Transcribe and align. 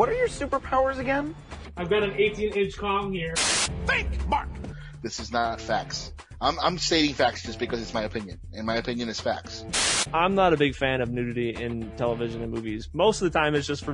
What 0.00 0.08
are 0.08 0.14
your 0.14 0.28
superpowers 0.28 0.96
again? 0.96 1.34
I've 1.76 1.90
got 1.90 2.02
an 2.02 2.12
18 2.12 2.54
inch 2.54 2.78
Kong 2.78 3.12
here. 3.12 3.34
Think, 3.84 4.28
Mark. 4.28 4.48
This 5.02 5.20
is 5.20 5.30
not 5.30 5.60
facts. 5.60 6.14
I'm, 6.40 6.58
I'm 6.60 6.78
stating 6.78 7.12
facts 7.12 7.42
just 7.42 7.58
because 7.58 7.82
it's 7.82 7.92
my 7.92 8.04
opinion, 8.04 8.40
and 8.54 8.66
my 8.66 8.76
opinion 8.76 9.10
is 9.10 9.20
facts. 9.20 10.06
I'm 10.14 10.34
not 10.34 10.54
a 10.54 10.56
big 10.56 10.74
fan 10.74 11.02
of 11.02 11.10
nudity 11.10 11.50
in 11.50 11.90
television 11.98 12.42
and 12.42 12.50
movies. 12.50 12.88
Most 12.94 13.20
of 13.20 13.30
the 13.30 13.38
time, 13.38 13.54
it's 13.54 13.66
just 13.66 13.84
for. 13.84 13.92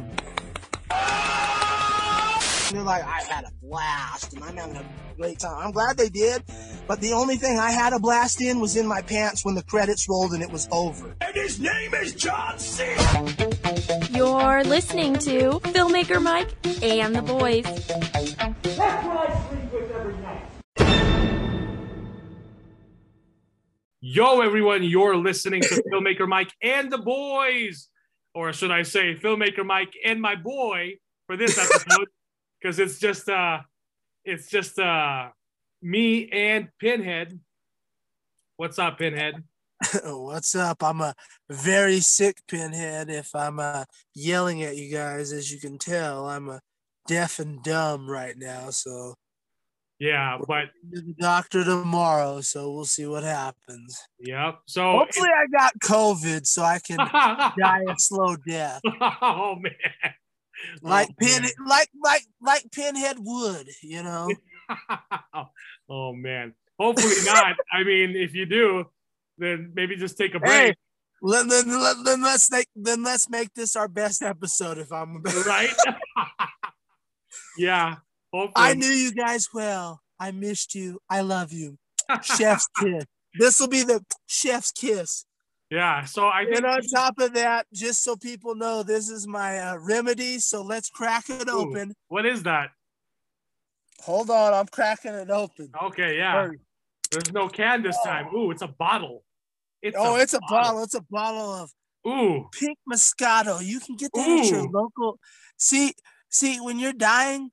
They're 2.70 2.82
like, 2.82 3.04
I 3.04 3.22
had 3.22 3.44
a 3.44 3.52
blast 3.62 4.32
and 4.34 4.42
I'm 4.42 4.56
having 4.56 4.76
a 4.76 4.84
great 5.16 5.38
time. 5.38 5.56
I'm 5.58 5.70
glad 5.70 5.96
they 5.96 6.08
did, 6.08 6.42
but 6.88 7.00
the 7.00 7.12
only 7.12 7.36
thing 7.36 7.60
I 7.60 7.70
had 7.70 7.92
a 7.92 8.00
blast 8.00 8.40
in 8.40 8.58
was 8.58 8.76
in 8.76 8.88
my 8.88 9.02
pants 9.02 9.44
when 9.44 9.54
the 9.54 9.62
credits 9.62 10.08
rolled 10.08 10.32
and 10.32 10.42
it 10.42 10.50
was 10.50 10.68
over. 10.72 11.14
And 11.20 11.34
his 11.34 11.60
name 11.60 11.94
is 11.94 12.12
John 12.12 12.58
C. 12.58 12.84
You're 14.10 14.64
listening 14.64 15.14
to 15.18 15.60
Filmmaker 15.60 16.20
Mike 16.20 16.48
and 16.82 17.14
the 17.14 17.22
boys. 17.22 17.64
That's 17.64 19.06
what 19.06 19.30
I 19.30 19.48
sleep 19.48 19.72
with 19.72 19.90
every 19.92 20.16
night. 20.16 20.42
Yo, 24.00 24.40
everyone, 24.40 24.82
you're 24.82 25.16
listening 25.16 25.62
to 25.62 25.82
Filmmaker 25.92 26.26
Mike 26.26 26.50
and 26.60 26.90
the 26.90 26.98
boys. 26.98 27.88
Or 28.34 28.52
should 28.52 28.72
I 28.72 28.82
say, 28.82 29.14
Filmmaker 29.14 29.64
Mike 29.64 29.94
and 30.04 30.20
my 30.20 30.34
boy 30.34 30.94
for 31.26 31.36
this 31.36 31.56
episode. 31.58 32.08
Because 32.66 32.80
it's 32.80 32.98
just 32.98 33.28
uh 33.28 33.60
it's 34.24 34.50
just 34.50 34.76
uh 34.80 35.28
me 35.82 36.28
and 36.30 36.68
Pinhead. 36.80 37.38
What's 38.56 38.80
up, 38.80 38.98
Pinhead? 38.98 39.34
What's 40.04 40.56
up? 40.56 40.82
I'm 40.82 41.00
a 41.00 41.14
very 41.48 42.00
sick 42.00 42.38
pinhead 42.48 43.08
if 43.08 43.36
I'm 43.36 43.60
uh, 43.60 43.84
yelling 44.16 44.64
at 44.64 44.76
you 44.76 44.90
guys. 44.90 45.30
As 45.30 45.52
you 45.52 45.60
can 45.60 45.78
tell, 45.78 46.26
I'm 46.26 46.48
a 46.48 46.60
deaf 47.06 47.38
and 47.38 47.62
dumb 47.62 48.10
right 48.10 48.36
now. 48.36 48.70
So 48.70 49.14
Yeah, 50.00 50.36
but 50.48 50.64
the 50.90 51.14
doctor 51.20 51.62
tomorrow, 51.62 52.40
so 52.40 52.72
we'll 52.72 52.84
see 52.84 53.06
what 53.06 53.22
happens. 53.22 53.96
yep. 54.18 54.58
So 54.66 54.90
Hopefully, 54.90 55.28
I 55.28 55.46
got 55.56 55.72
COVID 55.84 56.44
so 56.48 56.64
I 56.64 56.80
can 56.84 56.96
die 57.56 57.84
a 57.88 57.94
slow 57.96 58.34
death, 58.44 58.80
oh 59.22 59.54
man. 59.54 60.14
Like 60.82 61.08
Oh, 61.10 61.14
pin, 61.18 61.44
like 61.66 61.88
like 62.02 62.22
like 62.40 62.70
Pinhead 62.72 63.16
would. 63.20 63.68
You 63.82 64.02
know. 64.02 64.28
oh 65.88 66.12
man. 66.12 66.54
Hopefully 66.78 67.14
not. 67.24 67.56
I 67.72 67.84
mean, 67.84 68.16
if 68.16 68.34
you 68.34 68.46
do, 68.46 68.84
then 69.38 69.72
maybe 69.74 69.96
just 69.96 70.18
take 70.18 70.34
a 70.34 70.40
break. 70.40 70.50
Hey, 70.50 70.74
let, 71.22 71.46
let, 71.46 71.66
let, 71.66 71.96
then 72.04 72.22
let's 72.22 72.50
make 72.50 72.68
then 72.76 73.02
let's 73.02 73.30
make 73.30 73.54
this 73.54 73.76
our 73.76 73.88
best 73.88 74.22
episode. 74.22 74.78
If 74.78 74.92
I'm 74.92 75.22
right? 75.46 75.70
yeah. 77.56 77.96
Hopefully. 78.32 78.52
I 78.56 78.74
knew 78.74 78.88
you 78.88 79.12
guys 79.12 79.48
well. 79.54 80.00
I 80.18 80.30
missed 80.30 80.74
you. 80.74 80.98
I 81.08 81.20
love 81.20 81.52
you. 81.52 81.78
Chef's 82.22 82.68
kiss. 82.78 83.04
This 83.38 83.60
will 83.60 83.68
be 83.68 83.82
the 83.82 84.04
chef's 84.26 84.72
kiss. 84.72 85.24
Yeah. 85.70 86.04
So 86.04 86.26
I 86.26 86.44
think 86.44 86.58
And 86.58 86.66
on 86.66 86.82
top 86.82 87.18
of 87.18 87.34
that, 87.34 87.66
just 87.72 88.02
so 88.02 88.16
people 88.16 88.54
know, 88.54 88.82
this 88.82 89.08
is 89.08 89.26
my 89.26 89.58
uh, 89.58 89.78
remedy. 89.78 90.38
So 90.38 90.62
let's 90.62 90.88
crack 90.88 91.28
it 91.28 91.48
Ooh. 91.48 91.70
open. 91.70 91.94
what 92.08 92.26
is 92.26 92.42
that? 92.44 92.70
Hold 94.02 94.30
on, 94.30 94.54
I'm 94.54 94.66
cracking 94.66 95.14
it 95.14 95.30
open. 95.30 95.70
Okay, 95.82 96.18
yeah. 96.18 96.32
Hurry. 96.32 96.60
There's 97.10 97.32
no 97.32 97.48
can 97.48 97.82
this 97.82 97.96
time. 98.04 98.34
Ooh, 98.34 98.50
it's 98.50 98.62
a 98.62 98.68
bottle. 98.68 99.24
It's 99.82 99.96
Oh, 99.98 100.16
it's 100.16 100.34
a 100.34 100.40
bottle. 100.48 100.82
It's 100.82 100.94
a 100.94 101.04
bottle 101.10 101.52
of 101.52 101.70
Ooh. 102.06 102.48
pink 102.52 102.78
Moscato. 102.90 103.64
You 103.64 103.80
can 103.80 103.96
get 103.96 104.12
that 104.14 104.28
at 104.28 104.50
your 104.50 104.68
local. 104.68 105.18
See, 105.56 105.92
see, 106.28 106.60
when 106.60 106.78
you're 106.78 106.92
dying, 106.92 107.50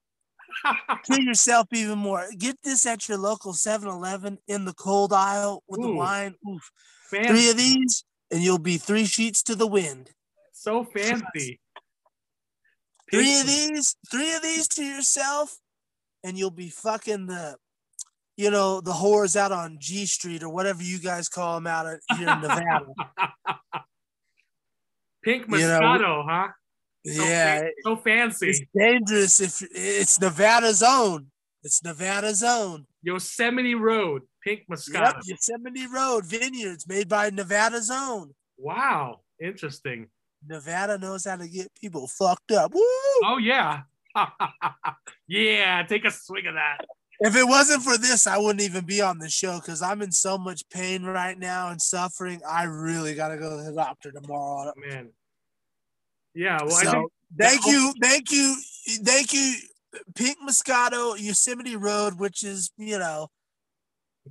kill 1.06 1.20
yourself 1.20 1.68
even 1.72 2.00
more. 2.00 2.28
Get 2.38 2.58
this 2.64 2.86
at 2.86 3.08
your 3.08 3.18
local 3.18 3.54
7-Eleven 3.54 4.40
in 4.48 4.66
the 4.66 4.74
cold 4.74 5.14
aisle 5.14 5.64
with 5.68 5.82
the 5.82 5.92
wine. 5.92 6.36
Oof. 6.50 6.72
Fancy. 7.10 7.30
Three 7.30 7.50
of 7.52 7.58
these, 7.58 8.04
and 8.34 8.44
you'll 8.44 8.58
be 8.58 8.78
three 8.78 9.06
sheets 9.06 9.44
to 9.44 9.56
the 9.56 9.68
wind. 9.68 10.10
So 10.52 10.84
fancy. 10.84 11.60
Three 13.12 13.40
of 13.40 13.46
these, 13.46 13.96
three 14.10 14.34
of 14.34 14.42
these 14.42 14.68
to 14.70 14.84
yourself, 14.84 15.60
and 16.24 16.36
you'll 16.36 16.50
be 16.50 16.70
fucking 16.70 17.28
the, 17.28 17.58
you 18.38 18.50
know, 18.50 18.82
the 18.82 18.92
whores 18.94 19.36
out 19.36 19.52
on 19.52 19.78
G 19.80 20.08
Street 20.08 20.42
or 20.42 20.50
whatever 20.50 20.82
you 20.82 20.98
guys 20.98 21.30
call 21.30 21.54
them 21.56 21.68
out 21.68 21.86
here 22.18 22.28
in 22.28 22.42
Nevada. 22.42 22.86
Pink 25.24 25.46
You 25.48 25.58
know, 25.60 25.80
Moscato, 25.80 26.24
huh? 26.28 26.48
So 27.06 27.24
yeah, 27.24 27.60
fa- 27.60 27.70
so 27.84 27.96
fancy. 27.98 28.50
it's 28.50 28.62
dangerous 28.76 29.40
if 29.40 29.62
it's 29.76 30.20
Nevada's 30.20 30.82
own. 30.82 31.28
It's 31.62 31.84
Nevada's 31.84 32.42
own. 32.42 32.88
Yosemite 33.04 33.76
Road, 33.76 34.24
Pink 34.44 34.64
Yep, 34.70 34.78
Moscato. 34.78 35.22
Yosemite 35.26 35.88
Road 35.88 36.26
Vineyards, 36.26 36.88
made 36.88 37.08
by 37.08 37.30
Nevada 37.30 37.82
Zone. 37.82 38.34
Wow, 38.58 39.22
interesting. 39.42 40.08
Nevada 40.48 40.98
knows 40.98 41.26
how 41.26 41.38
to 41.38 41.48
get 41.48 41.74
people 41.80 42.08
fucked 42.08 42.52
up. 42.52 42.74
Woo! 42.74 42.82
Oh 43.24 43.38
yeah, 43.42 43.82
yeah. 45.28 45.84
Take 45.84 46.06
a 46.06 46.12
swig 46.12 46.48
of 46.48 46.56
that. 46.56 46.86
If 47.20 47.36
it 47.38 47.48
wasn't 47.48 47.84
for 47.84 47.98
this, 47.98 48.28
I 48.28 48.38
wouldn't 48.38 48.62
even 48.62 48.86
be 48.86 49.02
on 49.02 49.20
the 49.20 49.30
show 49.30 49.60
because 49.60 49.82
I'm 49.82 50.02
in 50.02 50.12
so 50.12 50.38
much 50.38 50.68
pain 50.70 51.04
right 51.04 51.38
now 51.38 51.70
and 51.70 51.82
suffering. 51.82 52.42
I 52.48 52.64
really 52.64 53.16
gotta 53.16 53.38
go 53.38 53.58
to 53.58 53.64
the 53.64 53.74
doctor 53.74 54.12
tomorrow. 54.12 54.74
Oh, 54.76 54.90
man. 54.90 55.10
Yeah. 56.34 56.60
Well, 56.62 56.72
so 56.72 57.10
thank 57.38 57.66
you, 57.66 57.94
thank 58.02 58.32
you, 58.32 58.58
thank 59.04 59.34
you, 59.34 59.56
Pink 60.16 60.38
Moscato, 60.46 61.16
Yosemite 61.18 61.76
Road, 61.76 62.20
which 62.20 62.44
is 62.44 62.72
you 62.78 63.00
know, 63.00 63.30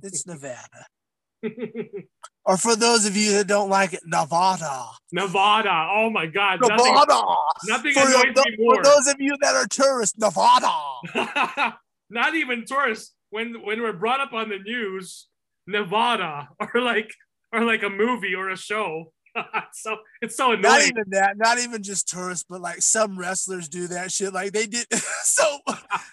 it's 0.01 0.25
Nevada. 0.27 0.85
Or 2.45 2.57
for 2.57 2.75
those 2.75 3.05
of 3.05 3.15
you 3.15 3.31
that 3.37 3.47
don't 3.47 3.69
like 3.69 3.93
it, 3.93 4.01
Nevada. 4.05 4.87
Nevada. 5.13 5.87
Oh 5.95 6.09
my 6.09 6.25
God. 6.25 6.59
Nothing, 6.59 6.93
Nevada. 6.93 7.21
nothing 7.67 7.93
For, 7.93 7.99
annoys 8.01 8.13
your- 8.13 8.33
me 8.33 8.55
more. 8.59 8.75
for 8.75 8.83
those 8.83 9.07
of 9.07 9.15
you 9.19 9.33
that 9.39 9.55
are 9.55 9.65
tourists, 9.65 10.17
Nevada. 10.17 10.67
Not 12.09 12.35
even 12.35 12.65
tourists. 12.65 13.13
When 13.29 13.65
when 13.65 13.81
we're 13.81 13.93
brought 13.93 14.19
up 14.19 14.33
on 14.33 14.49
the 14.49 14.59
news, 14.59 15.27
Nevada, 15.67 16.49
or 16.59 16.81
like 16.81 17.09
or 17.53 17.63
like 17.63 17.83
a 17.83 17.89
movie 17.89 18.35
or 18.35 18.49
a 18.49 18.57
show. 18.57 19.13
so 19.73 19.97
it's 20.21 20.35
so 20.35 20.51
annoying. 20.51 20.61
Not 20.61 20.81
even 20.81 21.03
that, 21.09 21.37
not 21.37 21.59
even 21.59 21.83
just 21.83 22.07
tourists, 22.07 22.45
but 22.47 22.61
like 22.61 22.81
some 22.81 23.17
wrestlers 23.17 23.67
do 23.67 23.87
that 23.87 24.11
shit. 24.11 24.33
Like 24.33 24.51
they 24.51 24.65
did 24.65 24.85
so 25.23 25.59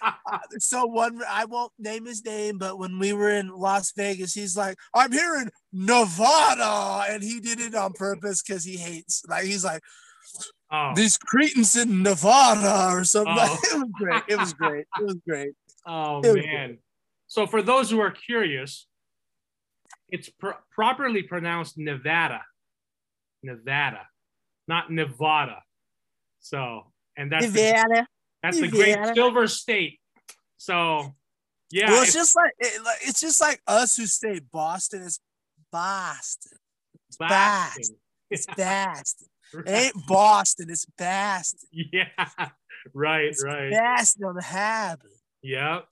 so 0.59 0.85
one 0.85 1.21
I 1.27 1.45
won't 1.45 1.71
name 1.77 2.05
his 2.05 2.23
name, 2.25 2.57
but 2.57 2.77
when 2.77 2.99
we 2.99 3.13
were 3.13 3.29
in 3.29 3.49
Las 3.49 3.91
Vegas, 3.95 4.33
he's 4.33 4.57
like, 4.57 4.77
I'm 4.93 5.11
here 5.11 5.35
in 5.35 5.49
Nevada. 5.71 7.05
And 7.09 7.23
he 7.23 7.39
did 7.39 7.59
it 7.59 7.75
on 7.75 7.93
purpose 7.93 8.41
because 8.41 8.63
he 8.63 8.77
hates 8.77 9.23
like 9.27 9.45
he's 9.45 9.63
like 9.63 9.81
oh, 10.71 10.93
these 10.95 11.17
Cretans 11.17 11.75
in 11.75 12.03
Nevada 12.03 12.93
or 12.93 13.03
something. 13.03 13.35
Oh. 13.37 13.57
it 13.71 13.77
was 13.77 13.91
great. 13.93 14.23
It 14.27 14.39
was 14.39 14.53
great. 14.53 14.85
It 14.99 15.05
was 15.05 15.17
great. 15.27 15.51
oh 15.85 16.21
was 16.21 16.35
man. 16.35 16.77
So 17.27 17.47
for 17.47 17.61
those 17.61 17.89
who 17.89 17.99
are 18.01 18.11
curious, 18.11 18.87
it's 20.09 20.29
pr- 20.29 20.59
properly 20.71 21.23
pronounced 21.23 21.77
Nevada. 21.77 22.41
Nevada, 23.43 24.07
not 24.67 24.91
Nevada. 24.91 25.63
So, 26.39 26.91
and 27.17 27.31
that's 27.31 27.51
the, 27.51 27.61
Nevada. 27.61 28.07
that's 28.41 28.59
the 28.59 28.67
great 28.67 28.97
silver 29.13 29.47
state. 29.47 29.99
So, 30.57 31.13
yeah, 31.71 31.89
well, 31.89 32.01
it's 32.01 32.09
it's 32.09 32.13
just 32.15 32.35
like, 32.35 32.53
it, 32.59 32.83
like 32.83 32.97
it's 33.01 33.21
just 33.21 33.41
like 33.41 33.61
us 33.67 33.95
who 33.95 34.05
say 34.05 34.39
Boston. 34.51 35.03
It's 35.03 35.19
Boston. 35.71 36.57
Boston. 37.19 37.95
It's 38.29 38.45
Boston. 38.57 39.27
It 39.65 39.69
ain't 39.69 40.07
Boston. 40.07 40.69
It's 40.69 40.85
Boston. 40.85 41.69
Yeah, 41.71 42.05
right, 42.93 43.25
It's 43.25 43.43
right. 43.43 43.71
Boston 43.71 44.33
the 44.35 44.43
harbor. 44.43 45.09
Yep. 45.43 45.85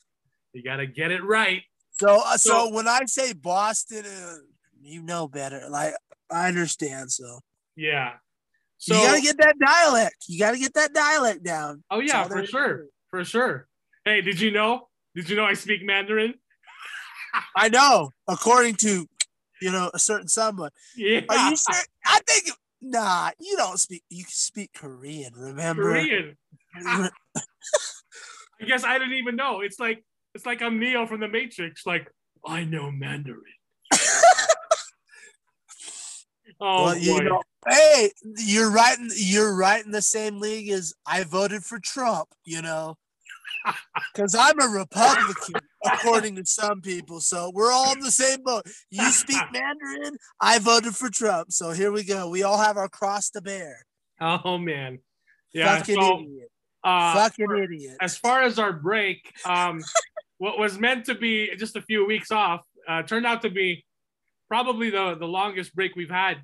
You 0.54 0.64
got 0.64 0.78
to 0.78 0.88
get 0.88 1.12
it 1.12 1.24
right. 1.24 1.64
So, 1.92 2.22
uh, 2.26 2.38
so, 2.38 2.50
So- 2.50 2.74
when 2.74 2.88
I 2.88 3.02
say 3.06 3.34
Boston, 3.34 4.06
uh, 4.06 4.36
you 4.82 5.02
know 5.04 5.28
better. 5.28 5.68
Like 5.70 5.94
I 6.32 6.48
understand. 6.48 7.12
So, 7.12 7.40
Yeah. 7.80 8.12
So, 8.78 8.96
you 8.96 9.08
gotta 9.08 9.22
get 9.22 9.38
that 9.38 9.56
dialect. 9.58 10.26
You 10.28 10.40
gotta 10.40 10.58
get 10.58 10.74
that 10.74 10.94
dialect 10.94 11.44
down. 11.44 11.84
oh, 11.90 12.02
yeah, 12.02 12.26
for 12.26 12.46
sure. 12.46 12.86
For 13.10 13.24
sure. 13.24 13.68
Hey, 14.04 14.22
did 14.22 14.40
you 14.40 14.52
know? 14.52 14.90
Did 15.16 15.30
you 15.30 15.38
know 15.38 15.46
I 15.46 15.54
speak 15.54 15.84
Mandarin? 15.84 16.34
I 17.56 17.70
know. 17.70 18.12
According 18.28 18.76
to, 18.76 19.08
you 19.62 19.72
know, 19.72 19.90
a 19.94 20.00
certain 20.00 20.28
someone. 20.28 20.72
Yeah. 20.96 21.22
Are 21.30 21.50
you 21.50 21.56
sure? 21.56 21.84
I 22.06 22.20
think. 22.28 22.52
Nah, 22.82 23.32
you 23.40 23.58
don't 23.58 23.80
speak. 23.80 24.04
You 24.10 24.24
speak 24.28 24.72
Korean. 24.74 25.34
Remember? 25.36 25.84
Korean. 25.84 26.38
I 26.76 27.10
guess 28.66 28.84
I 28.84 28.98
didn't 29.00 29.16
even 29.16 29.36
know. 29.36 29.62
It's 29.62 29.80
like 29.80 30.04
it's 30.36 30.46
like 30.46 30.62
I'm 30.62 30.80
Neo 30.80 31.06
from 31.06 31.20
the 31.22 31.28
Matrix. 31.28 31.86
Like 31.86 32.10
I 32.46 32.64
know 32.64 32.92
Mandarin. 32.92 33.44
Oh 36.62 36.86
well, 36.86 36.98
you 36.98 37.22
know, 37.24 37.42
hey, 37.68 38.12
you're 38.38 38.72
right. 38.72 38.98
In, 38.98 39.10
you're 39.16 39.56
right 39.56 39.84
in 39.84 39.92
the 39.92 40.02
same 40.02 40.40
league 40.40 40.70
as 40.70 40.94
I 41.06 41.24
voted 41.24 41.64
for 41.64 41.80
Trump. 41.80 42.30
You 42.44 42.62
know, 42.62 42.98
because 44.14 44.36
I'm 44.36 44.60
a 44.60 44.68
Republican, 44.68 45.62
according 45.86 46.36
to 46.36 46.46
some 46.46 46.82
people. 46.82 47.22
So 47.22 47.52
we're 47.54 47.72
all 47.72 47.94
in 47.94 48.00
the 48.00 48.12
same 48.12 48.44
boat. 48.44 48.64
You 48.90 49.10
speak 49.12 49.42
Mandarin. 49.54 50.18
I 50.42 50.60
voted 50.60 50.96
for 50.96 51.10
Trump. 51.10 51.52
So 51.52 51.72
here 51.72 51.92
we 51.92 52.04
go. 52.04 52.30
We 52.30 52.44
all 52.44 52.58
have 52.58 52.78
our 52.78 52.90
cross 52.90 53.30
to 53.32 53.42
bear. 53.42 53.86
oh 54.20 54.58
man. 54.58 55.00
Yeah. 55.54 55.78
Fucking 55.78 55.96
so, 55.96 56.20
idiot. 56.20 56.52
uh, 56.84 57.14
Fucking 57.16 57.58
idiot. 57.64 57.98
as 58.02 58.18
far 58.18 58.44
as 58.44 58.60
our 58.60 58.72
break, 58.74 59.34
um, 59.46 59.82
what 60.38 60.60
was 60.60 60.78
meant 60.78 61.06
to 61.06 61.16
be 61.16 61.56
just 61.58 61.76
a 61.76 61.82
few 61.82 62.06
weeks 62.06 62.32
off 62.32 62.62
uh, 62.88 63.02
turned 63.04 63.26
out 63.26 63.42
to 63.44 63.50
be 63.50 63.84
probably 64.50 64.90
the 64.90 65.16
the 65.16 65.28
longest 65.28 65.74
break 65.74 65.96
we've 65.96 66.10
had 66.10 66.40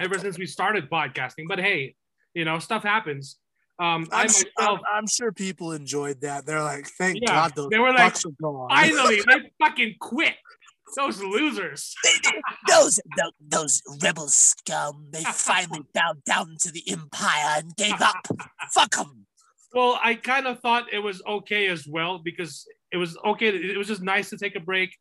ever 0.00 0.18
since 0.18 0.38
we 0.38 0.46
started 0.46 0.90
podcasting. 0.90 1.46
But 1.46 1.60
hey, 1.60 1.94
you 2.34 2.44
know, 2.44 2.58
stuff 2.58 2.82
happens. 2.82 3.36
Um, 3.78 4.08
I 4.12 4.22
I'm, 4.22 4.26
myself, 4.26 4.46
I'm, 4.58 4.78
I'm 4.92 5.06
sure 5.06 5.32
people 5.32 5.72
enjoyed 5.72 6.20
that. 6.20 6.46
They're 6.46 6.62
like, 6.62 6.86
thank 6.98 7.18
Yeah, 7.20 7.28
God 7.28 7.52
those 7.56 7.68
they 7.70 7.78
were 7.78 7.92
like, 7.92 8.14
fucks 8.14 8.26
are 8.26 8.34
gone. 8.40 8.68
finally, 8.70 9.16
they 9.28 9.50
fucking 9.60 9.94
quit. 10.00 10.34
Those 10.96 11.20
losers. 11.20 11.94
those, 12.68 13.00
those 13.16 13.32
those 13.40 13.82
rebel 14.02 14.28
scum. 14.28 15.08
They 15.10 15.24
finally 15.24 15.80
bowed 15.94 16.22
down 16.24 16.56
to 16.60 16.70
the 16.70 16.84
empire 16.88 17.58
and 17.58 17.74
gave 17.74 18.00
up. 18.00 18.26
Fuck 18.72 18.96
them. 18.96 19.26
Well, 19.72 19.98
I 20.00 20.14
kind 20.14 20.46
of 20.46 20.60
thought 20.60 20.92
it 20.92 21.00
was 21.00 21.20
okay 21.26 21.66
as 21.66 21.86
well 21.88 22.18
because 22.18 22.64
it 22.92 22.96
was 22.96 23.18
okay. 23.24 23.48
It 23.48 23.76
was 23.76 23.88
just 23.88 24.02
nice 24.02 24.30
to 24.30 24.36
take 24.36 24.54
a 24.54 24.60
break. 24.60 24.94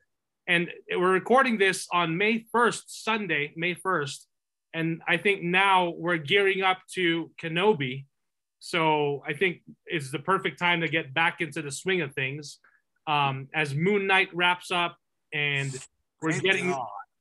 And 0.48 0.70
we're 0.92 1.14
recording 1.14 1.58
this 1.58 1.88
on 1.92 2.18
May 2.18 2.46
1st, 2.54 2.84
Sunday, 2.88 3.54
May 3.56 3.76
1st. 3.76 4.26
And 4.74 5.02
I 5.08 5.18
think 5.18 5.42
now 5.42 5.94
we're 5.96 6.18
gearing 6.18 6.64
up 6.64 6.80
to 6.96 7.32
Kenobi. 7.42 8.06
So 8.60 9.24
I 9.28 9.34
think 9.34 9.62
it's 9.86 10.12
the 10.12 10.20
perfect 10.20 10.60
time 10.60 10.82
to 10.82 10.88
get 10.88 11.14
back 11.14 11.40
into 11.40 11.62
the 11.62 11.72
swing 11.72 12.02
of 12.02 12.14
things. 12.14 12.60
Um, 13.08 13.48
as 13.54 13.74
Moon 13.74 14.08
Knight 14.08 14.30
wraps 14.34 14.72
up 14.72 14.98
and 15.34 15.74
we're 16.22 16.40
getting 16.40 16.74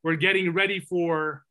we're 0.05 0.17
getting 0.17 0.53
ready 0.53 0.81
for 0.81 1.43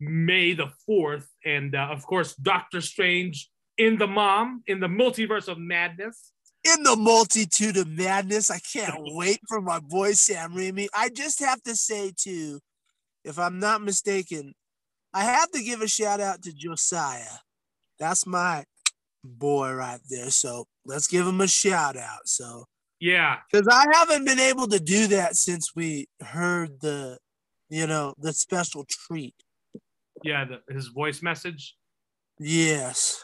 May 0.00 0.54
the 0.54 0.70
4th. 0.88 1.26
And 1.44 1.74
uh, 1.74 1.88
of 1.90 2.04
course, 2.06 2.34
Doctor 2.34 2.80
Strange 2.80 3.50
in 3.78 3.98
the 3.98 4.06
mom 4.06 4.62
in 4.66 4.80
the 4.80 4.88
multiverse 4.88 5.48
of 5.48 5.58
madness. 5.58 6.32
In 6.64 6.82
the 6.82 6.96
multitude 6.96 7.76
of 7.76 7.88
madness. 7.88 8.50
I 8.50 8.58
can't 8.58 8.94
wait 8.98 9.40
for 9.48 9.60
my 9.60 9.80
boy 9.80 10.12
Sam 10.12 10.52
Raimi. 10.52 10.88
I 10.94 11.08
just 11.08 11.40
have 11.40 11.62
to 11.64 11.74
say 11.76 12.12
too, 12.16 12.60
if 13.24 13.38
I'm 13.38 13.58
not 13.58 13.82
mistaken, 13.82 14.54
I 15.14 15.24
have 15.24 15.50
to 15.50 15.62
give 15.62 15.82
a 15.82 15.88
shout 15.88 16.20
out 16.20 16.42
to 16.42 16.52
Josiah. 16.52 17.38
That's 17.98 18.26
my 18.26 18.64
boy 19.24 19.72
right 19.72 20.00
there. 20.08 20.30
So 20.30 20.66
let's 20.84 21.06
give 21.06 21.26
him 21.26 21.40
a 21.40 21.48
shout 21.48 21.96
out. 21.96 22.26
So 22.26 22.64
Yeah, 23.00 23.38
because 23.50 23.68
I 23.70 23.84
haven't 23.92 24.24
been 24.24 24.40
able 24.40 24.68
to 24.68 24.80
do 24.80 25.06
that 25.08 25.36
since 25.36 25.72
we 25.74 26.06
heard 26.20 26.80
the, 26.80 27.18
you 27.68 27.86
know, 27.86 28.14
the 28.18 28.32
special 28.32 28.84
treat. 28.88 29.34
yeah, 30.24 30.44
the, 30.44 30.72
his 30.72 30.88
voice 30.88 31.22
message. 31.22 31.76
Yes. 32.38 33.22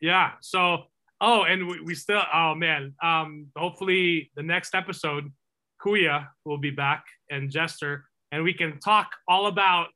Yeah. 0.00 0.32
So, 0.40 0.84
oh, 1.20 1.44
and 1.44 1.66
we, 1.68 1.80
we 1.80 1.94
still, 1.94 2.22
oh 2.32 2.54
man, 2.54 2.94
um, 3.02 3.46
hopefully 3.56 4.30
the 4.36 4.42
next 4.42 4.74
episode, 4.74 5.32
Kuya 5.80 6.28
will 6.44 6.58
be 6.58 6.70
back 6.70 7.04
and 7.30 7.50
Jester, 7.50 8.04
and 8.32 8.42
we 8.42 8.54
can 8.54 8.78
talk 8.80 9.10
all 9.28 9.46
about 9.46 9.88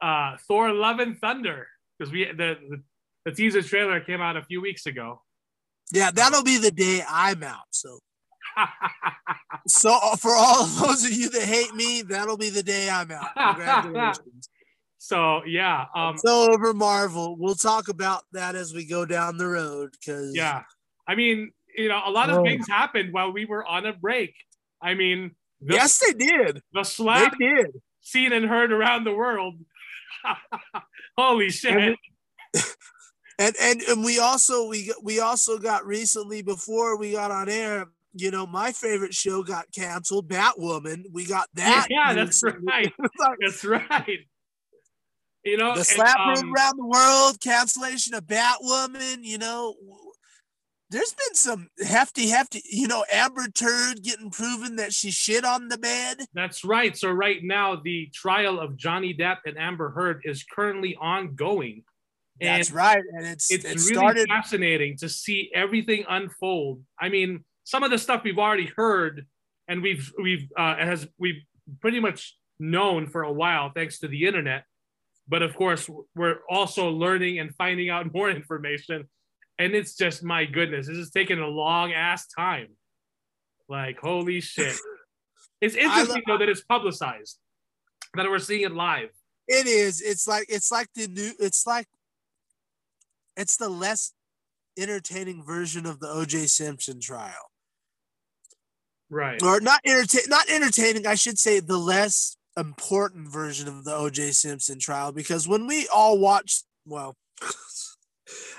uh, 0.00 0.36
Thor: 0.48 0.72
Love 0.72 1.00
and 1.00 1.18
Thunder 1.18 1.68
because 1.98 2.12
we 2.12 2.24
the, 2.26 2.58
the 2.68 2.82
the 3.24 3.32
teaser 3.32 3.62
trailer 3.62 4.00
came 4.00 4.20
out 4.20 4.36
a 4.36 4.42
few 4.42 4.60
weeks 4.60 4.86
ago. 4.86 5.22
Yeah, 5.92 6.10
that'll 6.10 6.42
be 6.42 6.58
the 6.58 6.70
day 6.70 7.02
I'm 7.08 7.42
out. 7.42 7.66
So 7.70 7.98
so 9.68 9.98
for 10.18 10.32
all 10.32 10.64
of 10.64 10.78
those 10.78 11.04
of 11.04 11.12
you 11.12 11.30
that 11.30 11.42
hate 11.42 11.74
me, 11.74 12.02
that'll 12.02 12.36
be 12.36 12.50
the 12.50 12.62
day 12.62 12.88
I'm 12.90 13.10
out. 13.10 13.34
Congratulations. 13.56 14.48
So 15.04 15.44
yeah, 15.44 15.84
um, 15.94 16.16
so 16.16 16.50
over 16.50 16.72
Marvel, 16.72 17.36
we'll 17.36 17.54
talk 17.54 17.88
about 17.88 18.22
that 18.32 18.54
as 18.54 18.72
we 18.72 18.86
go 18.86 19.04
down 19.04 19.36
the 19.36 19.46
road. 19.46 19.90
Because 19.92 20.34
yeah. 20.34 20.62
I 21.06 21.14
mean, 21.14 21.52
you 21.76 21.88
know, 21.88 22.00
a 22.06 22.10
lot 22.10 22.30
of 22.30 22.38
Oh. 22.38 22.42
things 22.44 22.66
happened 22.68 23.12
while 23.12 23.30
we 23.32 23.44
were 23.44 23.64
on 23.66 23.84
a 23.84 23.92
break. 23.92 24.34
I 24.80 24.94
mean, 24.94 25.32
the, 25.60 25.74
yes, 25.74 25.98
they 25.98 26.12
did. 26.14 26.62
the 26.72 26.84
slap 26.84 27.34
They 27.38 27.46
did. 27.46 27.66
seen 28.00 28.32
and 28.32 28.46
heard 28.46 28.72
around 28.72 29.04
the 29.04 29.12
world. 29.12 29.54
Holy 31.18 31.50
shit! 31.50 31.76
And 31.76 31.96
And 33.38 33.56
and 33.60 33.82
and 33.82 34.04
we 34.04 34.20
also 34.20 34.68
we 34.68 34.94
we 35.02 35.18
also 35.18 35.58
got 35.58 35.84
recently 35.84 36.40
before 36.42 36.96
we 36.96 37.12
got 37.12 37.32
on 37.32 37.48
air. 37.48 37.86
You 38.16 38.30
know, 38.30 38.46
my 38.46 38.70
favorite 38.70 39.12
show 39.12 39.42
got 39.42 39.66
canceled, 39.74 40.28
Batwoman. 40.28 41.02
We 41.12 41.26
got 41.26 41.48
that. 41.54 41.88
yeah, 41.90 42.14
that's 42.14 42.42
right. 42.64 42.92
That's 43.40 43.64
right. 43.64 44.20
You 45.44 45.56
know, 45.58 45.72
the 45.72 45.80
and, 45.80 45.86
slap 45.86 46.18
um, 46.18 46.52
around 46.54 46.78
the 46.78 46.86
world, 46.86 47.40
cancellation 47.40 48.14
of 48.14 48.24
Batwoman. 48.24 49.18
You 49.22 49.38
know, 49.38 49.74
there's 50.90 51.12
been 51.12 51.34
some 51.34 51.68
hefty, 51.86 52.28
hefty. 52.28 52.62
You 52.70 52.88
know, 52.88 53.04
Amber 53.12 53.48
Turd 53.48 54.02
getting 54.02 54.30
proven 54.30 54.76
that 54.76 54.92
she 54.92 55.10
shit 55.10 55.44
on 55.44 55.68
the 55.68 55.78
bed. 55.78 56.18
That's 56.32 56.64
right. 56.64 56.96
So 56.96 57.10
right 57.10 57.42
now, 57.42 57.76
the 57.76 58.10
trial 58.14 58.58
of 58.58 58.76
Johnny 58.76 59.14
Depp 59.14 59.38
and 59.44 59.58
Amber 59.58 59.90
Heard 59.90 60.22
is 60.24 60.44
currently 60.44 60.96
ongoing. 60.96 61.84
That's 62.40 62.72
right, 62.72 63.02
and 63.16 63.26
it's 63.26 63.50
It's 63.50 63.64
it 63.64 63.74
really 63.74 63.94
started. 63.94 64.28
fascinating 64.28 64.96
to 64.98 65.08
see 65.08 65.50
everything 65.54 66.04
unfold. 66.08 66.82
I 67.00 67.08
mean, 67.08 67.44
some 67.64 67.82
of 67.82 67.90
the 67.90 67.98
stuff 67.98 68.24
we've 68.24 68.38
already 68.38 68.70
heard 68.76 69.26
and 69.68 69.82
we've 69.82 70.12
we've 70.20 70.48
uh, 70.56 70.76
has 70.76 71.06
we've 71.18 71.42
pretty 71.80 72.00
much 72.00 72.36
known 72.58 73.06
for 73.06 73.22
a 73.22 73.32
while 73.32 73.70
thanks 73.70 74.00
to 74.00 74.08
the 74.08 74.26
internet. 74.26 74.64
But 75.26 75.42
of 75.42 75.56
course, 75.56 75.88
we're 76.14 76.40
also 76.50 76.90
learning 76.90 77.38
and 77.38 77.54
finding 77.54 77.88
out 77.90 78.12
more 78.14 78.30
information. 78.30 79.08
And 79.58 79.74
it's 79.74 79.96
just 79.96 80.22
my 80.24 80.44
goodness, 80.44 80.88
this 80.88 80.96
is 80.96 81.10
taking 81.10 81.38
a 81.38 81.46
long 81.46 81.92
ass 81.92 82.26
time. 82.26 82.68
Like 83.68 83.98
holy 84.00 84.40
shit! 84.40 84.76
It's 85.60 85.76
interesting 85.76 86.22
though 86.26 86.36
that 86.36 86.48
it's 86.50 86.62
publicized, 86.62 87.38
that 88.14 88.28
we're 88.28 88.38
seeing 88.38 88.62
it 88.62 88.72
live. 88.72 89.08
It 89.48 89.66
is. 89.66 90.02
It's 90.02 90.28
like 90.28 90.44
it's 90.50 90.70
like 90.70 90.88
the 90.94 91.06
new. 91.06 91.32
It's 91.38 91.66
like 91.66 91.86
it's 93.34 93.56
the 93.56 93.70
less 93.70 94.12
entertaining 94.76 95.42
version 95.42 95.86
of 95.86 96.00
the 96.00 96.08
O.J. 96.08 96.46
Simpson 96.48 97.00
trial, 97.00 97.50
Right. 99.08 99.42
or 99.42 99.60
not 99.60 99.80
entertain, 99.86 100.24
not 100.28 100.50
entertaining. 100.50 101.06
I 101.06 101.14
should 101.14 101.38
say 101.38 101.60
the 101.60 101.78
less 101.78 102.36
important 102.56 103.28
version 103.32 103.68
of 103.68 103.84
the 103.84 103.94
O.J. 103.94 104.32
Simpson 104.32 104.78
trial 104.78 105.12
because 105.12 105.48
when 105.48 105.66
we 105.66 105.88
all 105.88 106.18
watched, 106.18 106.64
well. 106.86 107.16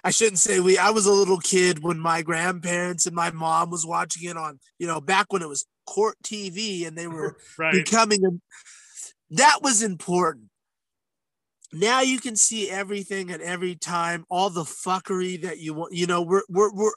I 0.03 0.11
shouldn't 0.11 0.37
say 0.39 0.59
we. 0.59 0.77
I 0.77 0.91
was 0.91 1.07
a 1.07 1.11
little 1.11 1.39
kid 1.39 1.83
when 1.83 1.97
my 1.99 2.21
grandparents 2.21 3.07
and 3.07 3.15
my 3.15 3.31
mom 3.31 3.71
was 3.71 3.85
watching 3.85 4.29
it 4.29 4.37
on, 4.37 4.59
you 4.77 4.85
know, 4.85 5.01
back 5.01 5.33
when 5.33 5.41
it 5.41 5.49
was 5.49 5.65
court 5.87 6.17
TV 6.23 6.85
and 6.87 6.95
they 6.97 7.07
were 7.07 7.37
Right. 7.57 7.73
becoming 7.73 8.23
a, 8.25 8.29
that 9.31 9.59
was 9.63 9.81
important. 9.81 10.45
Now 11.73 12.01
you 12.01 12.19
can 12.19 12.35
see 12.35 12.69
everything 12.69 13.31
at 13.31 13.41
every 13.41 13.75
time, 13.75 14.23
all 14.29 14.49
the 14.51 14.63
fuckery 14.63 15.41
that 15.41 15.57
you 15.59 15.73
want. 15.73 15.93
You 15.93 16.05
know, 16.05 16.21
we're 16.21 16.43
we're 16.47 16.71
we're 16.71 16.93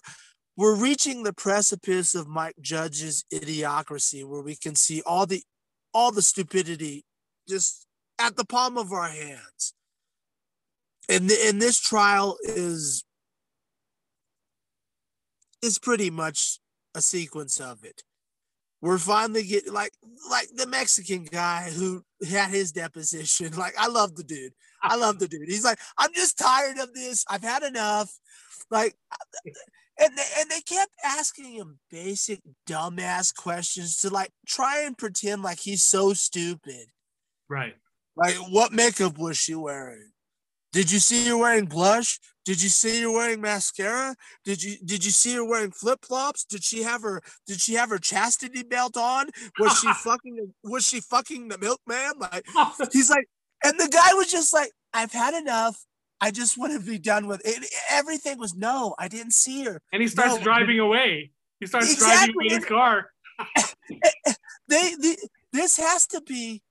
we're 0.57 0.77
reaching 0.77 1.23
the 1.23 1.33
precipice 1.33 2.15
of 2.15 2.29
Mike 2.29 2.57
Judge's 2.61 3.25
idiocracy, 3.33 4.25
where 4.25 4.43
we 4.43 4.57
can 4.57 4.75
see 4.75 5.03
all 5.07 5.25
the 5.25 5.43
all 5.99 6.13
the 6.13 6.23
stupidity 6.23 7.05
just 7.49 7.87
at 8.21 8.37
the 8.37 8.45
palm 8.45 8.79
of 8.79 8.93
our 8.93 9.09
hands. 9.09 9.75
And 11.09 11.31
and 11.31 11.61
this 11.61 11.81
trial 11.81 12.37
is 12.45 13.05
is 15.63 15.79
pretty 15.79 16.11
much 16.11 16.61
a 16.95 17.03
sequence 17.03 17.59
of 17.59 17.83
it 17.83 18.03
we're 18.81 18.99
finally 18.99 19.43
getting 19.45 19.73
like 19.73 19.93
like 20.31 20.49
the 20.55 20.67
Mexican 20.67 21.25
guy 21.25 21.71
who 21.71 22.03
had 22.29 22.51
his 22.51 22.73
deposition. 22.73 23.53
Like 23.57 23.75
I 23.79 23.89
love 23.89 24.15
the 24.15 24.23
dude. 24.23 24.53
I 24.83 24.97
love 24.97 25.19
the 25.19 25.27
dude. 25.27 25.49
He's 25.49 25.65
like, 25.65 25.79
I'm 25.99 26.13
just 26.15 26.39
tired 26.39 26.79
of 26.79 26.95
this. 26.95 27.25
I've 27.29 27.43
had 27.43 27.65
enough. 27.65 28.17
Like, 28.71 28.95
and 30.01 30.17
they, 30.17 30.25
and 30.39 30.51
they 30.51 30.61
kept 30.61 30.93
asking 31.05 31.53
him 31.53 31.79
basic 31.91 32.41
dumbass 32.69 33.35
questions 33.35 33.97
to 33.99 34.11
like 34.11 34.31
try 34.47 34.83
and 34.83 34.97
pretend 34.97 35.43
like 35.43 35.61
he's 35.61 35.85
so 35.85 36.13
stupid. 36.13 36.87
Right. 37.49 37.75
Like, 38.17 38.35
what 38.51 38.73
makeup 38.73 39.17
was 39.19 39.37
she 39.37 39.55
wearing? 39.55 40.11
Did 40.73 40.93
you 40.93 40.99
see 40.99 41.27
her 41.29 41.39
wearing 41.39 41.67
blush? 41.67 42.19
Did 42.45 42.63
you 42.63 42.69
see 42.69 43.03
her 43.03 43.11
wearing 43.11 43.41
mascara? 43.41 44.17
Did 44.45 44.63
you 44.63 44.77
did 44.85 45.05
you 45.05 45.11
see 45.11 45.35
her 45.35 45.45
wearing 45.45 45.71
flip 45.71 46.05
flops? 46.05 46.45
Did 46.45 46.65
she 46.65 46.83
have 46.83 47.03
her 47.03 47.23
did 47.47 47.61
she 47.61 47.75
have 47.75 47.91
her 47.91 47.99
chastity 47.99 48.63
belt 48.63 48.97
on? 48.97 49.27
Was 49.59 49.79
she 49.79 49.93
fucking 50.03 50.53
was 50.65 50.87
she 50.87 51.01
fucking 51.01 51.49
the 51.49 51.59
milkman? 51.59 52.13
Like 52.19 52.47
he's 52.93 53.11
like 53.11 53.29
And 53.65 53.79
the 53.79 53.89
guy 53.89 54.15
was 54.15 54.31
just 54.31 54.53
like, 54.53 54.73
I've 54.93 55.13
had 55.13 55.35
enough. 55.35 55.85
I 56.21 56.31
just 56.31 56.59
want 56.59 56.73
to 56.73 56.81
be 56.81 56.99
done 56.99 57.27
with 57.29 57.41
it. 57.45 57.65
Everything 57.91 58.39
was 58.39 58.55
no, 58.55 58.95
I 58.99 59.09
didn't 59.09 59.35
see 59.35 59.65
her. 59.65 59.81
And 59.93 60.03
he 60.03 60.09
starts 60.09 60.37
No. 60.37 60.43
driving 60.43 60.79
away. 60.81 61.31
He 61.61 61.67
starts 61.67 61.97
driving 61.97 62.35
Exactly. 62.37 62.47
in 62.49 62.55
his 62.57 62.65
car. 62.65 63.11
They, 64.69 64.95
the, 64.97 65.29
this 65.53 65.79
has 65.79 66.07
to 66.09 66.21
be 66.21 66.63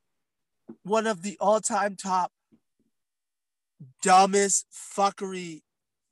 one 0.83 1.07
of 1.07 1.23
the 1.23 1.35
all-time 1.39 1.95
top 1.95 2.31
dumbest 4.03 4.67
fuckery 4.95 5.61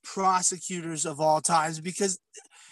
prosecutors 0.03 1.05
of 1.05 1.19
all 1.19 1.41
times 1.41 1.79
because 1.79 2.19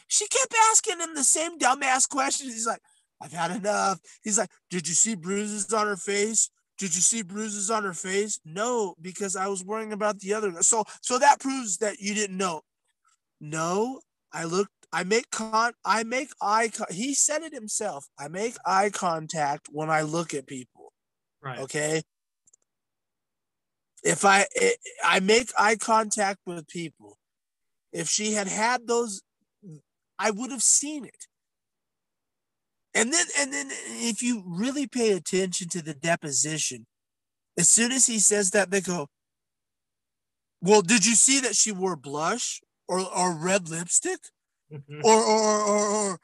she 0.07 0.27
kept 0.27 0.53
asking 0.71 0.99
him 0.99 1.13
the 1.15 1.23
same 1.23 1.59
dumbass 1.59 2.07
questions. 2.09 2.53
He's 2.53 2.67
like, 2.67 2.81
I've 3.21 3.31
had 3.33 3.51
enough. 3.51 3.99
He's 4.23 4.37
like, 4.37 4.49
Did 4.69 4.87
you 4.87 4.93
see 4.95 5.15
bruises 5.15 5.71
on 5.73 5.87
her 5.87 5.95
face? 5.95 6.49
Did 6.77 6.95
you 6.95 7.01
see 7.01 7.21
bruises 7.21 7.69
on 7.69 7.83
her 7.83 7.93
face? 7.93 8.39
No, 8.45 8.95
because 9.01 9.35
I 9.35 9.47
was 9.47 9.63
worrying 9.63 9.93
about 9.93 10.19
the 10.19 10.33
other. 10.33 10.51
So 10.61 10.83
so 11.01 11.19
that 11.19 11.39
proves 11.39 11.77
that 11.77 11.99
you 11.99 12.13
didn't 12.13 12.37
know. 12.37 12.61
No, 13.39 14.01
I 14.33 14.45
looked, 14.45 14.71
I 14.91 15.03
make 15.03 15.29
con 15.31 15.73
I 15.85 16.03
make 16.03 16.29
eye 16.41 16.69
con- 16.69 16.87
he 16.91 17.13
said 17.13 17.43
it 17.43 17.53
himself. 17.53 18.07
I 18.19 18.27
make 18.27 18.55
eye 18.65 18.89
contact 18.89 19.67
when 19.71 19.89
I 19.89 20.01
look 20.01 20.33
at 20.33 20.47
people 20.47 20.93
Right. 21.41 21.59
okay 21.59 22.01
if 24.03 24.23
i 24.25 24.45
i 24.59 24.75
I 25.03 25.19
make 25.19 25.49
eye 25.57 25.75
contact 25.75 26.39
with 26.45 26.67
people 26.67 27.17
if 27.91 28.07
she 28.07 28.31
had 28.33 28.47
had 28.47 28.87
those 28.87 29.21
i 30.17 30.31
would 30.31 30.51
have 30.51 30.63
seen 30.63 31.03
it 31.05 31.27
and 32.95 33.11
then 33.13 33.25
and 33.39 33.53
then 33.53 33.69
if 33.71 34.21
you 34.21 34.43
really 34.45 34.87
pay 34.87 35.11
attention 35.13 35.69
to 35.69 35.81
the 35.81 35.93
deposition 35.93 36.85
as 37.57 37.69
soon 37.69 37.91
as 37.91 38.05
he 38.07 38.19
says 38.19 38.51
that 38.51 38.71
they 38.71 38.81
go 38.81 39.07
well 40.61 40.81
did 40.81 41.05
you 41.05 41.15
see 41.15 41.39
that 41.39 41.55
she 41.55 41.71
wore 41.71 41.95
blush 41.95 42.61
or 42.87 42.99
or 42.99 43.35
red 43.35 43.69
lipstick 43.69 44.19
Mhm. 44.71 45.01
or 45.03 45.21
or 45.23 45.61
or, 45.61 45.87
or 45.89 46.19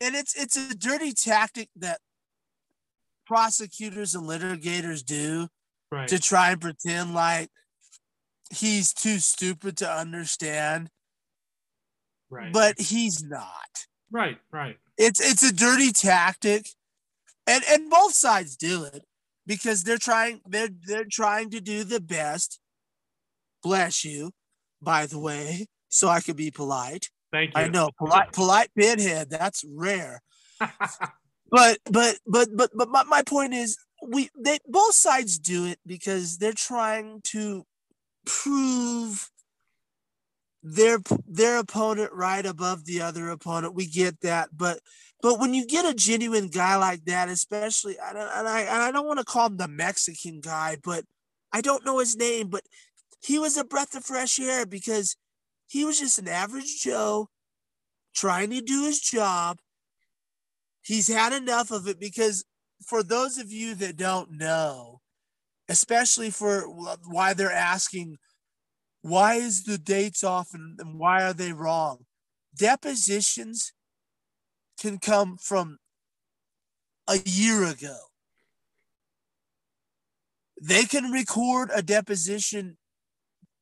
and 0.00 0.14
it's 0.14 0.34
it's 0.34 0.56
a 0.56 0.74
dirty 0.74 1.12
tactic 1.12 1.68
that 1.76 2.00
prosecutors 3.26 4.14
and 4.14 4.28
litigators 4.28 5.04
do 5.04 5.48
Right. 5.90 6.08
to 6.08 6.18
try 6.18 6.52
and 6.52 6.60
pretend 6.60 7.12
like 7.12 7.50
he's 8.50 8.94
too 8.94 9.18
stupid 9.18 9.76
to 9.78 9.90
understand 9.90 10.88
right. 12.30 12.52
but 12.52 12.80
he's 12.80 13.22
not 13.22 13.86
right. 14.12 14.38
Right. 14.52 14.78
it's 14.96 15.20
it's 15.20 15.42
a 15.42 15.52
dirty 15.52 15.90
tactic 15.92 16.68
and 17.46 17.64
and 17.68 17.90
both 17.90 18.14
sides 18.14 18.56
do 18.56 18.84
it 18.84 19.04
because 19.46 19.82
they're 19.82 19.98
trying 19.98 20.40
they're 20.46 20.70
they're 20.86 21.04
trying 21.04 21.50
to 21.50 21.60
do 21.60 21.84
the 21.84 22.00
best 22.00 22.60
bless 23.62 24.04
you 24.04 24.30
by 24.80 25.06
the 25.06 25.18
way 25.18 25.66
so 25.88 26.08
i 26.08 26.20
could 26.20 26.36
be 26.36 26.50
polite 26.50 27.08
Thank 27.32 27.56
you. 27.56 27.62
i 27.62 27.68
know 27.68 27.90
polite 27.98 28.32
polite 28.32 28.70
pinhead 28.76 29.30
that's 29.30 29.64
rare 29.68 30.22
but 31.50 31.78
but 31.90 32.18
but 32.26 32.48
but 32.54 32.70
but 32.74 32.88
my, 32.88 33.02
my 33.04 33.22
point 33.22 33.54
is 33.54 33.76
we 34.06 34.30
they 34.38 34.58
both 34.66 34.94
sides 34.94 35.38
do 35.38 35.64
it 35.64 35.78
because 35.86 36.38
they're 36.38 36.52
trying 36.52 37.20
to 37.24 37.64
prove 38.26 39.30
their 40.62 40.98
their 41.26 41.58
opponent 41.58 42.12
right 42.12 42.46
above 42.46 42.84
the 42.84 43.00
other 43.02 43.30
opponent 43.30 43.74
we 43.74 43.86
get 43.86 44.20
that 44.20 44.48
but 44.56 44.78
but 45.20 45.38
when 45.38 45.54
you 45.54 45.66
get 45.66 45.84
a 45.84 45.94
genuine 45.94 46.48
guy 46.48 46.76
like 46.76 47.04
that 47.04 47.28
especially 47.28 47.96
and 48.00 48.18
I, 48.18 48.60
and 48.60 48.82
I, 48.82 48.92
don't 48.92 49.06
want 49.06 49.18
to 49.18 49.24
call 49.24 49.46
him 49.48 49.56
the 49.56 49.66
mexican 49.66 50.40
guy 50.40 50.76
but 50.84 51.04
i 51.52 51.60
don't 51.60 51.84
know 51.84 51.98
his 51.98 52.16
name 52.16 52.48
but 52.48 52.62
he 53.20 53.40
was 53.40 53.56
a 53.56 53.64
breath 53.64 53.96
of 53.96 54.04
fresh 54.04 54.38
air 54.38 54.64
because 54.64 55.16
he 55.66 55.84
was 55.84 55.98
just 55.98 56.20
an 56.20 56.28
average 56.28 56.80
joe 56.80 57.28
trying 58.14 58.50
to 58.50 58.60
do 58.60 58.84
his 58.84 59.00
job. 59.00 59.58
He's 60.82 61.08
had 61.08 61.32
enough 61.32 61.70
of 61.70 61.86
it 61.86 62.00
because 62.00 62.44
for 62.84 63.02
those 63.02 63.38
of 63.38 63.52
you 63.52 63.74
that 63.76 63.96
don't 63.96 64.32
know, 64.32 65.00
especially 65.68 66.30
for 66.30 66.62
why 66.62 67.34
they're 67.34 67.52
asking, 67.52 68.18
why 69.02 69.34
is 69.34 69.64
the 69.64 69.78
dates 69.78 70.24
off 70.24 70.54
and, 70.54 70.78
and 70.80 70.98
why 70.98 71.22
are 71.22 71.32
they 71.32 71.52
wrong? 71.52 72.06
Depositions 72.56 73.72
can 74.80 74.98
come 74.98 75.36
from 75.36 75.78
a 77.08 77.18
year 77.24 77.64
ago. 77.64 77.96
They 80.60 80.84
can 80.84 81.10
record 81.10 81.70
a 81.74 81.82
deposition 81.82 82.78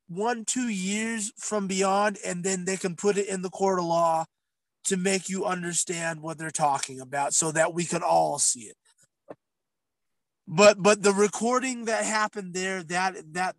one, 0.09 0.45
two 0.45 0.69
years 0.69 1.33
from 1.37 1.67
beyond, 1.67 2.19
and 2.27 2.43
then 2.43 2.65
they 2.65 2.77
can 2.77 2.97
put 2.97 3.17
it 3.17 3.29
in 3.29 3.43
the 3.43 3.51
court 3.51 3.79
of 3.79 3.85
law 3.85 4.27
to 4.85 4.97
make 4.97 5.29
you 5.29 5.45
understand 5.45 6.21
what 6.21 6.37
they're 6.37 6.51
talking 6.51 7.01
about 7.01 7.33
so 7.33 7.53
that 7.53 7.73
we 7.73 7.85
can 7.85 8.03
all 8.03 8.39
see 8.39 8.63
it 8.63 8.77
but 10.51 10.83
but 10.83 11.03
the 11.03 11.13
recording 11.13 11.85
that 11.85 12.05
happened 12.05 12.53
there 12.55 12.83
that 12.83 13.15
that 13.33 13.55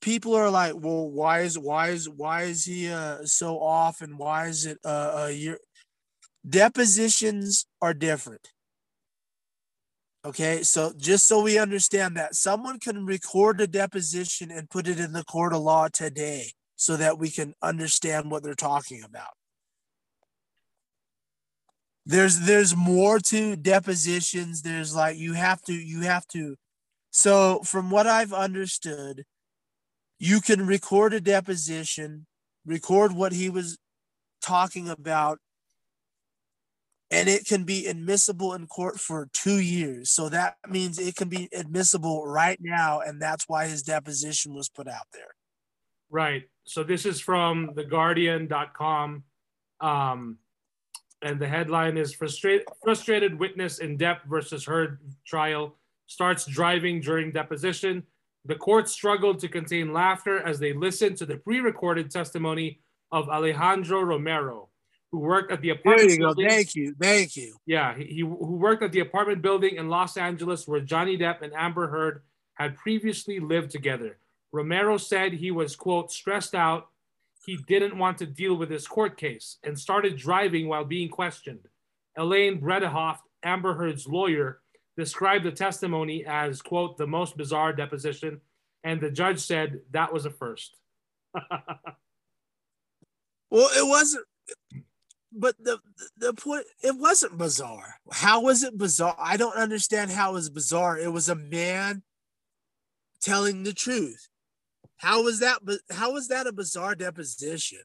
people 0.00 0.34
are 0.34 0.50
like 0.50 0.74
well 0.74 1.08
why 1.10 1.40
is 1.40 1.58
why 1.58 1.88
is 1.88 2.08
why 2.08 2.42
is 2.42 2.64
he 2.64 2.88
uh 2.88 3.18
so 3.24 3.58
off 3.58 4.00
and 4.00 4.18
why 4.18 4.46
is 4.46 4.66
it 4.66 4.78
uh 4.84 5.26
a 5.26 5.30
year 5.30 5.58
depositions 6.48 7.66
are 7.80 7.94
different. 7.94 8.48
Okay? 10.24 10.62
So 10.62 10.92
just 10.96 11.26
so 11.26 11.42
we 11.42 11.58
understand 11.58 12.16
that 12.16 12.34
someone 12.34 12.78
can 12.78 13.06
record 13.06 13.60
a 13.60 13.66
deposition 13.66 14.50
and 14.50 14.70
put 14.70 14.88
it 14.88 14.98
in 14.98 15.12
the 15.12 15.24
court 15.24 15.52
of 15.52 15.62
law 15.62 15.88
today 15.88 16.52
so 16.76 16.96
that 16.96 17.18
we 17.18 17.30
can 17.30 17.54
understand 17.62 18.30
what 18.30 18.42
they're 18.42 18.54
talking 18.54 19.02
about. 19.02 19.30
There's 22.06 22.40
there's 22.40 22.74
more 22.74 23.18
to 23.20 23.54
depositions. 23.54 24.62
There's 24.62 24.94
like 24.94 25.18
you 25.18 25.34
have 25.34 25.60
to 25.62 25.74
you 25.74 26.02
have 26.02 26.26
to. 26.28 26.56
So 27.10 27.60
from 27.64 27.90
what 27.90 28.06
i've 28.06 28.32
understood 28.32 29.24
you 30.18 30.40
can 30.40 30.66
record 30.66 31.14
a 31.14 31.20
deposition 31.20 32.26
record 32.66 33.12
what 33.12 33.32
he 33.32 33.48
was 33.48 33.78
talking 34.42 34.88
about 34.88 35.38
and 37.10 37.28
it 37.28 37.46
can 37.46 37.64
be 37.64 37.86
admissible 37.86 38.52
in 38.52 38.66
court 38.66 39.00
for 39.00 39.28
two 39.32 39.58
years 39.58 40.10
so 40.10 40.28
that 40.28 40.56
means 40.68 40.98
it 40.98 41.16
can 41.16 41.28
be 41.28 41.48
admissible 41.54 42.26
right 42.26 42.58
now 42.60 43.00
and 43.00 43.20
that's 43.20 43.44
why 43.48 43.66
his 43.66 43.82
deposition 43.82 44.54
was 44.54 44.68
put 44.68 44.86
out 44.86 45.06
there 45.12 45.34
Right. 46.10 46.44
So 46.64 46.82
this 46.82 47.06
is 47.06 47.20
from 47.20 47.70
theguardian.com. 47.74 49.22
Um, 49.80 50.38
and 51.20 51.40
the 51.40 51.48
headline 51.48 51.96
is 51.96 52.14
frustrated 52.14 52.66
frustrated 52.82 53.38
witness 53.38 53.78
in 53.78 53.98
Depp 53.98 54.20
versus 54.28 54.64
Heard 54.64 54.98
trial 55.26 55.76
starts 56.06 56.46
driving 56.46 57.00
during 57.00 57.32
deposition. 57.32 58.04
The 58.44 58.54
court 58.54 58.88
struggled 58.88 59.40
to 59.40 59.48
contain 59.48 59.92
laughter 59.92 60.40
as 60.40 60.58
they 60.58 60.72
listened 60.72 61.16
to 61.18 61.26
the 61.26 61.36
pre-recorded 61.36 62.10
testimony 62.10 62.80
of 63.12 63.28
Alejandro 63.28 64.02
Romero, 64.02 64.68
who 65.10 65.18
worked 65.18 65.50
at 65.50 65.60
the 65.60 65.70
apartment. 65.70 66.08
there 66.08 66.10
you 66.10 66.18
go 66.18 66.26
building. 66.28 66.48
thank 66.48 66.74
you 66.74 66.94
thank 67.00 67.36
you 67.36 67.56
Yeah, 67.66 67.96
he, 67.96 68.04
he 68.04 68.20
who 68.20 68.56
worked 68.56 68.82
at 68.82 68.92
the 68.92 69.00
apartment 69.00 69.42
building 69.42 69.76
in 69.76 69.88
Los 69.88 70.16
Angeles 70.16 70.68
where 70.68 70.80
Johnny 70.80 71.16
Depp 71.18 71.42
and 71.42 71.52
Amber 71.54 71.88
Heard 71.88 72.22
had 72.54 72.76
previously 72.76 73.38
lived 73.40 73.70
together. 73.70 74.18
Romero 74.52 74.96
said 74.96 75.32
he 75.32 75.50
was, 75.50 75.76
quote, 75.76 76.10
stressed 76.10 76.54
out. 76.54 76.88
He 77.44 77.56
didn't 77.68 77.96
want 77.96 78.18
to 78.18 78.26
deal 78.26 78.54
with 78.56 78.70
his 78.70 78.86
court 78.86 79.16
case 79.16 79.58
and 79.62 79.78
started 79.78 80.16
driving 80.16 80.68
while 80.68 80.84
being 80.84 81.08
questioned. 81.08 81.68
Elaine 82.16 82.60
Bredehoft, 82.60 83.20
Amber 83.42 83.74
Heard's 83.74 84.06
lawyer, 84.06 84.60
described 84.98 85.46
the 85.46 85.52
testimony 85.52 86.26
as, 86.26 86.60
quote, 86.60 86.98
the 86.98 87.06
most 87.06 87.38
bizarre 87.38 87.72
deposition. 87.72 88.42
And 88.84 89.00
the 89.00 89.10
judge 89.10 89.40
said 89.40 89.80
that 89.92 90.12
was 90.12 90.26
a 90.26 90.30
first. 90.30 90.76
Well, 93.50 93.68
it 93.76 93.86
wasn't. 93.86 94.26
But 95.32 95.56
the 95.58 95.78
the 96.16 96.32
point 96.32 96.64
it 96.82 96.96
wasn't 96.98 97.38
bizarre. 97.38 97.96
How 98.10 98.42
was 98.42 98.62
it 98.62 98.76
bizarre? 98.76 99.16
I 99.18 99.36
don't 99.36 99.56
understand 99.56 100.10
how 100.10 100.30
it 100.30 100.34
was 100.34 100.50
bizarre. 100.50 100.98
It 100.98 101.12
was 101.12 101.28
a 101.28 101.34
man 101.34 102.02
telling 103.20 103.62
the 103.62 103.74
truth. 103.74 104.28
How 104.96 105.22
was 105.22 105.40
that? 105.40 105.60
How 105.90 106.12
was 106.12 106.28
that 106.28 106.46
a 106.46 106.52
bizarre 106.52 106.94
deposition? 106.94 107.80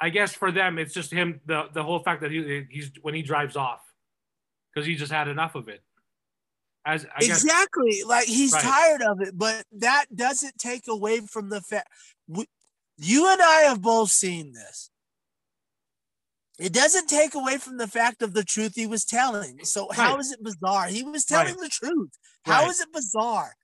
I 0.00 0.10
guess 0.10 0.34
for 0.34 0.50
them, 0.50 0.78
it's 0.78 0.92
just 0.92 1.12
him, 1.12 1.40
the, 1.46 1.68
the 1.72 1.82
whole 1.82 2.00
fact 2.00 2.20
that 2.22 2.32
he, 2.32 2.64
he's 2.68 2.90
when 3.02 3.14
he 3.14 3.22
drives 3.22 3.56
off 3.56 3.80
because 4.74 4.86
he 4.86 4.96
just 4.96 5.12
had 5.12 5.28
enough 5.28 5.54
of 5.54 5.68
it. 5.68 5.82
As 6.86 7.06
I 7.16 7.20
guess, 7.20 7.42
exactly. 7.42 8.02
Like 8.06 8.26
he's 8.26 8.52
Right. 8.52 8.62
tired 8.62 9.02
of 9.02 9.20
it, 9.22 9.36
but 9.36 9.64
that 9.72 10.06
doesn't 10.14 10.58
take 10.58 10.86
away 10.88 11.20
from 11.20 11.48
the 11.48 11.60
fact. 11.60 11.88
You 12.96 13.28
and 13.28 13.42
I 13.42 13.62
have 13.62 13.80
both 13.82 14.10
seen 14.10 14.52
this. 14.52 14.90
It 16.58 16.72
doesn't 16.72 17.08
take 17.08 17.34
away 17.34 17.58
from 17.58 17.78
the 17.78 17.88
fact 17.88 18.22
of 18.22 18.32
the 18.32 18.44
truth 18.44 18.74
he 18.76 18.86
was 18.86 19.04
telling. 19.04 19.64
So 19.64 19.88
how 19.90 20.12
Right. 20.12 20.20
is 20.20 20.30
it 20.32 20.42
bizarre? 20.42 20.86
He 20.86 21.02
was 21.02 21.24
telling 21.24 21.54
Right. 21.54 21.60
the 21.62 21.68
truth. 21.68 22.10
How 22.44 22.68
is 22.68 22.80
it 22.80 22.92
bizarre? 22.92 23.56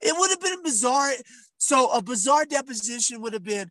It 0.00 0.16
would 0.16 0.30
have 0.30 0.40
been 0.40 0.62
bizarre. 0.62 1.12
So 1.58 1.90
a 1.90 2.00
bizarre 2.00 2.46
deposition 2.46 3.20
would 3.20 3.32
have 3.34 3.42
been, 3.42 3.70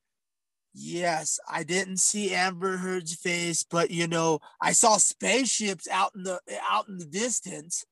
yes, 0.74 1.40
I 1.48 1.64
didn't 1.64 1.98
see 1.98 2.34
Amber 2.36 2.78
Heard's 2.78 3.16
face, 3.16 3.64
but 3.64 3.90
you 3.90 4.08
know, 4.08 4.40
I 4.62 4.74
saw 4.74 4.98
spaceships 4.98 5.88
out 5.88 6.14
in 6.16 6.24
the 6.24 6.40
out 6.70 6.88
in 6.88 6.98
the 6.98 7.06
distance. 7.06 7.86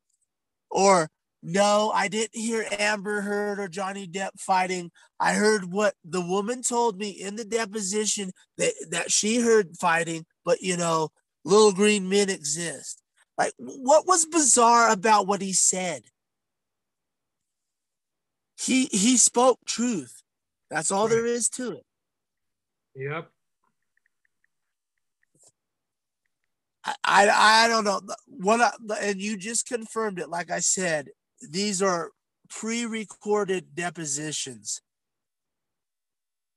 Or 0.70 1.10
no, 1.42 1.92
I 1.94 2.10
didn't 2.10 2.36
hear 2.36 2.68
Amber 2.78 3.22
Heard 3.22 3.60
or 3.60 3.68
Johnny 3.68 4.08
Depp 4.08 4.32
fighting. 4.38 4.92
I 5.20 5.34
heard 5.34 5.72
what 5.72 5.96
the 6.04 6.22
woman 6.22 6.62
told 6.62 6.98
me 6.98 7.10
in 7.10 7.36
the 7.36 7.46
deposition 7.46 8.32
that, 8.58 8.74
that 8.92 9.12
she 9.12 9.40
heard 9.40 9.78
fighting, 9.80 10.26
but 10.44 10.62
you 10.62 10.76
know, 10.76 11.10
little 11.46 11.72
green 11.72 12.10
men 12.10 12.30
exist. 12.30 13.02
Like, 13.38 13.54
what 13.58 14.06
was 14.06 14.26
bizarre 14.26 14.92
about 14.92 15.28
what 15.28 15.42
he 15.42 15.54
said? 15.54 16.04
He 18.60 18.86
he 18.88 19.16
spoke 19.16 19.60
truth. 19.66 20.22
That's 20.70 20.92
all 20.92 21.08
there 21.08 21.26
is 21.26 21.48
to 21.52 21.72
it. 21.72 21.86
Yep. 22.96 23.32
I, 26.86 26.96
I 27.04 27.66
I 27.66 27.68
don't 27.68 27.84
know 27.84 28.02
what 28.28 28.62
I, 28.62 28.72
and 29.02 29.22
you 29.22 29.38
just 29.38 29.68
confirmed 29.68 30.20
it. 30.20 30.30
Like 30.30 30.52
I 30.52 30.60
said, 30.60 31.10
these 31.42 31.82
are 31.82 32.12
pre-recorded 32.50 33.76
depositions. 33.76 34.82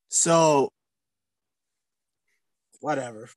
So 0.09 0.71
whatever. 2.81 3.29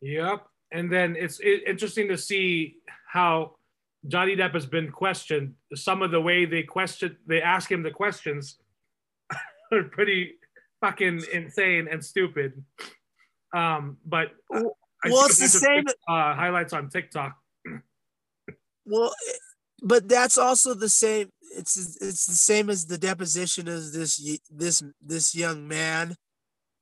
Yep. 0.00 0.46
And 0.72 0.92
then 0.92 1.16
it's 1.18 1.40
interesting 1.40 2.08
to 2.08 2.18
see 2.18 2.76
how 3.06 3.56
Johnny 4.08 4.36
Depp 4.36 4.54
has 4.54 4.66
been 4.66 4.90
questioned. 4.90 5.54
Some 5.74 6.02
of 6.02 6.10
the 6.10 6.20
way 6.20 6.44
they 6.44 6.62
question, 6.62 7.16
they 7.26 7.40
ask 7.40 7.70
him 7.70 7.82
the 7.82 7.90
questions 7.90 8.58
are 9.72 9.84
pretty 9.84 10.34
fucking 10.80 11.22
insane 11.32 11.88
and 11.90 12.04
stupid. 12.04 12.64
Um, 13.54 13.98
but 14.04 14.32
I 14.52 14.62
Well, 15.04 15.26
it's 15.26 15.38
the 15.38 15.48
same- 15.48 15.84
uh, 16.08 16.34
highlights 16.34 16.72
on 16.72 16.88
TikTok. 16.90 17.36
Well, 18.84 19.14
but 19.82 20.08
that's 20.08 20.38
also 20.38 20.74
the 20.74 20.88
same. 20.88 21.30
It's 21.56 21.76
it's 22.00 22.26
the 22.26 22.34
same 22.34 22.70
as 22.70 22.86
the 22.86 22.98
deposition 22.98 23.68
as 23.68 23.92
this 23.92 24.40
this 24.50 24.82
this 25.00 25.34
young 25.34 25.68
man. 25.68 26.16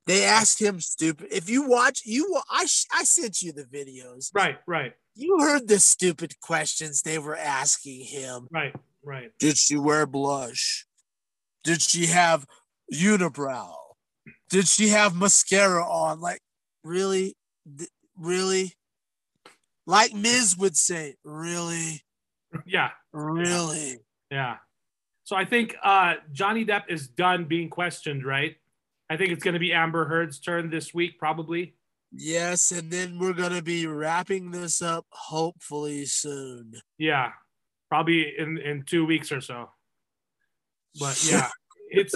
They 0.06 0.24
asked 0.24 0.60
him 0.60 0.80
stupid. 0.80 1.28
If 1.30 1.48
you 1.50 1.68
watch, 1.68 2.02
you 2.04 2.40
I 2.50 2.66
sh- 2.66 2.86
I 2.92 3.04
sent 3.04 3.42
you 3.42 3.52
the 3.52 3.64
videos. 3.64 4.30
Right, 4.34 4.58
right, 4.66 4.92
You 5.14 5.38
heard 5.40 5.68
the 5.68 5.78
stupid 5.78 6.40
questions 6.40 7.02
they 7.02 7.18
were 7.18 7.36
asking 7.36 8.06
him. 8.06 8.48
right, 8.50 8.74
right. 9.04 9.30
Did 9.38 9.56
she 9.58 9.76
wear 9.76 10.06
blush? 10.06 10.86
Did 11.64 11.82
she 11.82 12.06
have 12.06 12.46
unibrow? 12.92 13.74
Did 14.48 14.66
she 14.68 14.88
have 14.88 15.14
mascara 15.14 15.84
on? 15.86 16.20
Like, 16.20 16.40
really? 16.82 17.36
Really? 18.20 18.74
Like 19.86 20.12
Miz 20.14 20.56
would 20.58 20.76
say, 20.76 21.16
really? 21.24 22.02
Yeah, 22.66 22.90
Really? 23.12 23.98
yeah. 24.30 24.58
So 25.24 25.36
I 25.36 25.44
think 25.44 25.74
uh, 25.82 26.14
Johnny 26.32 26.64
Depp 26.64 26.84
is 26.88 27.08
done 27.08 27.44
being 27.46 27.70
questioned, 27.70 28.24
right? 28.24 28.56
I 29.08 29.16
think 29.16 29.30
it's 29.30 29.42
going 29.42 29.54
to 29.54 29.60
be 29.60 29.72
Amber 29.72 30.06
Heard's 30.06 30.38
turn 30.38 30.70
this 30.70 30.92
week, 30.92 31.18
probably. 31.18 31.74
Yes, 32.12 32.72
and 32.72 32.90
then 32.90 33.20
we're 33.20 33.32
gonna 33.34 33.62
be 33.62 33.86
wrapping 33.86 34.50
this 34.50 34.82
up 34.82 35.06
hopefully 35.10 36.06
soon. 36.06 36.72
Yeah, 36.98 37.30
probably 37.88 38.36
in 38.36 38.58
in 38.58 38.82
two 38.82 39.06
weeks 39.06 39.30
or 39.30 39.40
so. 39.40 39.70
But 40.98 41.24
yeah, 41.30 41.48
it's 41.88 42.14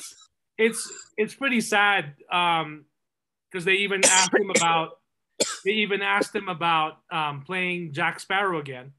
it's 0.59 0.93
it's 1.17 1.35
pretty 1.37 1.61
sad 1.61 2.15
um 2.33 2.87
because 3.53 3.65
they 3.65 3.75
even 3.75 4.05
asked 4.05 4.35
him 4.35 4.51
about 4.51 4.99
they 5.65 5.73
even 5.73 6.03
asked 6.03 6.35
him 6.35 6.49
about 6.49 6.99
um 7.11 7.43
playing 7.43 7.93
Jack 7.93 8.21
Sparrow 8.21 8.61
again. 8.61 8.93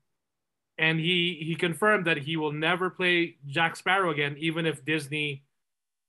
And 0.77 0.99
he 0.99 1.41
he 1.41 1.55
confirmed 1.55 2.05
that 2.07 2.17
he 2.17 2.35
will 2.35 2.51
never 2.51 2.89
play 2.89 3.37
Jack 3.47 3.75
Sparrow 3.77 4.11
again, 4.11 4.35
even 4.37 4.65
if 4.65 4.83
Disney 4.83 5.45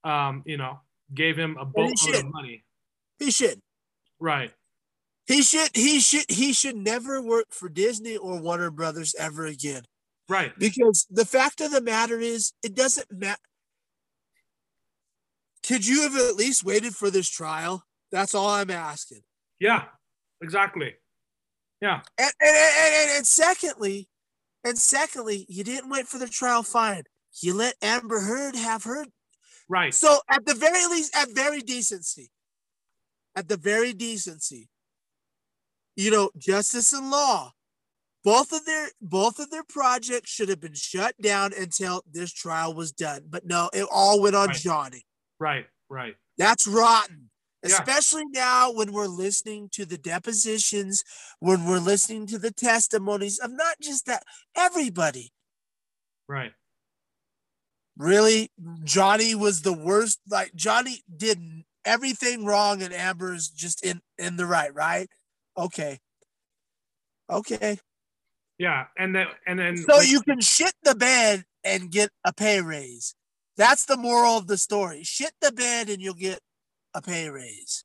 um, 0.03 0.43
you 0.45 0.57
know, 0.57 0.79
gave 1.13 1.37
him 1.37 1.57
a 1.59 1.65
boatload 1.65 2.15
of 2.15 2.31
money. 2.31 2.63
He 3.19 3.31
should. 3.31 3.59
Right. 4.19 4.51
He 5.25 5.41
should. 5.41 5.69
He 5.73 5.99
should. 5.99 6.25
He 6.29 6.53
should 6.53 6.77
never 6.77 7.21
work 7.21 7.47
for 7.51 7.69
Disney 7.69 8.15
or 8.15 8.39
Warner 8.39 8.71
Brothers 8.71 9.15
ever 9.19 9.45
again. 9.45 9.83
Right. 10.29 10.57
Because 10.57 11.05
the 11.09 11.25
fact 11.25 11.61
of 11.61 11.71
the 11.71 11.81
matter 11.81 12.19
is, 12.19 12.53
it 12.63 12.75
doesn't 12.75 13.11
matter. 13.11 13.39
Could 15.65 15.85
you 15.85 16.03
have 16.03 16.15
at 16.15 16.35
least 16.35 16.63
waited 16.63 16.95
for 16.95 17.09
this 17.09 17.29
trial? 17.29 17.83
That's 18.11 18.33
all 18.33 18.47
I'm 18.47 18.71
asking. 18.71 19.21
Yeah. 19.59 19.85
Exactly. 20.41 20.95
Yeah. 21.81 22.01
And 22.17 22.31
and, 22.41 22.57
and, 22.57 23.17
and, 23.17 23.27
secondly, 23.27 24.07
and 24.63 24.77
secondly, 24.77 25.45
you 25.49 25.63
didn't 25.63 25.89
wait 25.89 26.07
for 26.07 26.17
the 26.17 26.27
trial. 26.27 26.63
Fine. 26.63 27.03
You 27.41 27.53
let 27.53 27.75
Amber 27.81 28.19
Heard 28.21 28.55
have 28.55 28.83
her 28.85 29.05
Right. 29.69 29.93
So 29.93 30.19
at 30.29 30.45
the 30.45 30.53
very 30.53 30.85
least, 30.87 31.15
at 31.15 31.29
very 31.31 31.61
decency, 31.61 32.29
at 33.35 33.47
the 33.47 33.57
very 33.57 33.93
decency, 33.93 34.69
you 35.95 36.11
know, 36.11 36.31
justice 36.37 36.93
and 36.93 37.11
law, 37.11 37.51
both 38.23 38.51
of 38.51 38.65
their 38.65 38.89
both 39.01 39.39
of 39.39 39.49
their 39.49 39.63
projects 39.63 40.31
should 40.31 40.49
have 40.49 40.61
been 40.61 40.73
shut 40.73 41.15
down 41.21 41.51
until 41.59 42.01
this 42.09 42.31
trial 42.31 42.73
was 42.73 42.91
done. 42.91 43.23
But 43.29 43.45
no, 43.45 43.69
it 43.73 43.87
all 43.91 44.21
went 44.21 44.35
on 44.35 44.47
Right. 44.47 44.57
Johnny. 44.57 45.05
Right. 45.39 45.65
Right. 45.89 46.15
That's 46.37 46.67
rotten. 46.67 47.29
Yeah. 47.63 47.69
Especially 47.69 48.23
now 48.31 48.71
when 48.71 48.91
we're 48.91 49.07
listening 49.07 49.69
to 49.73 49.85
the 49.85 49.97
depositions, 49.97 51.03
when 51.39 51.65
we're 51.65 51.79
listening 51.79 52.27
to 52.27 52.37
the 52.37 52.51
testimonies 52.51 53.39
of 53.39 53.51
not 53.51 53.77
just 53.81 54.05
that, 54.05 54.23
everybody. 54.55 55.31
Right. 56.27 56.51
Really, 57.97 58.51
Johnny 58.83 59.33
was 59.33 59.63
the 59.63 59.73
worst. 59.73 60.19
Like 60.29 60.53
Johnny 60.53 61.01
did 61.15 61.39
everything 61.83 62.45
wrong, 62.45 62.83
and 62.83 62.93
Amber's 62.93 63.49
just 63.49 63.83
in 63.83 64.01
in 64.19 64.37
the 64.37 64.45
right. 64.45 64.73
Right? 64.73 65.09
Okay. 65.57 65.99
Okay. 67.29 67.79
Yeah. 68.59 68.85
And 68.97 69.15
then 69.15 69.27
and 69.47 69.59
then 69.59 69.77
So 69.77 70.01
you 70.01 70.21
can 70.21 70.41
shit 70.41 70.73
the 70.83 70.95
bed 70.95 71.43
and 71.63 71.91
get 71.91 72.11
a 72.23 72.33
pay 72.33 72.61
raise. 72.61 73.15
That's 73.57 73.85
the 73.85 73.97
moral 73.97 74.37
of 74.37 74.47
the 74.47 74.57
story. 74.57 75.03
Shit 75.03 75.31
the 75.41 75.51
bed 75.51 75.89
and 75.89 75.99
you'll 75.99 76.13
get 76.13 76.39
a 76.93 77.01
pay 77.01 77.29
raise, 77.29 77.83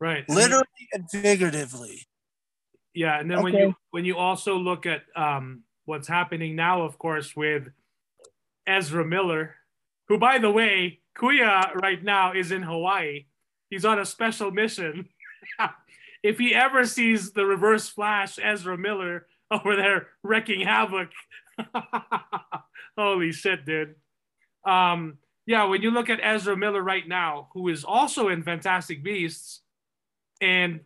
right. 0.00 0.24
And 0.28 0.36
then- 0.36 0.44
literally 0.50 0.88
and 0.92 1.10
figuratively. 1.10 2.06
Yeah, 2.94 3.18
and 3.18 3.30
then 3.30 3.42
when 3.42 3.54
you 3.54 3.74
when 3.90 4.04
you 4.04 4.18
also 4.18 4.56
look 4.56 4.84
at 4.84 5.02
um, 5.16 5.62
what's 5.86 6.08
happening 6.08 6.54
now, 6.54 6.82
of 6.82 6.98
course, 6.98 7.34
with 7.34 7.68
Ezra 8.66 9.04
Miller, 9.04 9.54
who, 10.08 10.18
by 10.18 10.38
the 10.38 10.50
way, 10.50 11.00
Kuya 11.16 11.74
right 11.76 12.02
now 12.02 12.32
is 12.32 12.52
in 12.52 12.62
Hawaii. 12.62 13.26
He's 13.70 13.84
on 13.84 13.98
a 13.98 14.04
special 14.04 14.50
mission. 14.50 15.08
if 16.22 16.38
he 16.38 16.54
ever 16.54 16.84
sees 16.84 17.32
the 17.32 17.46
Reverse 17.46 17.88
Flash, 17.88 18.38
Ezra 18.42 18.76
Miller 18.76 19.26
over 19.50 19.76
there 19.76 20.08
wrecking 20.22 20.60
havoc, 20.60 21.08
holy 22.96 23.32
shit, 23.32 23.64
dude. 23.64 23.94
Um, 24.64 25.18
yeah, 25.46 25.64
when 25.64 25.82
you 25.82 25.90
look 25.90 26.08
at 26.10 26.20
Ezra 26.22 26.56
Miller 26.56 26.82
right 26.82 27.06
now, 27.06 27.48
who 27.54 27.68
is 27.68 27.84
also 27.84 28.28
in 28.28 28.42
Fantastic 28.42 29.02
Beasts, 29.02 29.62
and 30.40 30.80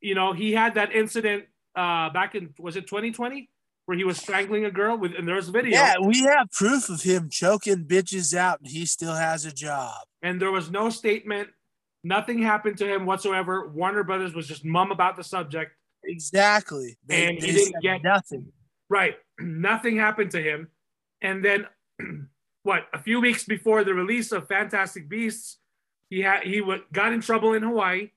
you 0.00 0.14
know, 0.14 0.32
he 0.32 0.52
had 0.52 0.74
that 0.74 0.92
incident 0.94 1.44
uh 1.76 2.10
back 2.10 2.34
in 2.34 2.52
was 2.58 2.74
it 2.76 2.86
2020 2.88 3.48
where 3.86 3.96
he 3.96 4.02
was 4.04 4.18
strangling 4.18 4.64
a 4.64 4.70
girl 4.70 4.96
with 4.98 5.12
and 5.16 5.26
there's 5.26 5.48
video 5.48 5.72
Yeah, 5.72 5.94
we 6.04 6.20
have 6.22 6.50
proof 6.50 6.88
of 6.88 7.02
him 7.02 7.28
choking 7.30 7.84
bitches 7.84 8.34
out, 8.36 8.60
and 8.60 8.68
he 8.68 8.86
still 8.86 9.14
has 9.14 9.44
a 9.44 9.52
job. 9.52 9.94
and 10.22 10.40
there 10.40 10.50
was 10.52 10.70
no 10.70 10.90
statement. 10.90 11.48
Nothing 12.02 12.40
happened 12.42 12.78
to 12.78 12.86
him 12.92 13.04
whatsoever. 13.04 13.68
Warner 13.68 14.02
Brothers 14.04 14.34
was 14.34 14.46
just 14.48 14.64
mum 14.64 14.90
about 14.90 15.16
the 15.16 15.24
subject. 15.24 15.72
Exactly. 16.04 16.96
They, 17.06 17.26
And 17.28 17.42
he 17.42 17.52
didn't 17.52 17.82
get- 17.82 18.02
nothing. 18.02 18.50
Right. 18.88 19.16
Nothing 19.40 19.96
happened 19.98 20.30
to 20.30 20.40
him. 20.42 20.68
And 21.20 21.44
then 21.44 21.66
what, 22.62 22.86
a 22.92 22.98
few 22.98 23.20
weeks 23.20 23.44
before 23.44 23.84
the 23.84 23.94
release 23.94 24.32
of 24.32 24.46
Fantastic 24.48 25.08
Beasts, 25.08 25.58
he 26.08 26.20
had 26.20 26.42
he 26.42 26.60
w- 26.60 26.82
got 26.92 27.12
in 27.12 27.20
trouble 27.20 27.54
in 27.54 27.62
Hawaii. 27.62 28.10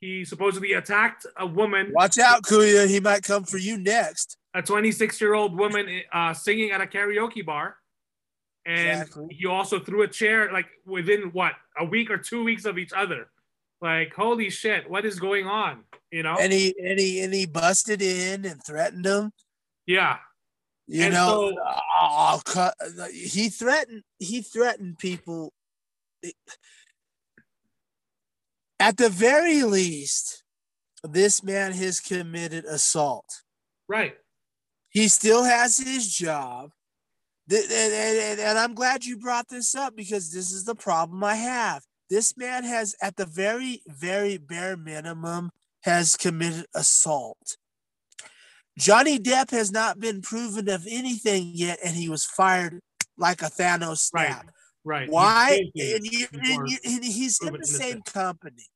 He 0.00 0.24
supposedly 0.24 0.72
attacked 0.72 1.26
a 1.36 1.46
woman 1.46 1.92
Watch 1.94 2.18
out, 2.18 2.42
Kuya. 2.42 2.88
He 2.88 3.00
might 3.00 3.22
come 3.22 3.44
for 3.44 3.58
you 3.58 3.78
next. 3.78 4.36
a 4.54 4.60
26 4.62 5.20
year 5.20 5.34
old 5.34 5.56
woman 5.56 6.02
uh, 6.12 6.34
singing 6.34 6.70
at 6.72 6.80
a 6.80 6.86
karaoke 6.86 7.44
bar. 7.44 7.76
And 8.66 9.00
Exactly. 9.02 9.26
he 9.38 9.46
also 9.46 9.80
threw 9.80 10.02
a 10.02 10.08
chair 10.08 10.52
like 10.52 10.66
within 10.86 11.30
what 11.32 11.52
a 11.78 11.84
week 11.84 12.10
or 12.10 12.18
two 12.18 12.44
weeks 12.44 12.64
of 12.64 12.78
each 12.78 12.92
other. 12.92 13.28
Like, 13.80 14.12
holy 14.14 14.50
shit, 14.50 14.88
what 14.88 15.04
is 15.04 15.18
going 15.18 15.46
on? 15.46 15.82
You 16.12 16.22
know? 16.22 16.36
And 16.38 16.52
he 16.52 16.74
and 16.80 16.98
he 17.00 17.20
and 17.22 17.34
he 17.34 17.46
busted 17.46 18.00
in 18.02 18.44
and 18.44 18.62
threatened 18.64 19.06
him. 19.06 19.32
yeah. 19.86 20.18
You 20.92 21.04
And 21.04 21.14
know, 21.14 21.52
so- 21.56 21.64
oh, 22.02 22.42
cut- 22.44 22.76
he 23.14 23.48
threatened. 23.48 24.02
He 24.18 24.42
threatened 24.42 24.98
people. 24.98 25.54
At 28.78 28.98
the 28.98 29.08
very 29.08 29.62
least, 29.62 30.42
this 31.02 31.42
man 31.42 31.72
has 31.72 31.98
committed 31.98 32.66
assault. 32.66 33.24
Right. 33.88 34.16
He 34.90 35.08
still 35.08 35.44
has 35.44 35.78
his 35.78 36.12
job. 36.12 36.72
And, 37.50 37.58
and- 37.72 37.92
and- 38.18 38.40
and 38.40 38.58
I'm 38.58 38.74
glad 38.74 39.06
you 39.06 39.16
brought 39.18 39.48
this 39.48 39.74
up 39.74 39.96
because 39.96 40.30
this 40.30 40.52
is 40.52 40.64
the 40.64 40.74
problem 40.74 41.24
I 41.24 41.36
have. 41.36 41.84
This 42.10 42.36
man 42.36 42.64
has, 42.64 42.94
at 43.00 43.16
the 43.16 43.24
very, 43.24 43.82
very 43.86 44.36
bare 44.36 44.76
minimum, 44.76 45.52
has 45.84 46.16
committed 46.16 46.66
assault. 46.74 47.56
Johnny 48.78 49.18
Depp 49.18 49.50
has 49.50 49.70
not 49.70 50.00
been 50.00 50.22
proven 50.22 50.68
of 50.68 50.86
anything 50.88 51.50
yet, 51.54 51.78
and 51.84 51.94
he 51.94 52.08
was 52.08 52.24
fired 52.24 52.80
like 53.18 53.42
a 53.42 53.46
Thanos 53.46 53.98
snap. 53.98 54.46
Right. 54.84 55.08
right. 55.08 55.10
Why? 55.10 55.60
He's 55.74 55.94
And, 55.94 56.06
you, 56.06 56.26
and, 56.32 56.68
you, 56.68 56.78
and 56.84 57.04
he's 57.04 57.38
in 57.42 57.52
the 57.52 57.66
same 57.66 57.80
innocent. 57.80 58.04
company. 58.06 58.66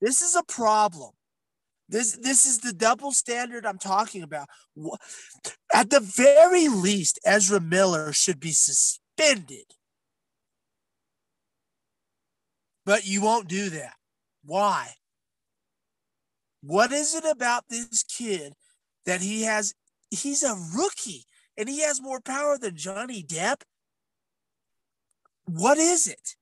This 0.00 0.22
is 0.22 0.36
a 0.36 0.44
problem. 0.44 1.10
This 1.88 2.16
this 2.22 2.46
is 2.46 2.60
the 2.60 2.72
double 2.72 3.10
standard 3.10 3.66
I'm 3.66 3.78
talking 3.78 4.22
about. 4.22 4.46
At 5.74 5.90
the 5.90 5.98
very 5.98 6.68
least, 6.68 7.18
Ezra 7.24 7.60
Miller 7.60 8.12
should 8.12 8.38
be 8.38 8.52
suspended. 8.52 9.64
But 12.86 13.06
you 13.06 13.20
won't 13.22 13.48
do 13.48 13.70
that. 13.70 13.94
Why? 14.44 14.90
What 16.62 16.92
is 16.92 17.14
it 17.14 17.24
about 17.24 17.64
this 17.68 18.04
kid 18.04 18.54
that 19.06 19.20
he 19.20 19.42
has? 19.42 19.74
He's 20.10 20.42
a 20.42 20.56
rookie 20.76 21.24
and 21.56 21.68
he 21.68 21.80
has 21.82 22.00
more 22.00 22.20
power 22.20 22.58
than 22.58 22.76
Johnny 22.76 23.22
Depp. 23.22 23.62
What 25.46 25.78
is 25.78 26.06
it? 26.06 26.36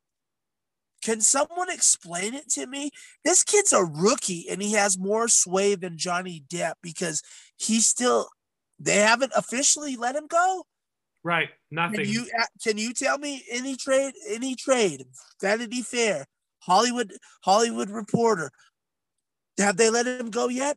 Can 1.02 1.20
someone 1.20 1.70
explain 1.70 2.34
it 2.34 2.48
to 2.50 2.66
me? 2.66 2.90
This 3.24 3.44
kid's 3.44 3.72
a 3.72 3.84
rookie 3.84 4.46
and 4.50 4.60
he 4.60 4.72
has 4.72 4.98
more 4.98 5.28
sway 5.28 5.74
than 5.74 5.96
Johnny 5.96 6.42
Depp 6.48 6.74
because 6.82 7.22
he's 7.56 7.86
still 7.86 8.28
they 8.80 8.96
haven't 8.96 9.32
officially 9.34 9.96
let 9.96 10.14
him 10.14 10.26
go. 10.28 10.64
Right. 11.24 11.48
Can 11.48 11.76
Nothing. 11.76 12.06
you 12.06 12.26
uh, 12.38 12.46
can 12.62 12.78
you 12.78 12.92
tell 12.92 13.18
me 13.18 13.44
any 13.50 13.76
trade 13.76 14.14
any 14.28 14.54
trade 14.54 15.04
Vanity 15.40 15.82
Fair 15.82 16.26
Hollywood 16.60 17.12
Hollywood 17.42 17.90
Reporter 17.90 18.50
have 19.58 19.76
they 19.76 19.90
let 19.90 20.06
him 20.06 20.30
go 20.30 20.48
yet? 20.48 20.76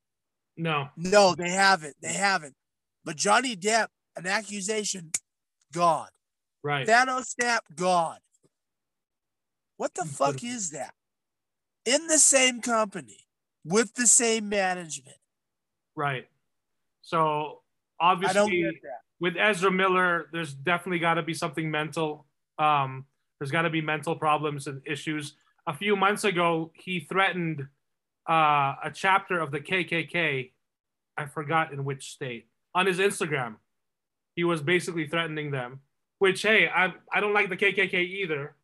No. 0.58 0.90
No, 0.98 1.36
they 1.36 1.50
haven't. 1.50 1.96
They 2.02 2.14
haven't. 2.14 2.56
But 3.04 3.16
Johnny 3.16 3.56
Depp, 3.56 3.88
an 4.16 4.28
accusation, 4.28 5.12
gone. 5.74 6.10
Right. 6.64 6.88
Thanos 6.88 7.28
snap, 7.28 7.64
gone. 7.76 8.20
What 9.78 9.96
the 9.96 10.06
fuck 10.06 10.44
is 10.44 10.70
that? 10.72 10.94
In 11.86 12.08
the 12.08 12.20
same 12.20 12.62
company 12.62 13.26
with 13.66 13.96
the 13.96 14.06
same 14.06 14.48
management. 14.48 15.18
Right. 15.96 16.28
So 17.02 17.62
obviously 18.00 18.70
with 19.20 19.36
Ezra 19.38 19.72
Miller, 19.72 20.28
there's 20.32 20.54
definitely 20.54 21.00
got 21.00 21.16
to 21.16 21.24
be 21.24 21.34
something 21.34 21.70
mental. 21.70 22.26
Um, 22.60 23.06
there's 23.40 23.52
got 23.52 23.64
to 23.64 23.70
be 23.70 23.82
mental 23.82 24.16
problems 24.16 24.68
and 24.68 24.82
issues. 24.86 25.36
A 25.68 25.74
few 25.74 25.96
months 25.96 26.24
ago, 26.24 26.72
he 26.76 27.02
threatened 27.02 27.68
uh, 28.30 28.76
a 28.84 28.92
chapter 28.94 29.40
of 29.40 29.52
the 29.52 29.60
KKK. 29.60 30.52
I 31.18 31.26
forgot 31.26 31.74
in 31.74 31.84
which 31.84 32.12
state 32.12 32.48
on 32.74 32.86
his 32.86 33.00
Instagram. 33.00 33.56
He 34.36 34.44
was 34.44 34.62
basically 34.62 35.08
threatening 35.08 35.52
them. 35.52 35.82
Which, 36.20 36.42
hey, 36.42 36.68
I 36.70 36.94
I 37.12 37.20
don't 37.20 37.34
like 37.34 37.50
the 37.50 37.58
KKK 37.58 37.94
either. 37.94 38.56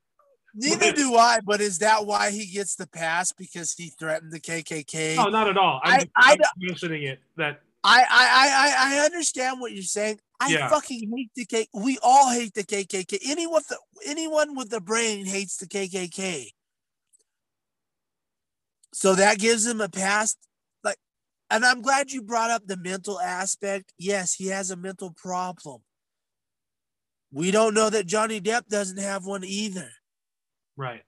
Neither 0.56 0.92
do 0.92 1.16
I, 1.16 1.40
but 1.46 1.60
is 1.62 1.80
that 1.80 2.06
why 2.06 2.32
he 2.32 2.46
gets 2.48 2.76
the 2.76 2.88
pass 2.88 3.32
because 3.32 3.74
he 3.74 3.90
threatened 3.90 4.32
the 4.32 4.40
KKK? 4.40 5.16
No, 5.18 5.26
not 5.30 5.48
at 5.50 5.58
all. 5.58 5.82
I'm, 5.84 5.94
I- 5.94 5.98
just, 5.98 6.10
I 6.16 6.32
I'm 6.32 6.38
just 6.38 6.54
mentioning 6.58 7.04
it 7.04 7.20
that 7.36 7.62
I, 7.84 8.02
I, 8.02 8.06
I, 8.10 8.96
I 8.98 9.02
I 9.02 9.06
understand 9.06 9.60
what 9.60 9.72
you're 9.72 9.84
saying. 9.84 10.20
I 10.40 10.50
Yeah. 10.50 10.70
fucking 10.70 11.12
hate 11.16 11.32
the 11.36 11.46
K. 11.46 11.68
We 11.74 11.98
all 12.02 12.32
hate 12.32 12.54
the 12.54 12.64
KKK. 12.64 13.20
Anyone, 13.28 13.54
with 13.56 13.68
the, 13.68 13.78
anyone 14.06 14.56
with 14.56 14.70
the 14.70 14.82
brain 14.82 15.26
hates 15.26 15.58
the 15.58 15.68
KKK. 15.68 16.52
So 18.98 19.14
that 19.14 19.38
gives 19.38 19.64
him 19.64 19.80
a 19.80 19.88
pass. 19.88 20.36
Like, 20.84 20.98
and 21.52 21.64
I'm 21.64 21.84
glad 21.84 22.12
you 22.12 22.24
brought 22.24 22.50
up 22.50 22.64
the 22.66 22.78
mental 22.78 23.20
aspect. 23.20 23.94
Yes, 24.00 24.34
he 24.34 24.48
has 24.48 24.72
a 24.72 24.76
mental 24.76 25.14
problem. 25.16 25.82
We 27.32 27.52
don't 27.52 27.76
know 27.76 27.92
that 27.92 28.08
Johnny 28.08 28.42
Depp 28.42 28.66
doesn't 28.70 28.98
have 28.98 29.24
one 29.24 29.44
either. 29.44 29.92
right. 30.76 31.04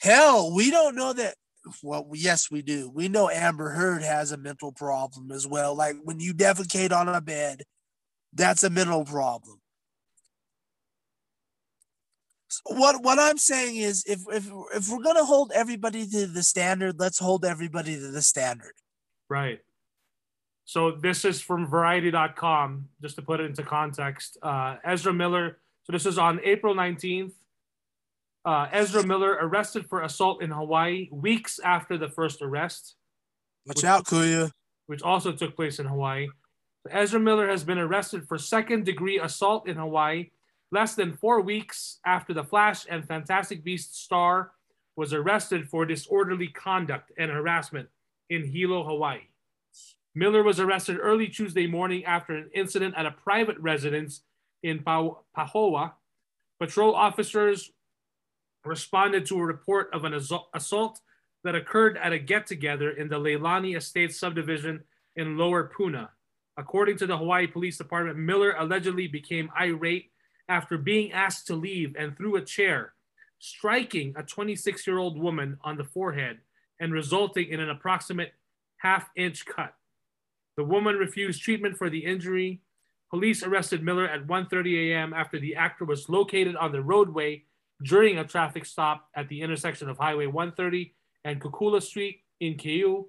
Hell, 0.00 0.54
we 0.54 0.70
don't 0.70 0.96
know 0.96 1.12
that. 1.12 1.34
Well, 1.82 2.08
yes, 2.14 2.50
we 2.50 2.62
do. 2.62 2.90
We 2.90 3.08
know 3.08 3.28
Amber 3.28 3.68
Heard 3.68 4.02
has 4.02 4.32
a 4.32 4.38
mental 4.38 4.72
problem 4.72 5.30
as 5.32 5.46
well. 5.46 5.74
Like 5.74 5.96
when 6.02 6.18
you 6.18 6.32
defecate 6.32 6.92
on 6.92 7.10
a 7.10 7.20
bed, 7.20 7.64
that's 8.32 8.64
a 8.64 8.70
mental 8.70 9.04
problem. 9.04 9.60
So 12.48 12.62
what 12.74 13.02
what 13.02 13.18
I'm 13.18 13.38
saying 13.38 13.76
is, 13.76 14.04
if 14.06 14.20
if 14.32 14.50
if 14.74 14.88
we're 14.88 15.02
gonna 15.02 15.24
hold 15.24 15.52
everybody 15.54 16.06
to 16.06 16.26
the 16.26 16.42
standard, 16.42 16.98
let's 16.98 17.18
hold 17.18 17.44
everybody 17.44 17.94
to 17.94 18.10
the 18.10 18.22
standard. 18.22 18.72
Right. 19.28 19.60
So 20.64 20.90
this 20.92 21.24
is 21.24 21.40
from 21.40 21.66
Variety.com, 21.66 22.88
just 23.00 23.16
to 23.16 23.22
put 23.22 23.40
it 23.40 23.44
into 23.44 23.62
context. 23.62 24.36
Uh, 24.42 24.76
Ezra 24.84 25.12
Miller. 25.12 25.58
So 25.84 25.92
this 25.92 26.04
is 26.04 26.18
on 26.18 26.40
April 26.44 26.74
19th. 26.74 27.32
Uh, 28.44 28.66
Ezra 28.72 29.02
Miller 29.06 29.38
arrested 29.40 29.86
for 29.88 30.02
assault 30.02 30.42
in 30.42 30.50
Hawaii 30.50 31.08
weeks 31.10 31.58
after 31.58 31.96
the 31.96 32.08
first 32.08 32.42
arrest, 32.42 32.96
Watch 33.66 33.84
out, 33.84 34.04
Kuya. 34.04 34.50
which 34.86 35.02
also 35.02 35.32
took 35.32 35.56
place 35.56 35.78
in 35.78 35.86
Hawaii. 35.86 36.28
Ezra 36.90 37.20
Miller 37.20 37.48
has 37.48 37.64
been 37.64 37.78
arrested 37.78 38.26
for 38.26 38.38
second 38.38 38.84
degree 38.84 39.18
assault 39.18 39.68
in 39.68 39.76
Hawaii 39.76 40.30
less 40.70 40.94
than 40.94 41.16
four 41.16 41.40
weeks 41.40 41.98
after 42.04 42.34
the 42.34 42.44
Flash 42.44 42.86
and 42.88 43.06
Fantastic 43.06 43.64
Beasts 43.64 43.98
star 43.98 44.52
was 44.96 45.12
arrested 45.12 45.68
for 45.68 45.86
disorderly 45.86 46.48
conduct 46.48 47.12
and 47.18 47.30
harassment 47.30 47.88
in 48.30 48.44
Hilo, 48.44 48.84
Hawaii. 48.84 49.20
Miller 50.14 50.42
was 50.42 50.58
arrested 50.58 50.98
early 51.00 51.28
Tuesday 51.28 51.66
morning 51.66 52.04
after 52.04 52.34
an 52.34 52.50
incident 52.52 52.94
at 52.96 53.06
a 53.06 53.12
private 53.12 53.58
residence 53.58 54.22
in 54.62 54.80
Pa- 54.80 55.14
Pahoa. 55.36 55.92
Patrol 56.58 56.94
officers 56.94 57.70
responded 58.64 59.24
to 59.26 59.38
a 59.38 59.44
report 59.44 59.88
of 59.92 60.04
an 60.04 60.14
assault- 60.14 60.48
assault 60.52 61.00
that 61.44 61.54
occurred 61.54 61.96
at 61.96 62.12
a 62.12 62.18
get 62.18 62.46
together 62.46 62.90
in 62.90 63.08
the 63.08 63.18
Leilani 63.18 63.76
Estates 63.76 64.18
subdivision 64.18 64.82
in 65.14 65.38
Lower 65.38 65.64
Puna. 65.64 66.10
According 66.56 66.96
to 66.98 67.06
the 67.06 67.16
Hawaii 67.16 67.46
Police 67.46 67.78
Department, 67.78 68.18
Miller 68.18 68.56
allegedly 68.58 69.06
became 69.06 69.48
irate 69.58 70.10
after 70.48 70.78
being 70.78 71.12
asked 71.12 71.46
to 71.46 71.54
leave 71.54 71.94
and 71.98 72.16
threw 72.16 72.36
a 72.36 72.44
chair, 72.44 72.94
striking 73.38 74.14
a 74.16 74.22
26 74.22 74.86
year 74.86 74.98
old 74.98 75.18
woman 75.18 75.58
on 75.62 75.76
the 75.76 75.84
forehead 75.84 76.38
and 76.80 76.92
resulting 76.92 77.48
in 77.48 77.60
an 77.60 77.70
approximate 77.70 78.32
half 78.78 79.08
inch 79.16 79.44
cut. 79.46 79.74
The 80.56 80.64
woman 80.64 80.96
refused 80.96 81.42
treatment 81.42 81.76
for 81.76 81.90
the 81.90 82.04
injury. 82.04 82.60
Police 83.10 83.42
arrested 83.42 83.82
Miller 83.82 84.08
at 84.08 84.26
1:30 84.26 84.90
a.m. 84.90 85.14
after 85.14 85.38
the 85.38 85.54
actor 85.54 85.84
was 85.84 86.08
located 86.08 86.56
on 86.56 86.72
the 86.72 86.82
roadway 86.82 87.44
during 87.84 88.18
a 88.18 88.24
traffic 88.24 88.64
stop 88.64 89.08
at 89.14 89.28
the 89.28 89.40
intersection 89.40 89.88
of 89.88 89.98
Highway 89.98 90.26
130 90.26 90.94
and 91.24 91.40
Kukula 91.40 91.80
Street 91.82 92.22
in 92.40 92.54
Keu. 92.54 93.06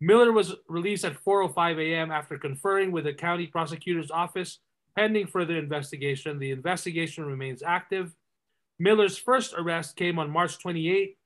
Miller 0.00 0.32
was 0.32 0.54
released 0.68 1.04
at 1.04 1.22
4:05 1.24 1.78
a.m. 1.78 2.10
after 2.10 2.38
conferring 2.38 2.92
with 2.92 3.04
the 3.04 3.14
county 3.14 3.46
prosecutor's 3.46 4.10
office 4.10 4.58
pending 4.96 5.26
further 5.26 5.56
investigation. 5.56 6.38
The 6.38 6.50
investigation 6.50 7.24
remains 7.24 7.62
active. 7.62 8.14
Miller's 8.78 9.18
first 9.18 9.54
arrest 9.56 9.96
came 9.96 10.18
on 10.18 10.30
March 10.30 10.58
28. 10.58 11.16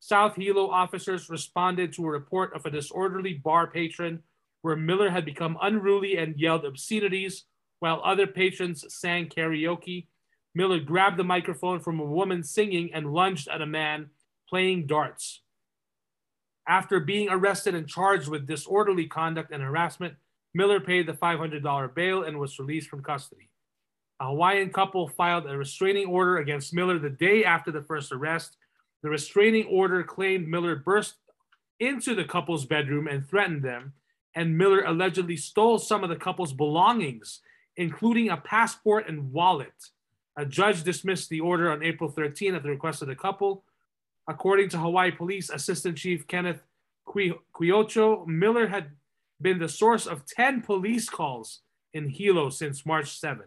South 0.00 0.36
Hilo 0.36 0.68
officers 0.70 1.30
responded 1.30 1.92
to 1.92 2.06
a 2.06 2.10
report 2.10 2.54
of 2.54 2.66
a 2.66 2.70
disorderly 2.70 3.34
bar 3.34 3.66
patron 3.66 4.22
where 4.62 4.76
Miller 4.76 5.10
had 5.10 5.24
become 5.24 5.56
unruly 5.62 6.16
and 6.16 6.38
yelled 6.38 6.64
obscenities 6.64 7.44
while 7.80 8.00
other 8.04 8.26
patrons 8.26 8.84
sang 8.92 9.28
karaoke. 9.28 10.06
Miller 10.54 10.80
grabbed 10.80 11.18
the 11.18 11.24
microphone 11.24 11.80
from 11.80 12.00
a 12.00 12.04
woman 12.04 12.42
singing 12.42 12.90
and 12.92 13.12
lunged 13.12 13.48
at 13.48 13.62
a 13.62 13.66
man 13.66 14.10
playing 14.48 14.86
darts. 14.86 15.42
After 16.68 16.98
being 16.98 17.28
arrested 17.30 17.74
and 17.74 17.86
charged 17.86 18.28
with 18.28 18.46
disorderly 18.46 19.06
conduct 19.06 19.52
and 19.52 19.62
harassment, 19.62 20.14
Miller 20.56 20.80
paid 20.80 21.06
the 21.06 21.12
$500 21.12 21.94
bail 21.94 22.22
and 22.22 22.38
was 22.38 22.58
released 22.58 22.88
from 22.88 23.02
custody. 23.02 23.50
A 24.20 24.28
Hawaiian 24.28 24.70
couple 24.70 25.06
filed 25.06 25.44
a 25.44 25.58
restraining 25.58 26.06
order 26.06 26.38
against 26.38 26.72
Miller 26.72 26.98
the 26.98 27.10
day 27.10 27.44
after 27.44 27.70
the 27.70 27.82
first 27.82 28.10
arrest. 28.10 28.56
The 29.02 29.10
restraining 29.10 29.66
order 29.66 30.02
claimed 30.02 30.48
Miller 30.48 30.74
burst 30.74 31.16
into 31.78 32.14
the 32.14 32.24
couple's 32.24 32.64
bedroom 32.64 33.06
and 33.06 33.28
threatened 33.28 33.62
them, 33.62 33.92
and 34.34 34.56
Miller 34.56 34.82
allegedly 34.82 35.36
stole 35.36 35.78
some 35.78 36.02
of 36.02 36.08
the 36.08 36.16
couple's 36.16 36.54
belongings, 36.54 37.40
including 37.76 38.30
a 38.30 38.38
passport 38.38 39.06
and 39.06 39.32
wallet. 39.32 39.90
A 40.38 40.46
judge 40.46 40.82
dismissed 40.82 41.28
the 41.28 41.40
order 41.40 41.70
on 41.70 41.82
April 41.82 42.08
13 42.08 42.54
at 42.54 42.62
the 42.62 42.70
request 42.70 43.02
of 43.02 43.08
the 43.08 43.14
couple. 43.14 43.64
According 44.26 44.70
to 44.70 44.78
Hawaii 44.78 45.10
Police 45.10 45.50
Assistant 45.50 45.98
Chief 45.98 46.26
Kenneth 46.26 46.62
Qui- 47.04 47.38
Quiocho, 47.54 48.26
Miller 48.26 48.68
had 48.68 48.92
been 49.40 49.58
the 49.58 49.68
source 49.68 50.06
of 50.06 50.26
10 50.26 50.62
police 50.62 51.08
calls 51.08 51.60
in 51.92 52.08
Hilo 52.08 52.50
since 52.50 52.86
March 52.86 53.18
7. 53.18 53.44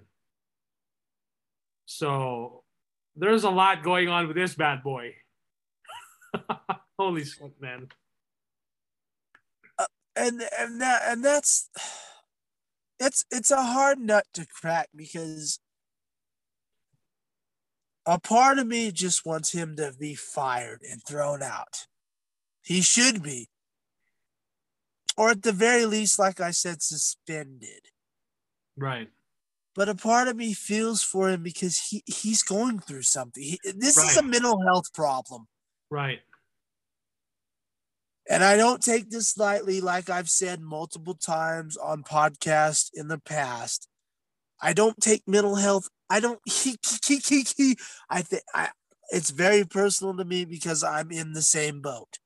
So 1.86 2.64
there's 3.16 3.44
a 3.44 3.50
lot 3.50 3.84
going 3.84 4.10
on 4.10 4.28
with 4.28 4.36
this 4.36 4.56
bad 4.56 4.84
boy. 4.84 5.16
Holy 7.00 7.26
shit, 7.26 7.60
man. 7.60 7.88
Uh, 9.78 9.86
and 10.16 10.44
and 10.60 10.82
that 10.82 11.02
and 11.06 11.24
that's 11.24 11.70
it's 13.00 13.26
it's 13.32 13.52
a 13.52 13.64
hard 13.64 14.00
nut 14.00 14.26
to 14.34 14.46
crack 14.46 14.90
because 14.96 15.60
a 18.06 18.20
part 18.20 18.60
of 18.60 18.68
me 18.68 18.92
just 18.92 19.26
wants 19.26 19.52
him 19.52 19.76
to 19.76 19.94
be 20.00 20.16
fired 20.16 20.82
and 20.90 21.02
thrown 21.04 21.44
out. 21.44 21.88
He 22.64 22.82
should 22.82 23.22
be. 23.22 23.50
Or 25.20 25.32
at 25.32 25.44
the 25.44 25.52
very 25.52 25.86
least, 25.86 26.18
like 26.18 26.40
I 26.40 26.52
said, 26.52 26.82
suspended. 26.82 27.90
Right. 28.78 29.10
But 29.76 29.90
a 29.90 29.96
part 29.96 30.30
of 30.30 30.38
me 30.38 30.54
feels 30.54 31.04
for 31.04 31.30
him 31.30 31.44
because 31.44 31.78
he, 31.78 32.04
he's 32.06 32.42
going 32.42 32.80
through 32.80 33.02
something. 33.02 33.44
He, 33.44 33.60
this 33.76 33.98
is 33.98 34.16
a 34.16 34.24
mental 34.24 34.62
health 34.62 34.94
problem. 34.94 35.50
Right. 35.90 36.22
And 38.30 38.46
I 38.46 38.56
don't 38.56 38.82
take 38.82 39.10
this 39.10 39.38
lightly, 39.38 39.82
like 39.82 40.10
I've 40.10 40.30
said 40.30 40.62
multiple 40.62 41.16
times 41.16 41.76
on 41.76 42.04
podcasts 42.04 42.90
in 42.94 43.10
the 43.10 43.20
past. 43.20 43.90
I 44.62 44.72
don't 44.72 45.02
take 45.02 45.28
mental 45.28 45.56
health. 45.56 45.90
I 46.10 46.22
don't. 46.22 46.40
He, 46.50 46.78
he, 47.06 47.18
he, 47.18 47.46
he, 47.58 47.78
I 48.10 48.22
think 48.22 48.44
I. 48.56 48.70
It's 49.10 49.32
very 49.32 49.66
personal 49.66 50.16
to 50.16 50.24
me 50.24 50.46
because 50.46 50.82
I'm 50.82 51.12
in 51.12 51.34
the 51.34 51.42
same 51.42 51.82
boat. 51.82 52.20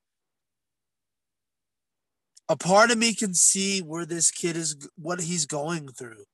A 2.49 2.58
part 2.58 2.91
of 2.91 2.97
me 2.97 3.15
can 3.15 3.34
see 3.34 3.79
where 3.79 4.06
this 4.06 4.29
kid 4.29 4.58
is, 4.58 4.88
what 4.95 5.21
he's 5.21 5.45
going 5.45 5.88
through. 5.88 6.25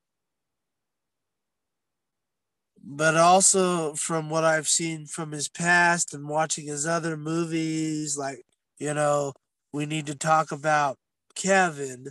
But 2.84 3.16
also, 3.16 3.94
from 3.94 4.30
what 4.30 4.44
I've 4.44 4.68
seen 4.68 5.06
from 5.06 5.32
his 5.32 5.48
past 5.48 6.14
and 6.14 6.28
watching 6.28 6.66
his 6.66 6.88
other 6.88 7.16
movies, 7.16 8.18
like, 8.18 8.44
you 8.80 8.94
know, 8.94 9.34
we 9.72 9.86
need 9.86 10.08
to 10.08 10.16
talk 10.16 10.52
about 10.52 10.98
Kevin. 11.36 12.08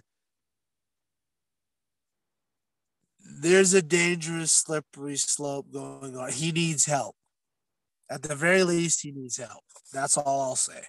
There's 3.41 3.75
a 3.75 3.83
dangerous, 3.83 4.53
slippery 4.53 5.17
slope 5.17 5.73
going 5.73 6.17
on. 6.17 6.33
He 6.33 6.53
needs 6.53 6.85
help. 6.85 7.17
At 8.11 8.23
the 8.23 8.35
very 8.35 8.63
least, 8.63 9.03
he 9.03 9.11
needs 9.11 9.37
help. 9.37 9.65
That's 9.93 10.17
all 10.17 10.41
I'll 10.43 10.57
say. 10.57 10.85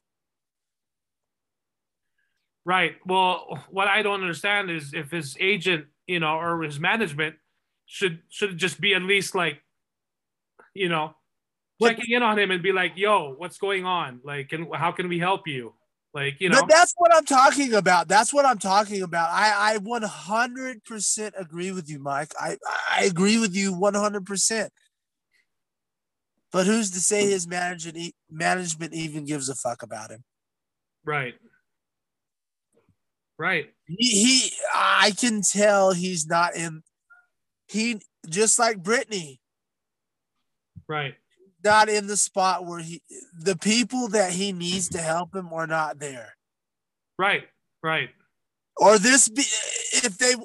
Right. 2.69 2.97
Well, 3.03 3.65
what 3.71 3.87
I 3.87 4.03
don't 4.03 4.21
understand 4.21 4.69
is 4.69 4.93
if 4.93 5.09
his 5.09 5.35
agent, 5.39 5.87
you 6.05 6.19
know, 6.19 6.37
or 6.37 6.61
his 6.61 6.79
management 6.79 7.35
should 7.87 8.21
should 8.29 8.59
just 8.59 8.79
be 8.79 8.93
at 8.93 9.01
least 9.01 9.33
like, 9.33 9.63
you 10.75 10.87
know, 10.87 11.15
What- 11.79 11.95
checking 11.97 12.15
in 12.15 12.21
on 12.21 12.37
him 12.37 12.51
and 12.51 12.61
be 12.61 12.71
like, 12.71 12.91
"Yo, 12.95 13.33
what's 13.33 13.57
going 13.57 13.85
on? 13.87 14.21
Like, 14.23 14.49
can 14.49 14.71
how 14.71 14.91
can 14.91 15.09
we 15.09 15.17
help 15.17 15.47
you?" 15.47 15.73
Like, 16.13 16.39
you 16.41 16.49
know, 16.49 16.61
But 16.61 16.69
that's 16.69 16.93
what 16.95 17.11
I'm 17.11 17.25
talking 17.25 17.73
about. 17.73 18.07
That's 18.07 18.31
what 18.31 18.45
I'm 18.45 18.59
talking 18.59 19.01
about. 19.01 19.29
I, 19.31 19.73
I 19.73 19.77
100% 19.79 21.31
agree 21.35 21.71
with 21.71 21.89
you, 21.89 21.97
Mike. 21.97 22.33
I, 22.39 22.57
I 22.87 23.05
agree 23.05 23.39
with 23.39 23.55
you 23.55 23.73
100%. 23.73 24.69
But 26.51 26.67
who's 26.67 26.91
to 26.91 27.01
say 27.01 27.27
his 27.27 27.47
management, 27.47 28.13
management 28.29 28.93
even 28.93 29.25
gives 29.25 29.49
a 29.49 29.55
fuck 29.55 29.81
about 29.81 30.11
him? 30.11 30.23
right. 31.03 31.33
Right. 33.39 33.73
He, 33.87 33.95
he 34.25 34.51
I 34.75 35.11
can 35.17 35.41
tell 35.41 35.93
he's 35.93 36.27
not 36.27 36.55
in. 36.55 36.83
He 37.69 38.01
just 38.29 38.59
like 38.59 38.83
Britney, 38.83 39.39
Right. 40.87 41.15
not 41.63 41.87
in 41.89 42.07
the 42.07 42.17
spot 42.17 42.65
where 42.65 42.79
he. 42.81 43.01
The 43.33 43.55
people 43.55 44.09
that 44.09 44.33
he 44.33 44.51
needs 44.51 44.89
to 44.89 44.97
help 44.99 45.33
him 45.33 45.53
are 45.53 45.67
not 45.67 45.99
there. 45.99 46.35
Right. 47.17 47.43
Right. 47.81 48.09
or 48.77 48.97
this 48.97 49.29
be 49.29 49.43
if 50.03 50.17
they 50.17 50.35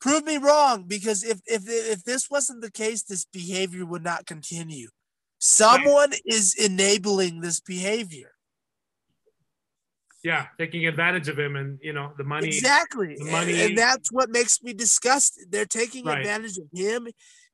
prove 0.00 0.24
me 0.24 0.36
wrong 0.36 0.84
because 0.86 1.24
if 1.24 1.40
if 1.46 1.62
if 1.66 2.04
this 2.04 2.30
wasn't 2.30 2.60
the 2.60 2.70
case 2.70 3.02
this 3.04 3.24
behavior 3.24 3.84
would 3.86 4.02
not 4.04 4.26
continue 4.26 4.88
someone 5.38 6.12
is 6.24 6.54
enabling 6.54 7.40
this 7.40 7.60
behavior 7.60 8.32
Yeah, 10.24 10.46
taking 10.58 10.86
advantage 10.86 11.28
of 11.28 11.38
him 11.38 11.54
and, 11.56 11.78
you 11.82 11.92
know, 11.92 12.12
the 12.18 12.24
money. 12.24 12.48
exactly 12.48 13.14
the 13.16 13.24
money- 13.30 13.60
and 13.62 13.78
that's 13.78 14.10
what 14.10 14.30
makes 14.30 14.62
me 14.62 14.72
disgusted 14.72 15.50
they're 15.52 15.64
taking 15.66 16.04
Right. 16.04 16.18
advantage 16.18 16.58
of 16.58 16.68
him 16.72 17.08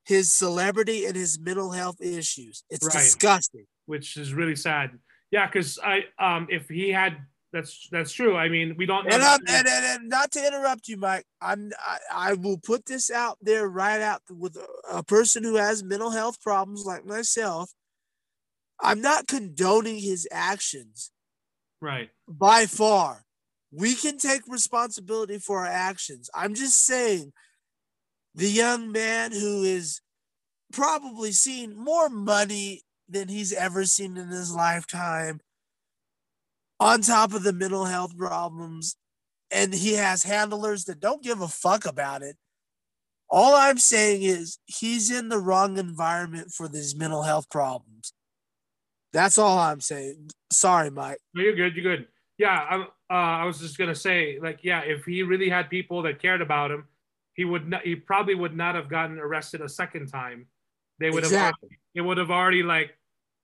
his 0.07 0.33
celebrity 0.33 1.05
and 1.07 1.15
his 1.17 1.39
mental 1.39 1.71
health 1.73 2.01
issues 2.01 2.65
it's 2.71 2.85
Right. 2.87 2.93
disgusting 2.95 3.67
which 3.87 4.17
is 4.17 4.33
really 4.33 4.57
sad. 4.57 4.99
Yeah, 5.31 5.47
because 5.47 5.79
I 5.83 6.07
um 6.19 6.47
if 6.51 6.69
he 6.69 6.91
had 6.91 7.19
that's 7.53 7.87
that's 7.93 8.13
true. 8.13 8.37
I 8.37 8.49
mean, 8.49 8.75
we 8.77 8.85
don't 8.87 9.07
and. 9.07 9.23
And, 9.23 9.49
and, 9.49 9.69
and 9.69 10.09
not 10.09 10.33
to 10.33 10.45
interrupt 10.45 10.89
you, 10.89 10.97
Mike, 10.97 11.25
I'm 11.41 11.71
I, 11.79 11.99
I 12.13 12.33
will 12.35 12.59
put 12.59 12.87
this 12.87 13.11
out 13.11 13.39
there 13.41 13.69
right 13.69 14.01
out 14.01 14.23
with 14.31 14.57
a, 14.57 14.67
a 14.99 15.03
person 15.05 15.45
who 15.45 15.55
has 15.57 15.85
mental 15.85 16.11
health 16.11 16.41
problems 16.41 16.85
like 16.85 17.05
myself. 17.05 17.71
I'm 18.81 19.01
not 19.01 19.29
condoning 19.29 19.99
his 19.99 20.27
actions 20.33 21.13
right. 21.85 22.11
by 22.27 22.67
far. 22.67 23.25
We 23.71 23.95
can 23.95 24.19
take 24.19 24.43
responsibility 24.47 25.39
for 25.39 25.61
our 25.61 25.67
actions. 25.67 26.31
I'm 26.35 26.55
just 26.55 26.85
saying 26.85 27.33
the 28.35 28.49
young 28.49 28.93
man 28.93 29.33
who 29.33 29.63
is 29.63 30.01
probably 30.73 31.33
seen 31.33 31.77
more 31.77 32.09
money 32.09 32.83
than 33.09 33.29
he's 33.29 33.53
ever 33.53 33.85
seen 33.85 34.17
in 34.17 34.29
his 34.29 34.55
lifetime, 34.55 35.41
on 36.81 37.01
top 37.01 37.33
of 37.33 37.43
the 37.43 37.53
mental 37.53 37.85
health 37.85 38.17
problems, 38.17 38.97
and 39.51 39.75
he 39.75 39.95
has 39.95 40.25
handlers 40.25 40.85
that 40.85 41.01
don't 41.01 41.23
give 41.23 41.41
a 41.41 41.49
fuck 41.49 41.87
about 41.87 42.23
it. 42.23 42.37
All 43.31 43.55
I'm 43.55 43.79
saying 43.79 44.23
is 44.23 44.59
he's 44.67 45.11
in 45.11 45.29
the 45.29 45.39
wrong 45.39 45.79
environment 45.79 46.51
for 46.51 46.69
these 46.69 46.97
mental 46.97 47.23
health 47.23 47.49
problems. 47.51 48.13
That's 49.15 49.39
all 49.39 49.59
I'm 49.59 49.81
saying. 49.81 50.31
Sorry, 50.53 50.91
Mike. 50.91 51.19
No, 51.35 51.43
you're 51.43 51.55
good. 51.55 51.75
You're 51.77 51.97
good. 51.97 52.09
Yeah, 52.37 52.51
I, 52.69 52.77
uh, 52.83 53.43
I 53.43 53.45
was 53.45 53.61
just 53.61 53.79
gonna 53.79 53.95
say, 53.95 54.39
like, 54.43 54.59
yeah, 54.65 54.81
if 54.81 55.05
he 55.05 55.23
really 55.23 55.49
had 55.49 55.71
people 55.71 56.03
that 56.03 56.21
cared 56.21 56.43
about 56.43 56.71
him, 56.73 56.89
he 57.35 57.45
would 57.45 57.69
not. 57.69 57.83
He 57.83 57.95
probably 57.95 58.35
would 58.35 58.57
not 58.57 58.75
have 58.75 58.89
gotten 58.89 59.19
arrested 59.19 59.61
a 59.63 59.69
second 59.69 60.09
time. 60.09 60.47
They 60.99 61.11
would 61.11 61.23
have. 61.23 61.33
Exactly. 61.33 61.71
It 61.95 62.01
would 62.01 62.19
have 62.19 62.31
already 62.33 62.65
like, 62.65 62.99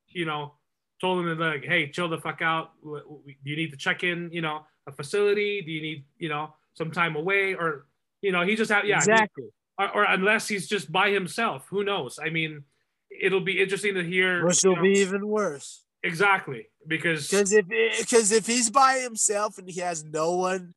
you 0.09 0.25
know, 0.27 0.55
told 1.01 1.25
him 1.25 1.39
like, 1.39 1.65
hey, 1.65 1.89
chill 1.89 2.09
the 2.09 2.19
fuck 2.19 2.43
out. 2.43 2.73
W- 2.83 3.03
w- 3.05 3.23
Do 3.45 3.51
you 3.51 3.57
need 3.57 3.71
to 3.71 3.77
check 3.77 4.03
in? 4.03 4.29
You 4.33 4.41
know, 4.43 4.67
a 4.89 4.93
facility? 4.93 5.63
Do 5.63 5.71
you 5.71 5.81
need, 5.83 6.05
you 6.19 6.29
know, 6.29 6.53
some 6.75 6.91
time 6.91 7.15
away? 7.15 7.55
Or, 7.55 7.87
you 8.23 8.33
know, 8.33 8.43
he 8.43 8.57
just 8.57 8.73
had, 8.73 8.87
yeah, 8.89 8.97
he- 8.97 9.11
exactly. 9.11 9.45
or, 9.79 9.89
or 9.99 10.05
unless 10.05 10.49
he's 10.49 10.67
just 10.69 10.91
by 10.91 11.11
himself. 11.11 11.67
Who 11.71 11.85
knows? 11.85 12.19
I 12.21 12.29
mean, 12.31 12.65
it'll 13.11 13.41
be 13.41 13.61
interesting 13.61 13.95
to 13.95 14.03
hear. 14.05 14.47
Which 14.47 14.63
you 14.63 14.71
will 14.71 14.77
know, 14.77 14.83
be 14.83 14.99
even 15.01 15.27
worse. 15.27 15.85
exactly 16.03 16.69
because 16.87 17.29
Because 17.29 17.53
if 17.53 17.67
because 17.99 18.33
if 18.33 18.47
he's 18.47 18.71
by 18.71 18.99
himself 18.99 19.59
and 19.59 19.69
he 19.69 19.81
has 19.81 20.05
no 20.05 20.37
one, 20.37 20.75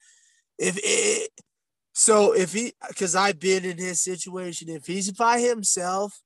if 0.60 0.78
it, 0.84 1.30
so 1.94 2.34
if 2.34 2.54
he 2.54 2.74
because 2.88 3.16
I've 3.16 3.40
been 3.40 3.64
in 3.66 3.78
his 3.78 4.02
situation, 4.02 4.70
if 4.70 4.86
he's 4.86 5.12
by 5.12 5.40
himself, 5.40 6.22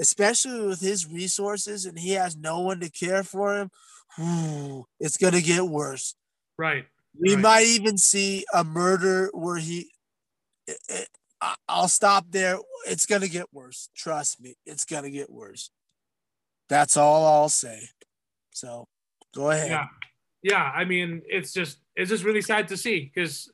especially 0.00 0.66
with 0.66 0.80
his 0.80 1.06
resources 1.06 1.84
and 1.84 1.98
he 1.98 2.12
has 2.12 2.36
no 2.36 2.60
one 2.60 2.80
to 2.80 2.90
care 2.90 3.22
for 3.22 3.56
him, 3.56 3.70
whew, 4.16 4.86
it's 4.98 5.16
gonna 5.16 5.40
get 5.40 5.64
worse. 5.64 6.14
right, 6.58 6.86
We 7.18 7.34
Right. 7.34 7.42
might 7.42 7.66
even 7.66 7.98
see 7.98 8.44
a 8.52 8.64
murder 8.64 9.30
where 9.32 9.58
he. 9.58 9.90
I'll 11.68 11.88
stop 11.88 12.26
there. 12.30 12.58
It's 12.86 13.06
gonna 13.06 13.28
get 13.28 13.46
worse. 13.52 13.88
Trust 13.96 14.40
me, 14.40 14.56
it's 14.66 14.84
gonna 14.84 15.10
get 15.10 15.30
worse. 15.30 15.70
That's 16.68 16.96
all 16.96 17.26
I'll 17.26 17.48
say. 17.48 17.88
So, 18.52 18.86
go 19.34 19.50
ahead. 19.50 19.70
yeah, 19.70 19.86
yeah. 20.42 20.72
I 20.74 20.84
mean, 20.84 21.22
it's 21.26 21.52
just 21.52 21.78
it's 21.96 22.10
just 22.10 22.24
really 22.24 22.42
sad 22.42 22.68
to 22.68 22.76
see 22.76 23.10
because 23.12 23.50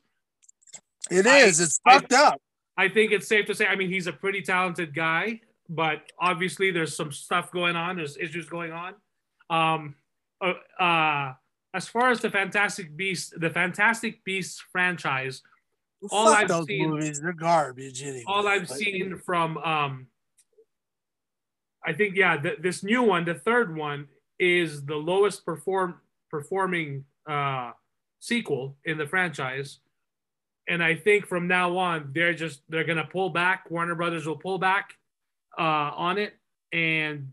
it 1.09 1.25
is. 1.25 1.59
I-. 1.59 1.63
It's 1.63 1.79
I- 1.85 1.93
fucked 1.93 2.13
up. 2.13 2.41
I 2.77 2.87
think 2.87 3.11
it's 3.11 3.27
safe 3.27 3.45
to 3.47 3.53
say. 3.55 3.65
I 3.65 3.75
mean, 3.75 3.89
he's 3.89 4.07
a 4.07 4.13
pretty 4.13 4.41
talented 4.41 4.95
guy, 4.95 5.41
but 5.67 6.03
obviously 6.17 6.71
there's 6.71 6.95
some 6.95 7.11
stuff 7.11 7.51
going 7.51 7.75
on. 7.75 7.97
There's 7.97 8.15
issues 8.15 8.47
going 8.47 8.71
on. 8.71 8.93
Um, 9.49 9.95
uh, 10.39 10.53
uh, 10.81 11.33
as 11.73 11.89
far 11.89 12.09
as 12.09 12.21
the 12.21 12.29
Fantastic 12.29 12.95
Beast, 12.95 13.33
the 13.37 13.49
Fantastic 13.49 14.23
Beasts 14.23 14.63
franchise 14.71 15.41
all 16.11 16.29
I've 16.29 16.47
those 16.47 16.65
seen- 16.65 16.89
movies. 16.89 17.21
They're 17.21 17.33
garbage 17.33 18.01
anyway. 18.03 18.23
all 18.27 18.47
I've 18.47 18.67
But- 18.67 18.77
seen 18.77 19.17
from 19.17 19.57
um 19.57 20.07
I 21.85 21.93
think 21.93 22.15
yeah, 22.15 22.37
th- 22.37 22.59
this 22.61 22.83
new 22.83 23.03
one, 23.03 23.25
the 23.25 23.35
third 23.35 23.75
one 23.75 24.07
is 24.37 24.85
the 24.85 24.95
lowest 24.95 25.45
perform 25.45 25.95
performing 26.29 27.05
uh 27.27 27.71
sequel 28.19 28.77
in 28.85 28.97
the 28.97 29.07
franchise. 29.07 29.79
And 30.67 30.83
I 30.83 30.95
think 30.95 31.25
from 31.25 31.47
now 31.47 31.77
on 31.77 32.11
they're 32.13 32.33
just 32.33 32.61
they're 32.69 32.83
going 32.83 32.97
to 32.97 33.05
pull 33.05 33.29
back, 33.31 33.69
Warner 33.71 33.95
Brothers 33.95 34.27
will 34.27 34.37
pull 34.37 34.57
back 34.59 34.95
uh 35.57 35.91
on 35.95 36.17
it 36.17 36.33
and 36.71 37.31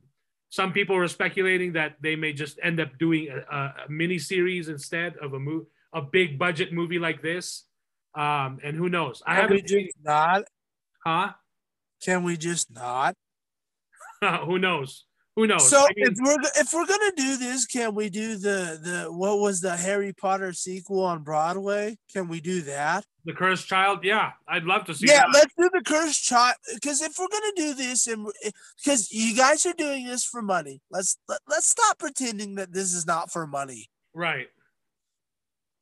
some 0.48 0.72
people 0.72 0.96
are 0.96 1.08
speculating 1.08 1.72
that 1.74 1.96
they 2.00 2.16
may 2.16 2.32
just 2.32 2.58
end 2.62 2.80
up 2.80 2.96
doing 2.98 3.28
a, 3.28 3.38
a, 3.54 3.74
a 3.86 3.90
mini 3.90 4.18
series 4.18 4.68
instead 4.68 5.14
of 5.18 5.34
a 5.34 5.38
mo- 5.38 5.66
a 5.92 6.00
big 6.00 6.38
budget 6.38 6.72
movie 6.72 6.98
like 6.98 7.20
this. 7.20 7.65
Um, 8.16 8.58
and 8.64 8.76
who 8.76 8.88
knows? 8.88 9.22
I 9.26 9.34
Can 9.34 9.50
we 9.50 9.56
haven't 9.56 9.68
seen, 9.68 9.86
just 9.86 9.96
not? 10.02 10.42
huh? 11.04 11.32
Can 12.02 12.22
we 12.22 12.36
just 12.36 12.72
not? 12.72 13.14
who 14.44 14.58
knows? 14.58 15.04
Who 15.36 15.46
knows? 15.46 15.68
So 15.68 15.80
I 15.80 15.88
mean, 15.94 16.06
if 16.12 16.18
we're 16.18 16.36
if 16.56 16.72
we're 16.72 16.86
gonna 16.86 17.12
do 17.14 17.36
this, 17.36 17.66
can 17.66 17.94
we 17.94 18.08
do 18.08 18.36
the 18.36 18.80
the 18.82 19.12
what 19.12 19.38
was 19.38 19.60
the 19.60 19.76
Harry 19.76 20.14
Potter 20.14 20.54
sequel 20.54 21.04
on 21.04 21.22
Broadway? 21.22 21.98
Can 22.12 22.28
we 22.28 22.40
do 22.40 22.62
that? 22.62 23.04
the 23.26 23.32
cursed 23.32 23.66
child, 23.66 24.04
yeah, 24.04 24.32
I'd 24.46 24.62
love 24.62 24.84
to 24.84 24.94
see 24.94 25.08
yeah, 25.08 25.22
that. 25.22 25.30
let's 25.34 25.54
do 25.58 25.68
the 25.72 25.82
cursed 25.84 26.22
child. 26.22 26.54
Because 26.72 27.02
if 27.02 27.18
we're 27.18 27.26
gonna 27.26 27.52
do 27.56 27.74
this, 27.74 28.06
and 28.06 28.28
because 28.82 29.10
you 29.10 29.36
guys 29.36 29.66
are 29.66 29.72
doing 29.72 30.06
this 30.06 30.24
for 30.24 30.40
money, 30.40 30.80
let's 30.92 31.18
let, 31.28 31.40
let's 31.48 31.68
stop 31.68 31.98
pretending 31.98 32.54
that 32.54 32.72
this 32.72 32.94
is 32.94 33.04
not 33.04 33.32
for 33.32 33.46
money. 33.46 33.90
Right. 34.14 34.46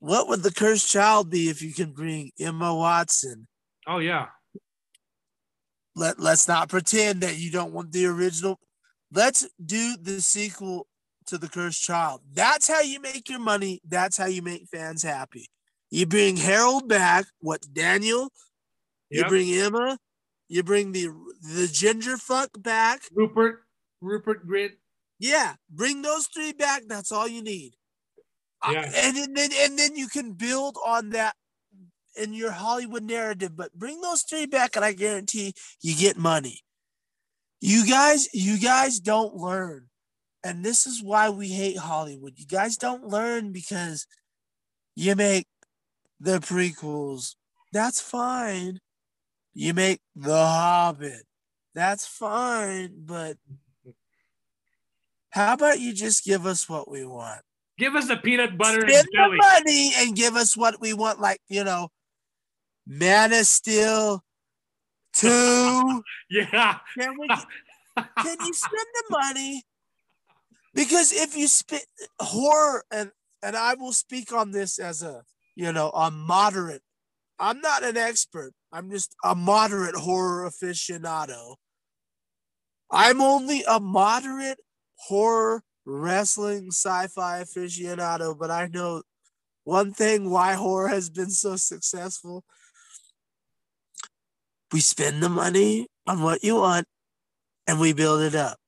What 0.05 0.29
would 0.29 0.43
the 0.43 0.53
cursed 0.53 0.91
child 0.91 1.31
be 1.31 1.49
if 1.49 1.63
you 1.63 1.73
can 1.73 1.93
bring 1.93 2.31
Emma 2.39 2.75
Watson? 2.77 3.47
Oh 3.87 4.01
yeah. 4.01 4.27
Let 5.97 6.21
let's 6.21 6.47
not 6.47 6.69
pretend 6.69 7.23
that 7.23 7.39
you 7.39 7.51
don't 7.51 7.73
want 7.73 7.91
the 7.91 8.05
original. 8.05 8.59
Let's 9.11 9.49
do 9.65 9.97
the 9.97 10.21
sequel 10.21 10.89
to 11.29 11.39
the 11.39 11.49
cursed 11.49 11.83
child. 11.83 12.21
That's 12.31 12.69
how 12.69 12.83
you 12.83 13.01
make 13.01 13.31
your 13.31 13.39
money. 13.39 13.81
That's 13.89 14.19
how 14.19 14.27
you 14.27 14.43
make 14.43 14.69
fans 14.71 15.03
happy. 15.03 15.47
You 15.91 16.05
bring 16.05 16.37
Harold 16.37 16.87
back. 16.87 17.25
What 17.41 17.63
Daniel? 17.73 18.31
You 19.09 19.21
Yep. 19.21 19.29
bring 19.29 19.55
Emma. 19.55 19.99
You 20.49 20.65
bring 20.65 20.93
the 20.93 21.09
the 21.41 21.67
ginger 21.67 22.19
fuck 22.19 22.51
back. 22.59 23.01
Rupert, 23.11 23.63
Rupert 24.03 24.47
Grint. 24.47 24.73
Yeah, 25.19 25.55
bring 25.71 26.03
those 26.03 26.27
three 26.27 26.53
back. 26.53 26.83
That's 26.89 27.11
all 27.11 27.27
you 27.27 27.41
need. 27.43 27.73
Yeah. 28.71 28.91
and, 28.95 29.17
and 29.17 29.37
then 29.37 29.51
and 29.61 29.79
then 29.79 29.97
you 29.97 30.09
can 30.09 30.33
build 30.33 30.77
on 30.87 31.11
that 31.11 31.35
in 32.17 32.33
your 32.33 32.53
Hollywood 32.53 33.03
narrative. 33.03 33.57
But 33.57 33.73
bring 33.75 34.01
those 34.01 34.23
three 34.23 34.47
back, 34.47 34.77
and 34.77 34.85
I 34.85 34.93
guarantee 34.93 35.55
you 35.81 35.95
get 35.95 36.17
money. 36.17 36.61
You 37.61 37.87
guys, 37.87 38.29
you 38.33 38.59
guys 38.59 39.01
don't 39.01 39.35
learn, 39.35 39.89
and 40.45 40.65
this 40.65 40.87
is 40.87 41.03
why 41.03 41.31
we 41.31 41.49
hate 41.49 41.79
Hollywood. 41.79 42.35
You 42.37 42.47
guys 42.47 42.77
don't 42.77 43.09
learn 43.09 43.53
because 43.53 44.07
you 44.95 45.17
make 45.17 45.47
the 46.21 46.39
prequels. 46.39 47.35
That's 47.73 48.01
fine. 48.01 48.81
You 49.55 49.75
make 49.75 50.01
The 50.15 50.47
Hobbit. 50.47 51.23
That's 51.75 52.07
fine, 52.07 52.93
but 53.05 53.37
how 55.31 55.55
about 55.55 55.81
you 55.81 55.93
just 55.93 56.25
give 56.25 56.47
us 56.47 56.69
what 56.69 56.89
we 56.89 57.05
want? 57.05 57.41
Give 57.79 57.97
us 57.97 58.09
the 58.09 58.17
peanut 58.17 58.57
butter 58.57 58.81
Spend 58.81 58.93
and 58.93 59.07
the 59.07 59.19
jelly. 59.19 59.37
money 59.39 59.93
and 59.97 60.17
give 60.17 60.37
us 60.37 60.57
what 60.57 60.81
we 60.81 60.93
want, 60.93 61.21
like 61.21 61.41
you 61.49 61.65
know, 61.65 61.89
Man 62.87 63.33
of 63.33 63.47
Steel 63.47 64.23
two. 65.13 66.03
Yeah. 66.31 66.79
Can 66.99 67.15
we? 67.19 67.29
Can 67.29 68.37
you 68.41 68.55
spend 68.55 68.87
the 68.95 69.05
money? 69.11 69.63
Because 70.73 71.13
if 71.13 71.37
you 71.37 71.47
spend 71.47 71.83
horror, 72.19 72.85
and 72.91 73.11
and 73.43 73.55
I 73.55 73.75
will 73.75 73.93
speak 73.93 74.33
on 74.33 74.51
this 74.51 74.79
as 74.79 75.03
a 75.03 75.23
you 75.55 75.73
know 75.73 75.91
a 75.91 76.11
moderate. 76.11 76.83
I'm 77.39 77.61
not 77.61 77.85
an 77.85 77.97
expert. 77.97 78.53
I'm 78.73 78.91
just 78.91 79.15
a 79.25 79.35
moderate 79.35 79.97
horror 79.97 80.49
aficionado. 80.49 81.57
I'm 82.91 83.21
only 83.21 83.65
a 83.69 83.81
moderate 83.81 84.59
horror 84.97 85.63
wrestling 85.87 86.69
sci-fi 86.69 87.43
aficionado, 87.43 88.39
but 88.39 88.51
I 88.51 88.69
know 88.73 89.03
one 89.65 89.93
thing 89.93 90.31
why 90.31 90.55
horror 90.55 90.89
has 90.89 91.11
been 91.11 91.31
so 91.31 91.57
successful. 91.57 92.45
We 94.73 94.81
spend 94.81 95.23
the 95.23 95.29
money 95.29 95.89
on 96.07 96.23
what 96.23 96.43
you 96.43 96.57
want 96.57 96.87
and 97.67 97.81
we 97.81 97.93
build 97.93 98.23
it 98.23 98.35
up. 98.35 98.59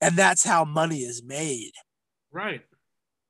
And 0.00 0.16
that's 0.16 0.44
how 0.44 0.64
money 0.64 1.00
is 1.00 1.22
made. 1.22 1.72
Right. 2.32 2.62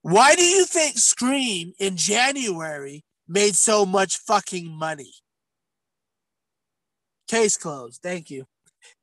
Why 0.03 0.35
do 0.35 0.43
you 0.43 0.65
think 0.65 0.99
Scream 0.99 1.73
in 1.79 1.97
January 1.97 3.05
made 3.29 3.55
so 3.55 3.85
much 3.85 4.19
fucking 4.19 4.71
money? 4.71 5.13
Case 7.29 7.57
closed. 7.57 8.01
Thank 8.03 8.31
you. 8.31 8.47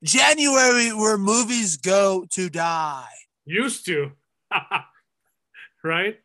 January, 0.04 0.92
where 0.92 1.18
movies 1.18 1.78
go 1.78 2.26
to 2.32 2.50
die. 2.50 3.06
Used 3.48 3.86
to. 3.86 4.12
right. 5.84 6.18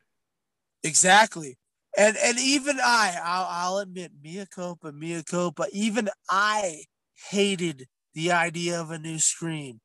Exactly. 0.82 1.56
And 1.96 2.16
and 2.16 2.38
even 2.40 2.78
I, 2.80 3.16
I'll, 3.22 3.46
I'll 3.48 3.78
admit, 3.78 4.12
Mia 4.22 4.46
Copa, 4.46 4.92
Mia 4.92 5.22
Copa, 5.22 5.66
even 5.72 6.08
I 6.28 6.84
hated 7.30 7.86
the 8.14 8.32
idea 8.32 8.80
of 8.80 8.90
a 8.90 8.98
new 8.98 9.18
Scream. 9.18 9.80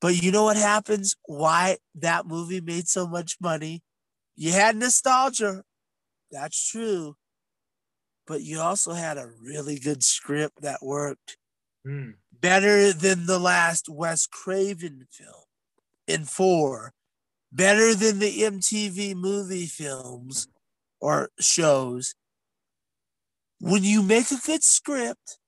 But 0.00 0.22
you 0.22 0.30
know 0.32 0.44
what 0.44 0.56
happens? 0.56 1.16
Why 1.26 1.78
that 1.96 2.26
movie 2.26 2.60
made 2.60 2.88
so 2.88 3.06
much 3.08 3.36
money? 3.40 3.82
You 4.36 4.52
had 4.52 4.76
nostalgia. 4.76 5.64
That's 6.30 6.70
true. 6.70 7.16
But 8.26 8.42
you 8.42 8.60
also 8.60 8.92
had 8.92 9.18
a 9.18 9.26
really 9.42 9.78
good 9.78 10.04
script 10.04 10.62
that 10.62 10.82
worked 10.82 11.36
Hmm. 11.84 12.10
better 12.30 12.92
than 12.92 13.26
the 13.26 13.38
last 13.38 13.88
Wes 13.88 14.26
Craven 14.26 15.06
film 15.10 15.39
in 16.06 16.24
four, 16.24 16.92
better 17.52 17.94
than 17.94 18.18
the 18.18 18.42
MTV 18.42 19.14
movie 19.14 19.66
films 19.66 20.48
or 21.00 21.30
shows. 21.38 22.14
When 23.60 23.84
you 23.84 24.02
make 24.02 24.30
a 24.30 24.38
good 24.44 24.64
script, 24.64 25.38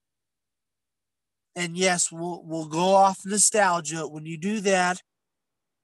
and 1.54 1.76
yes, 1.76 2.10
we'll 2.10 2.42
we'll 2.44 2.68
go 2.68 2.94
off 2.94 3.20
nostalgia. 3.24 4.06
When 4.06 4.26
you 4.26 4.38
do 4.38 4.60
that, 4.60 5.00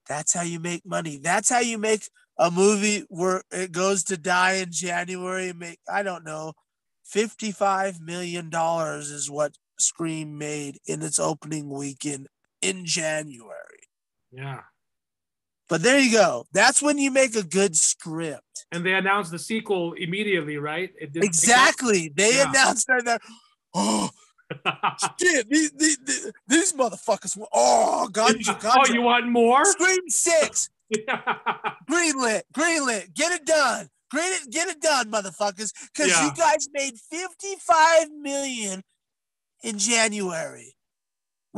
that's 0.07 0.33
how 0.33 0.41
you 0.41 0.59
make 0.59 0.85
money. 0.85 1.17
That's 1.21 1.49
how 1.49 1.59
you 1.59 1.77
make 1.77 2.09
a 2.37 2.49
movie 2.49 3.05
where 3.09 3.43
it 3.51 3.71
goes 3.71 4.03
to 4.05 4.17
die 4.17 4.53
in 4.53 4.71
January 4.71 5.49
and 5.49 5.59
make 5.59 5.79
I 5.91 6.03
don't 6.03 6.25
know, 6.25 6.53
fifty-five 7.05 7.99
million 8.01 8.49
dollars 8.49 9.11
is 9.11 9.29
what 9.29 9.55
Scream 9.79 10.37
made 10.37 10.79
in 10.85 11.01
its 11.01 11.19
opening 11.19 11.69
weekend 11.69 12.27
in 12.61 12.85
January. 12.85 13.58
Yeah. 14.31 14.61
But 15.67 15.83
there 15.83 15.99
you 15.99 16.11
go. 16.11 16.45
That's 16.51 16.81
when 16.81 16.97
you 16.97 17.11
make 17.11 17.35
a 17.35 17.43
good 17.43 17.75
script. 17.75 18.65
And 18.71 18.83
they 18.85 18.93
announced 18.93 19.31
the 19.31 19.39
sequel 19.39 19.93
immediately, 19.93 20.57
right? 20.57 20.91
It 20.99 21.13
didn't 21.13 21.21
take 21.23 21.29
Exactly. 21.29 22.11
They 22.15 22.37
Yeah. 22.37 22.49
announced 22.49 22.87
that. 22.87 23.21
Oh 23.73 24.09
shit! 25.21 25.47
These, 25.47 25.71
these, 25.73 26.31
these, 26.47 26.73
motherfuckers. 26.73 27.37
Oh, 27.53 28.09
ganja, 28.11 28.49
oh, 28.49 28.53
ganja. 28.55 28.93
you 28.95 29.03
want 29.03 29.27
more? 29.27 29.63
Scream 29.65 30.09
six. 30.09 30.69
Greenlit. 31.89 32.41
Greenlit. 32.55 33.13
Get 33.13 33.31
it 33.31 33.45
done. 33.45 33.89
Green 34.09 34.33
it, 34.33 34.49
get 34.51 34.67
it 34.67 34.81
done, 34.81 35.11
motherfuckers. 35.11 35.71
Because 35.93 36.09
Yeah. 36.09 36.25
you 36.25 36.31
guys 36.33 36.67
made 36.73 36.95
55 37.11 38.09
million 38.11 38.81
in 39.63 39.77
January. 39.77 40.73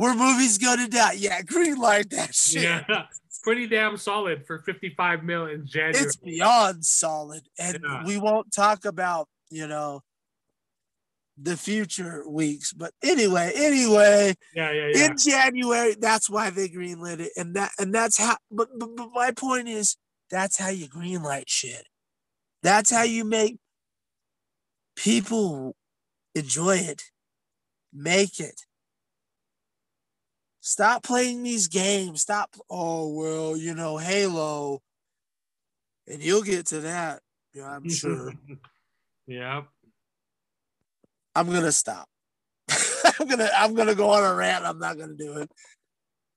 Where 0.02 0.16
movies 0.16 0.58
go 0.58 0.74
to 0.74 0.88
die. 0.88 1.12
Yeah, 1.12 1.42
green 1.42 1.76
light 1.76 2.10
that 2.10 2.34
shit. 2.34 2.64
yeah. 2.64 3.04
Pretty 3.44 3.68
damn 3.68 3.96
solid 3.96 4.44
for 4.44 4.58
55 4.58 5.22
mil 5.22 5.46
in 5.46 5.64
January. 5.64 6.04
It's 6.04 6.16
beyond 6.16 6.84
solid. 6.84 7.42
And 7.56 7.78
Yeah. 7.84 8.04
we 8.04 8.18
won't 8.18 8.52
talk 8.52 8.84
about, 8.84 9.28
you 9.48 9.68
know, 9.68 10.00
the 11.40 11.56
future 11.56 12.28
weeks. 12.28 12.72
But 12.72 12.90
anyway, 13.04 13.52
anyway, 13.54 14.34
yeah, 14.56 14.72
yeah, 14.72 14.88
yeah. 14.92 15.04
in 15.06 15.16
January, 15.16 15.94
that's 15.96 16.28
why 16.28 16.50
they 16.50 16.68
greenlit 16.68 17.20
it. 17.20 17.30
And 17.36 17.54
that 17.54 17.70
and 17.78 17.94
that's 17.94 18.18
how 18.18 18.38
but, 18.50 18.70
but 18.76 18.96
but 18.96 19.08
my 19.14 19.30
point 19.30 19.68
is 19.68 19.96
that's 20.32 20.58
how 20.58 20.70
you 20.70 20.88
greenlight 20.88 21.44
shit. 21.46 21.86
That's 22.64 22.90
how 22.90 23.04
you 23.04 23.24
make 23.24 23.58
people 24.96 25.76
enjoy 26.34 26.78
it. 26.78 27.04
Make 27.92 28.40
it. 28.40 28.62
Stop 30.64 31.02
playing 31.02 31.42
these 31.42 31.66
games. 31.66 32.22
Stop. 32.22 32.54
Oh, 32.70 33.12
well, 33.12 33.56
you 33.56 33.74
know, 33.74 33.96
Halo. 33.96 34.80
And 36.06 36.22
you'll 36.22 36.42
get 36.42 36.66
to 36.66 36.80
that. 36.82 37.20
Yeah, 37.52 37.68
I'm 37.68 37.90
sure. 37.90 38.32
yep. 39.26 39.66
I'm 41.34 41.46
gonna 41.50 41.72
stop. 41.72 42.08
I'm 43.18 43.26
gonna 43.26 43.50
I'm 43.56 43.74
gonna 43.74 43.94
go 43.96 44.10
on 44.10 44.22
a 44.22 44.34
rant. 44.34 44.64
I'm 44.64 44.78
not 44.78 44.98
gonna 44.98 45.14
do 45.14 45.38
it 45.38 45.50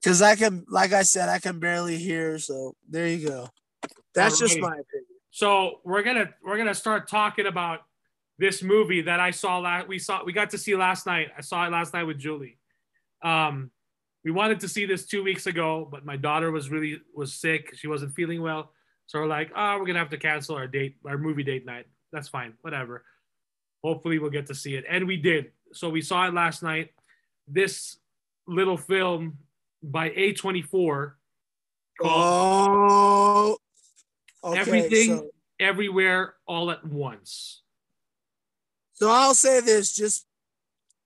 because 0.01 0.21
I 0.21 0.35
can, 0.35 0.65
like 0.69 0.91
I 0.91 1.03
said, 1.03 1.29
I 1.29 1.37
can 1.37 1.59
barely 1.59 1.97
hear. 1.97 2.39
So 2.39 2.75
there 2.89 3.07
you 3.07 3.27
go. 3.27 3.49
That's 4.15 4.39
just 4.39 4.59
my 4.59 4.69
opinion. 4.69 5.05
So 5.29 5.81
we're 5.83 6.03
gonna 6.03 6.33
we're 6.43 6.57
gonna 6.57 6.73
start 6.73 7.07
talking 7.07 7.45
about 7.45 7.81
this 8.39 8.63
movie 8.63 9.01
that 9.01 9.19
I 9.19 9.31
saw 9.31 9.59
last 9.59 9.87
we 9.87 9.99
saw 9.99 10.23
we 10.23 10.33
got 10.33 10.49
to 10.51 10.57
see 10.57 10.75
last 10.75 11.05
night. 11.05 11.27
I 11.37 11.41
saw 11.41 11.65
it 11.67 11.71
last 11.71 11.93
night 11.93 12.03
with 12.03 12.17
Julie. 12.17 12.57
Um, 13.21 13.71
we 14.25 14.31
wanted 14.31 14.59
to 14.61 14.67
see 14.67 14.85
this 14.87 15.05
two 15.05 15.23
weeks 15.23 15.45
ago, 15.45 15.87
but 15.89 16.03
my 16.03 16.17
daughter 16.17 16.49
was 16.51 16.69
really 16.71 16.99
was 17.13 17.31
sick. 17.33 17.75
She 17.77 17.87
wasn't 17.87 18.13
feeling 18.15 18.41
well, 18.41 18.71
so 19.05 19.19
we're 19.19 19.27
like, 19.27 19.51
oh, 19.55 19.77
we're 19.77 19.85
gonna 19.85 19.99
have 19.99 20.09
to 20.09 20.17
cancel 20.17 20.55
our 20.55 20.67
date, 20.67 20.97
our 21.05 21.17
movie 21.19 21.43
date 21.43 21.63
night. 21.65 21.85
That's 22.11 22.27
fine, 22.27 22.53
whatever. 22.61 23.05
Hopefully, 23.83 24.17
we'll 24.17 24.31
get 24.31 24.47
to 24.47 24.55
see 24.55 24.75
it, 24.75 24.83
and 24.89 25.05
we 25.07 25.15
did. 25.15 25.51
So 25.73 25.89
we 25.89 26.01
saw 26.01 26.27
it 26.27 26.33
last 26.33 26.63
night. 26.63 26.89
This 27.47 27.97
little 28.47 28.77
film 28.77 29.37
by 29.83 30.09
A24 30.09 31.11
called 32.01 32.67
Oh, 32.67 33.57
okay, 34.43 34.59
Everything- 34.59 35.17
So, 35.17 35.29
Everywhere 35.59 36.35
All 36.47 36.69
at 36.71 36.83
Once. 36.83 37.61
so 38.93 39.09
I'll 39.09 39.35
say 39.35 39.61
this. 39.61 39.95
Just 39.95 40.25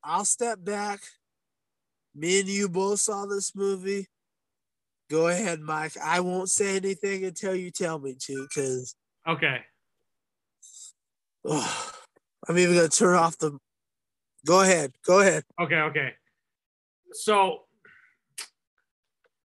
I'll 0.04 0.26
step 0.26 0.64
back. 0.64 1.02
Me 2.16 2.40
and 2.40 2.50
you 2.50 2.68
both 2.70 3.00
saw 3.00 3.26
this 3.26 3.56
movie. 3.56 4.08
Go 5.10 5.28
ahead, 5.28 5.60
Mike. 5.60 5.94
I 5.98 6.20
won't 6.20 6.50
say 6.50 6.76
anything 6.76 7.26
until 7.26 7.56
you 7.56 7.72
tell 7.72 8.00
me 8.00 8.16
to, 8.22 8.48
because 8.48 8.96
Okay. 9.28 9.60
I'm 11.46 12.58
even 12.58 12.76
gonna 12.76 12.90
turn 12.90 13.16
off 13.16 13.38
the. 13.38 13.58
Go 14.46 14.62
ahead. 14.62 14.94
Go 15.06 15.20
ahead. 15.20 15.44
Okay, 15.60 15.76
okay. 15.76 16.14
So 17.12 17.64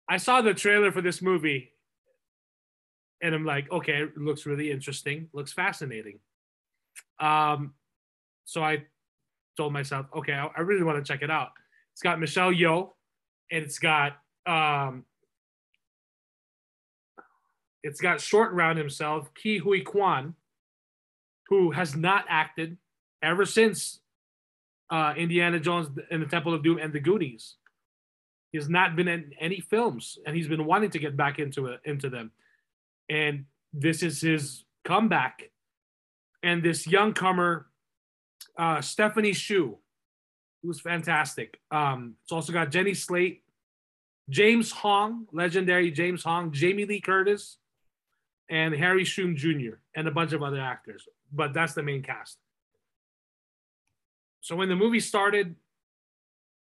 I 0.08 0.16
saw 0.18 0.40
the 0.42 0.54
trailer 0.54 0.92
for 0.92 1.00
this 1.00 1.22
movie 1.22 1.72
and 3.22 3.34
I'm 3.34 3.44
like, 3.44 3.70
okay, 3.70 4.02
it 4.02 4.18
looks 4.18 4.44
really 4.44 4.70
interesting, 4.70 5.28
looks 5.32 5.52
fascinating. 5.52 6.20
Um 7.18 7.74
so 8.44 8.62
I 8.62 8.84
told 9.56 9.72
myself, 9.72 10.06
okay, 10.14 10.34
I, 10.34 10.46
I 10.56 10.60
really 10.60 10.82
want 10.82 11.04
to 11.04 11.12
check 11.12 11.22
it 11.22 11.30
out. 11.30 11.50
It's 11.94 12.02
got 12.02 12.20
Michelle 12.20 12.52
Yeoh 12.52 12.90
and 13.50 13.64
it's 13.64 13.78
got 13.78 14.18
um 14.46 15.04
it's 17.84 18.00
got 18.00 18.20
short 18.20 18.52
round 18.52 18.78
himself, 18.78 19.30
Ke 19.34 19.60
Huy 19.62 19.82
Quan, 19.82 20.34
who 21.48 21.70
has 21.70 21.94
not 21.94 22.24
acted 22.28 22.78
ever 23.22 23.44
since 23.44 24.00
uh, 24.90 25.12
Indiana 25.16 25.60
Jones 25.60 25.88
and 26.10 26.22
the 26.22 26.26
Temple 26.26 26.54
of 26.54 26.64
Doom 26.64 26.78
and 26.78 26.92
the 26.92 27.00
Goonies. 27.00 27.56
He's 28.52 28.70
not 28.70 28.96
been 28.96 29.06
in 29.06 29.32
any 29.38 29.60
films, 29.60 30.18
and 30.26 30.34
he's 30.34 30.48
been 30.48 30.64
wanting 30.64 30.90
to 30.90 30.98
get 30.98 31.16
back 31.16 31.38
into 31.38 31.66
it, 31.66 31.80
into 31.84 32.08
them. 32.08 32.30
And 33.10 33.44
this 33.72 34.02
is 34.02 34.20
his 34.20 34.64
comeback. 34.84 35.50
And 36.42 36.62
this 36.62 36.86
young 36.86 37.12
comer, 37.12 37.66
uh, 38.58 38.80
Stephanie 38.80 39.34
Hsu, 39.34 39.76
who's 40.64 40.80
fantastic. 40.80 41.60
Um, 41.70 42.14
it's 42.22 42.32
also 42.32 42.52
got 42.52 42.70
Jenny 42.70 42.94
Slate, 42.94 43.42
James 44.30 44.70
Hong, 44.70 45.26
legendary 45.32 45.90
James 45.90 46.24
Hong, 46.24 46.50
Jamie 46.52 46.86
Lee 46.86 47.00
Curtis, 47.00 47.58
and 48.48 48.74
Harry 48.74 49.04
Shum 49.04 49.36
Jr. 49.36 49.76
and 49.94 50.08
a 50.08 50.10
bunch 50.10 50.32
of 50.32 50.42
other 50.42 50.60
actors. 50.60 51.06
But 51.32 51.52
that's 51.52 51.74
the 51.74 51.82
main 51.82 52.02
cast 52.02 52.38
so 54.44 54.54
when 54.56 54.68
the 54.68 54.76
movie 54.76 55.00
started, 55.00 55.56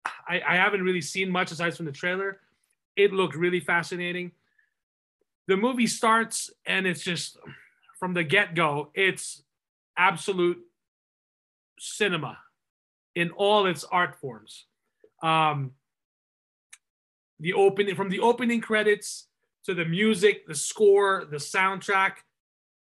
I, 0.05 0.41
I 0.47 0.55
haven't 0.55 0.81
really 0.81 1.01
seen 1.01 1.29
much 1.29 1.51
aside 1.51 1.75
from 1.75 1.85
the 1.85 1.91
trailer. 1.91 2.39
It 2.95 3.11
looked 3.11 3.35
really 3.35 3.59
fascinating. 3.59 4.31
The 5.47 5.57
movie 5.57 5.87
starts 5.87 6.49
and 6.65 6.87
it's 6.87 7.03
just 7.03 7.37
from 7.99 8.13
the 8.13 8.23
get 8.23 8.55
go, 8.55 8.91
it's 8.93 9.43
absolute 9.97 10.59
cinema 11.77 12.37
in 13.15 13.31
all 13.31 13.65
its 13.65 13.83
art 13.83 14.19
forms. 14.19 14.65
Um, 15.23 15.71
the 17.39 17.53
opening 17.53 17.95
from 17.95 18.09
the 18.09 18.19
opening 18.19 18.61
credits 18.61 19.27
to 19.65 19.73
the 19.73 19.85
music, 19.85 20.47
the 20.47 20.55
score, 20.55 21.25
the 21.29 21.37
soundtrack, 21.37 22.13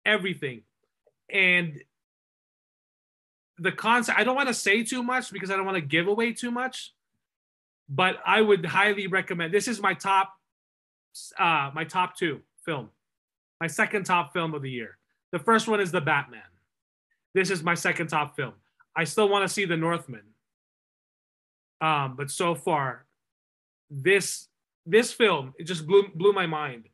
everything. 0.06 0.62
And 1.32 1.82
the 3.60 3.72
concept 3.72 4.18
i 4.18 4.24
don't 4.24 4.36
want 4.36 4.48
to 4.48 4.54
say 4.54 4.84
too 4.84 5.04
much 5.04 5.32
because 5.32 5.50
i 5.50 5.56
don't 5.56 5.66
want 5.66 5.76
to 5.76 5.82
give 5.82 6.08
away 6.08 6.32
too 6.34 6.52
much 6.52 6.94
but 7.90 8.18
i 8.26 8.42
would 8.42 8.66
highly 8.66 9.08
recommend 9.08 9.54
this 9.54 9.68
is 9.68 9.82
my 9.82 9.94
top 9.94 10.34
uh 11.40 11.72
my 11.74 11.84
top 11.84 12.16
two 12.16 12.40
film 12.66 12.90
my 13.60 13.68
second 13.68 14.06
top 14.06 14.34
film 14.34 14.54
of 14.54 14.62
the 14.62 14.70
year 14.70 14.98
the 15.32 15.40
first 15.40 15.68
one 15.68 15.80
is 15.80 15.92
the 15.92 16.02
batman 16.02 16.42
this 17.34 17.50
is 17.50 17.64
my 17.64 17.74
second 17.74 18.08
top 18.08 18.36
film 18.36 18.54
i 18.98 19.04
still 19.04 19.30
want 19.30 19.48
to 19.48 19.54
see 19.54 19.66
the 19.66 19.78
northman 19.78 20.24
um 21.80 22.16
but 22.18 22.30
so 22.30 22.56
far 22.56 23.06
this 23.90 24.48
this 24.86 25.14
film 25.14 25.54
it 25.58 25.64
just 25.64 25.88
blew 25.88 26.10
blew 26.16 26.34
my 26.34 26.46
mind 26.46 26.90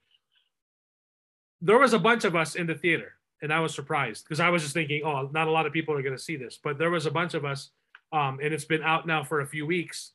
there 1.61 1.79
was 1.79 1.93
a 1.93 1.99
bunch 1.99 2.25
of 2.25 2.35
us 2.35 2.55
in 2.55 2.67
the 2.67 2.75
theater 2.75 3.13
and 3.43 3.51
I 3.51 3.59
was 3.59 3.75
surprised 3.75 4.23
because 4.23 4.39
I 4.39 4.49
was 4.49 4.63
just 4.63 4.73
thinking, 4.73 5.03
oh, 5.03 5.29
not 5.33 5.49
a 5.49 5.51
lot 5.51 5.67
of 5.67 5.73
people 5.73 5.93
are 5.93 6.01
going 6.01 6.15
to 6.15 6.21
see 6.21 6.37
this, 6.37 6.57
but 6.63 6.79
there 6.79 6.89
was 6.89 7.05
a 7.05 7.11
bunch 7.11 7.33
of 7.33 7.43
us, 7.43 7.71
um, 8.13 8.39
and 8.41 8.53
it's 8.53 8.63
been 8.63 8.81
out 8.81 9.05
now 9.05 9.21
for 9.23 9.41
a 9.41 9.45
few 9.45 9.65
weeks. 9.65 10.13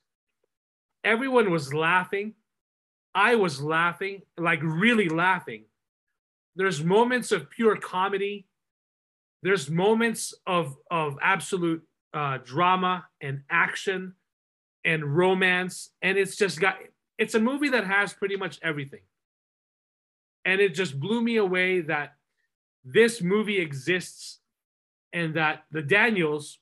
Everyone 1.04 1.50
was 1.50 1.72
laughing. 1.74 2.32
I 3.14 3.34
was 3.34 3.60
laughing, 3.60 4.22
like 4.38 4.60
really 4.62 5.10
laughing. 5.10 5.64
There's 6.56 6.82
moments 6.82 7.30
of 7.30 7.50
pure 7.50 7.76
comedy. 7.76 8.46
There's 9.42 9.70
moments 9.70 10.34
of 10.46 10.76
of 10.90 11.16
absolute 11.22 11.82
uh, 12.12 12.38
drama 12.44 13.06
and 13.20 13.42
action 13.50 14.14
and 14.84 15.04
romance, 15.16 15.90
and 16.02 16.18
it's 16.18 16.36
just 16.36 16.60
got. 16.60 16.76
It's 17.18 17.34
a 17.34 17.40
movie 17.40 17.68
that 17.70 17.84
has 17.84 18.12
pretty 18.12 18.36
much 18.36 18.58
everything, 18.62 19.02
and 20.44 20.60
it 20.60 20.74
just 20.74 20.98
blew 20.98 21.20
me 21.20 21.36
away 21.36 21.80
that 21.82 22.14
this 22.84 23.20
movie 23.20 23.58
exists 23.58 24.38
and 25.12 25.34
that 25.34 25.64
the 25.70 25.82
Daniels 25.82 26.58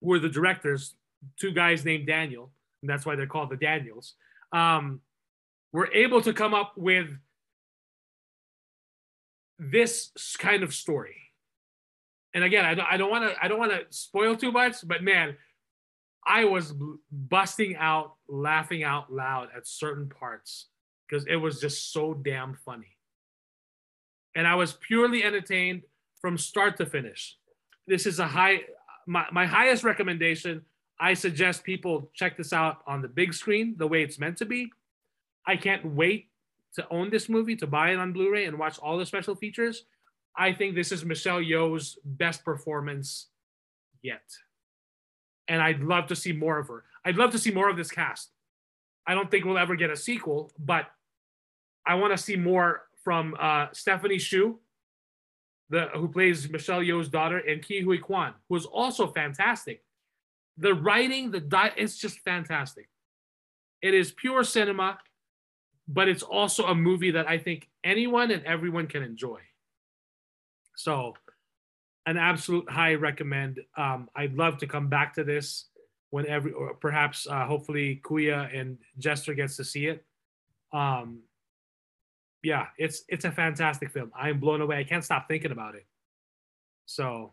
were 0.00 0.18
the 0.18 0.28
directors, 0.28 0.94
two 1.38 1.52
guys 1.52 1.84
named 1.84 2.06
Daniel, 2.06 2.50
and 2.82 2.90
that's 2.90 3.06
why 3.06 3.16
they're 3.16 3.26
called 3.26 3.50
the 3.50 3.56
Daniels, 3.56 4.14
um, 4.52 5.00
were 5.72 5.92
able 5.92 6.20
to 6.22 6.32
come 6.32 6.54
up 6.54 6.72
with 6.76 7.08
this 9.58 10.10
kind 10.38 10.62
of 10.62 10.74
story. 10.74 11.25
And 12.36 12.44
again, 12.44 12.64
I 12.64 12.96
don't, 12.96 13.10
want 13.10 13.24
to, 13.24 13.34
I 13.42 13.48
don't 13.48 13.58
want 13.58 13.72
to 13.72 13.80
spoil 13.90 14.36
too 14.36 14.52
much, 14.52 14.76
but 14.86 15.02
man, 15.02 15.36
I 16.24 16.44
was 16.44 16.72
busting 17.10 17.76
out, 17.76 18.14
laughing 18.28 18.84
out 18.84 19.12
loud 19.12 19.48
at 19.56 19.66
certain 19.66 20.08
parts 20.08 20.66
because 21.08 21.26
it 21.26 21.36
was 21.36 21.60
just 21.60 21.92
so 21.92 22.14
damn 22.14 22.54
funny 22.64 22.96
and 24.36 24.46
I 24.46 24.54
was 24.54 24.74
purely 24.74 25.24
entertained 25.24 25.82
from 26.20 26.38
start 26.38 26.76
to 26.76 26.86
finish. 26.86 27.36
This 27.86 28.06
is 28.06 28.20
a 28.20 28.26
high, 28.26 28.60
my, 29.06 29.26
my 29.32 29.46
highest 29.46 29.82
recommendation. 29.82 30.62
I 31.00 31.14
suggest 31.14 31.64
people 31.64 32.10
check 32.14 32.36
this 32.36 32.52
out 32.52 32.82
on 32.86 33.00
the 33.02 33.08
big 33.08 33.32
screen, 33.32 33.74
the 33.78 33.86
way 33.86 34.02
it's 34.02 34.18
meant 34.18 34.36
to 34.38 34.44
be. 34.44 34.70
I 35.46 35.56
can't 35.56 35.84
wait 35.84 36.28
to 36.74 36.86
own 36.90 37.08
this 37.08 37.28
movie, 37.28 37.56
to 37.56 37.66
buy 37.66 37.92
it 37.92 37.98
on 37.98 38.12
Blu 38.12 38.30
ray 38.30 38.44
and 38.44 38.58
watch 38.58 38.78
all 38.78 38.98
the 38.98 39.06
special 39.06 39.34
features. 39.34 39.84
I 40.36 40.52
think 40.52 40.74
this 40.74 40.92
is 40.92 41.04
Michelle 41.04 41.40
Yeoh's 41.40 41.98
best 42.04 42.44
performance 42.44 43.28
yet. 44.02 44.22
And 45.48 45.62
I'd 45.62 45.80
love 45.80 46.08
to 46.08 46.16
see 46.16 46.32
more 46.32 46.58
of 46.58 46.68
her. 46.68 46.84
I'd 47.04 47.16
love 47.16 47.30
to 47.30 47.38
see 47.38 47.50
more 47.50 47.70
of 47.70 47.76
this 47.76 47.90
cast. 47.90 48.30
I 49.06 49.14
don't 49.14 49.30
think 49.30 49.44
we'll 49.44 49.58
ever 49.58 49.76
get 49.76 49.90
a 49.90 49.96
sequel, 49.96 50.50
but 50.58 50.86
I 51.86 51.94
want 51.94 52.12
to 52.12 52.18
see 52.22 52.36
more 52.36 52.82
from 53.04 53.36
uh, 53.38 53.68
Stephanie 53.72 54.18
Hsu, 54.18 54.58
the 55.70 55.88
who 55.94 56.08
plays 56.08 56.50
Michelle 56.50 56.80
Yeoh's 56.80 57.08
daughter, 57.08 57.38
and 57.38 57.62
Ke 57.62 57.84
Huy 57.84 57.98
Quan, 57.98 58.34
who 58.48 58.56
is 58.56 58.66
also 58.66 59.06
fantastic. 59.06 59.84
The 60.58 60.74
writing, 60.74 61.30
the 61.30 61.40
di- 61.40 61.72
it's 61.76 61.96
just 61.96 62.18
fantastic. 62.20 62.88
It 63.82 63.94
is 63.94 64.10
pure 64.10 64.42
cinema, 64.42 64.98
but 65.86 66.08
it's 66.08 66.22
also 66.22 66.66
a 66.66 66.74
movie 66.74 67.12
that 67.12 67.28
I 67.28 67.38
think 67.38 67.68
anyone 67.84 68.32
and 68.32 68.44
everyone 68.44 68.88
can 68.88 69.02
enjoy. 69.02 69.38
So, 70.76 71.14
an 72.06 72.16
absolute 72.16 72.70
high 72.70 72.94
recommend. 72.94 73.60
Um, 73.76 74.08
I'd 74.14 74.34
love 74.34 74.58
to 74.58 74.66
come 74.66 74.88
back 74.88 75.14
to 75.14 75.24
this 75.24 75.66
whenever, 76.10 76.50
or 76.50 76.74
perhaps, 76.74 77.26
uh, 77.26 77.46
hopefully, 77.46 78.00
Kuya 78.04 78.56
and 78.56 78.78
Jester 78.98 79.34
gets 79.34 79.56
to 79.56 79.64
see 79.64 79.86
it. 79.86 80.04
Um, 80.72 81.22
yeah, 82.42 82.66
it's 82.78 83.02
it's 83.08 83.24
a 83.24 83.32
fantastic 83.32 83.90
film. 83.90 84.12
I'm 84.16 84.38
blown 84.38 84.60
away. 84.60 84.78
I 84.78 84.84
can't 84.84 85.04
stop 85.04 85.26
thinking 85.26 85.50
about 85.50 85.74
it. 85.74 85.86
So 86.84 87.32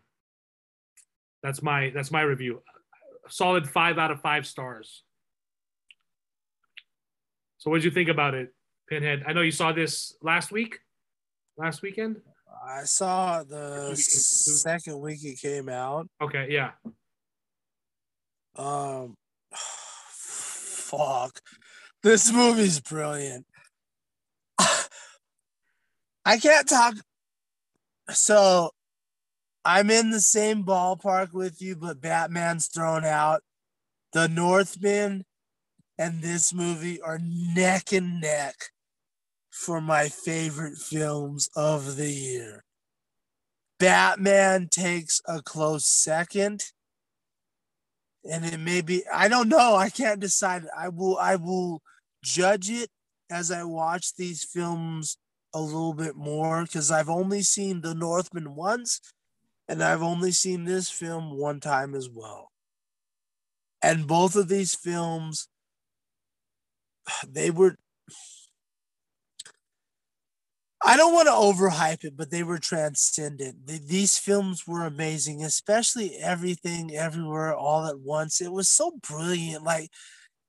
that's 1.43 1.61
my 1.61 1.91
that's 1.93 2.09
my 2.09 2.21
review. 2.21 2.63
solid 3.29 3.69
five 3.69 3.97
out 3.99 4.11
of 4.11 4.21
five 4.21 4.47
stars. 4.47 5.03
So, 7.59 7.69
what 7.69 7.77
did 7.77 7.85
you 7.85 7.91
think 7.91 8.09
about 8.09 8.33
it, 8.33 8.53
Pinhead? 8.89 9.23
I 9.27 9.33
know 9.33 9.41
you 9.41 9.51
saw 9.51 9.71
this 9.71 10.15
last 10.21 10.51
week, 10.51 10.79
last 11.57 11.81
weekend. 11.81 12.21
I 12.65 12.83
saw 12.83 13.43
the 13.43 13.79
Two 13.79 13.89
weekends, 13.89 14.45
two- 14.45 14.51
second 14.53 14.99
week 14.99 15.23
it 15.23 15.39
came 15.39 15.69
out. 15.69 16.07
Okay, 16.21 16.47
yeah, 16.49 16.71
Um, 18.55 19.15
fuck, 20.11 21.39
this 22.03 22.31
movie's 22.31 22.79
brilliant. 22.79 23.45
I 26.25 26.37
can't 26.37 26.67
talk. 26.67 26.95
So, 28.11 28.71
I'm 29.65 29.89
in 29.89 30.11
the 30.11 30.19
same 30.21 30.63
ballpark 30.63 31.31
with 31.33 31.61
you, 31.61 31.75
but 31.75 32.01
Batman's 32.01 32.67
thrown 32.67 33.05
out. 33.05 33.41
The 34.11 34.27
Northman 34.27 35.23
and 35.97 36.21
this 36.21 36.53
movie 36.53 36.99
are 37.01 37.19
neck 37.21 37.91
and 37.93 38.19
neck 38.19 38.55
for 39.53 39.79
my 39.79 40.09
favorite 40.09 40.79
films 40.79 41.47
of 41.55 41.95
the 41.95 42.09
year. 42.09 42.63
Batman 43.79 44.67
takes 44.67 45.21
a 45.27 45.43
close 45.43 45.85
second. 45.85 46.63
And 48.29 48.45
it 48.45 48.59
may 48.59 48.81
be 48.81 49.03
i 49.13 49.27
don't 49.27 49.49
know 49.49 49.75
i 49.75 49.89
can't 49.89 50.21
decide. 50.21 50.63
I 50.75 50.87
will 50.87 51.17
i 51.17 51.35
will 51.35 51.81
judge 52.23 52.69
it 52.69 52.89
as 53.29 53.51
i 53.51 53.63
watch 53.65 54.15
these 54.15 54.45
films 54.45 55.17
a 55.53 55.59
little 55.59 55.93
bit 55.93 56.15
more 56.15 56.63
because 56.63 56.89
i've 56.89 57.09
only 57.09 57.41
seen 57.41 57.81
the 57.81 57.93
northman 57.93 58.55
once 58.55 59.01
and 59.67 59.83
i've 59.83 60.01
only 60.01 60.31
seen 60.31 60.63
this 60.63 60.89
film 60.89 61.37
one 61.37 61.59
time 61.59 61.93
as 61.93 62.09
well. 62.09 62.49
And 63.81 64.07
both 64.07 64.37
of 64.37 64.47
these 64.47 64.73
films 64.73 65.49
they 67.27 67.51
were 67.51 67.75
I 70.85 70.97
don't 70.97 71.13
want 71.13 71.27
to 71.27 71.31
overhype 71.31 72.03
it, 72.03 72.17
but 72.17 72.29
they 72.29 72.43
were 72.43 72.59
transcendent. 72.59 73.67
Th- 73.67 73.81
These 73.81 74.17
films 74.17 74.67
were 74.67 74.83
amazing, 74.85 75.43
especially 75.43 76.15
everything, 76.17 76.95
everywhere, 76.95 77.55
all 77.55 77.85
at 77.85 77.99
once. 77.99 78.41
It 78.41 78.51
was 78.51 78.67
so 78.69 78.91
brilliant. 79.07 79.63
Like, 79.63 79.89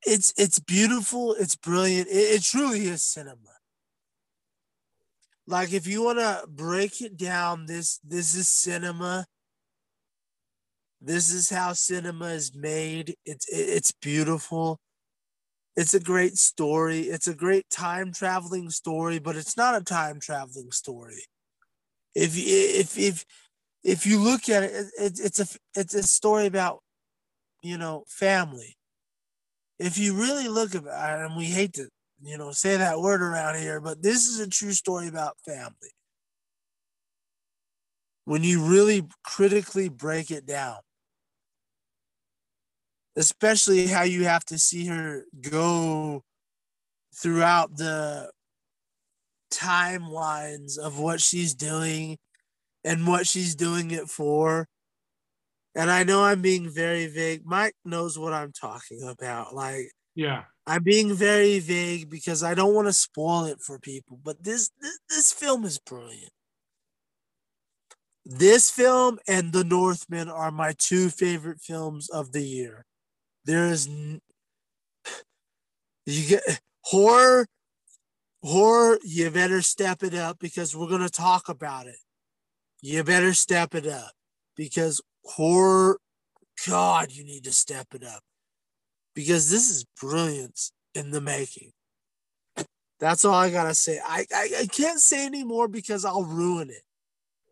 it's 0.07 0.32
it's 0.37 0.59
beautiful. 0.61 1.35
It's 1.35 1.57
brilliant. 1.57 2.09
It, 2.09 2.12
it 2.37 2.43
truly 2.45 2.87
is 2.87 3.03
cinema. 3.05 3.39
Like, 5.47 5.72
if 5.72 5.87
you 5.87 6.03
want 6.03 6.18
to 6.18 6.47
break 6.49 7.01
it 7.03 7.16
down, 7.16 7.66
this 7.66 7.99
this 8.03 8.35
is 8.35 8.49
cinema. 8.49 9.26
This 11.01 11.30
is 11.30 11.51
how 11.51 11.72
cinema 11.74 12.26
is 12.28 12.55
made. 12.55 13.16
It's 13.24 13.47
it, 13.49 13.57
it's 13.76 13.93
beautiful. 13.93 14.80
It's 15.76 15.94
a 15.94 16.00
great 16.00 16.36
story. 16.38 17.02
It's 17.02 17.26
a 17.26 17.34
great 17.34 17.68
time 17.70 18.12
traveling 18.12 18.70
story, 18.70 19.18
but 19.18 19.36
it's 19.36 19.56
not 19.56 19.74
a 19.74 19.84
time 19.84 20.20
traveling 20.20 20.70
story. 20.70 21.24
If 22.14 22.34
if 22.36 22.96
if 22.98 23.24
if 23.82 24.06
you 24.06 24.20
look 24.20 24.48
at 24.48 24.64
it, 24.64 24.86
it, 24.98 25.20
it's 25.20 25.40
a 25.40 25.46
it's 25.74 25.94
a 25.94 26.02
story 26.04 26.46
about 26.46 26.80
you 27.62 27.78
know 27.78 28.04
family. 28.08 28.76
If 29.78 29.98
you 29.98 30.14
really 30.14 30.48
look 30.48 30.74
at 30.74 30.84
it, 30.84 30.88
and 30.90 31.36
we 31.36 31.46
hate 31.46 31.74
to 31.74 31.88
you 32.22 32.38
know 32.38 32.52
say 32.52 32.76
that 32.76 33.00
word 33.00 33.22
around 33.22 33.58
here, 33.58 33.80
but 33.80 34.02
this 34.02 34.28
is 34.28 34.40
a 34.40 34.48
true 34.48 34.72
story 34.72 35.08
about 35.08 35.38
family. 35.44 35.92
When 38.26 38.42
you 38.42 38.64
really 38.64 39.06
critically 39.24 39.88
break 39.88 40.30
it 40.30 40.46
down 40.46 40.78
especially 43.16 43.86
how 43.86 44.02
you 44.02 44.24
have 44.24 44.44
to 44.46 44.58
see 44.58 44.86
her 44.86 45.24
go 45.40 46.22
throughout 47.14 47.76
the 47.76 48.30
timelines 49.52 50.78
of 50.78 50.98
what 50.98 51.20
she's 51.20 51.54
doing 51.54 52.18
and 52.82 53.06
what 53.06 53.26
she's 53.26 53.54
doing 53.54 53.90
it 53.90 54.08
for. 54.08 54.68
And 55.76 55.90
I 55.90 56.04
know 56.04 56.24
I'm 56.24 56.42
being 56.42 56.70
very 56.70 57.06
vague. 57.06 57.42
Mike 57.44 57.74
knows 57.84 58.18
what 58.18 58.32
I'm 58.32 58.52
talking 58.52 59.02
about. 59.02 59.54
Like 59.54 59.90
yeah, 60.14 60.44
I'm 60.66 60.82
being 60.82 61.14
very 61.14 61.58
vague 61.58 62.08
because 62.10 62.42
I 62.42 62.54
don't 62.54 62.74
want 62.74 62.88
to 62.88 62.92
spoil 62.92 63.44
it 63.44 63.60
for 63.60 63.78
people. 63.78 64.18
But 64.22 64.42
this 64.42 64.70
this, 64.80 64.98
this 65.08 65.32
film 65.32 65.64
is 65.64 65.78
brilliant. 65.78 66.30
This 68.24 68.70
film 68.70 69.18
and 69.28 69.52
The 69.52 69.64
Northman 69.64 70.30
are 70.30 70.50
my 70.50 70.74
two 70.78 71.10
favorite 71.10 71.60
films 71.60 72.08
of 72.08 72.32
the 72.32 72.42
year. 72.42 72.86
There 73.45 73.66
is 73.66 73.88
you 76.07 76.28
get 76.28 76.61
horror 76.82 77.47
horror 78.42 78.99
you 79.05 79.30
better 79.30 79.62
step 79.62 80.03
it 80.03 80.14
up 80.14 80.38
because 80.38 80.76
we're 80.76 80.88
going 80.88 81.01
to 81.01 81.11
talk 81.11 81.49
about 81.49 81.86
it. 81.86 81.97
You 82.80 83.03
better 83.05 83.32
step 83.32 83.74
it 83.74 83.86
up 83.86 84.12
because 84.57 85.01
horror 85.24 85.99
god 86.68 87.11
you 87.11 87.24
need 87.24 87.45
to 87.45 87.53
step 87.53 87.88
it 87.95 88.05
up 88.05 88.22
because 89.14 89.51
this 89.51 89.70
is 89.70 89.84
brilliance 90.01 90.72
in 90.95 91.11
the 91.11 91.20
making. 91.20 91.72
That's 93.01 93.24
all 93.24 93.34
I 93.34 93.51
gotta 93.51 93.74
say. 93.74 94.01
I, 94.05 94.24
I, 94.34 94.49
I 94.61 94.66
can't 94.66 95.01
say 95.01 95.26
anymore 95.26 95.68
because 95.68 96.05
I'll 96.05 96.24
ruin 96.24 96.70
it. 96.70 96.82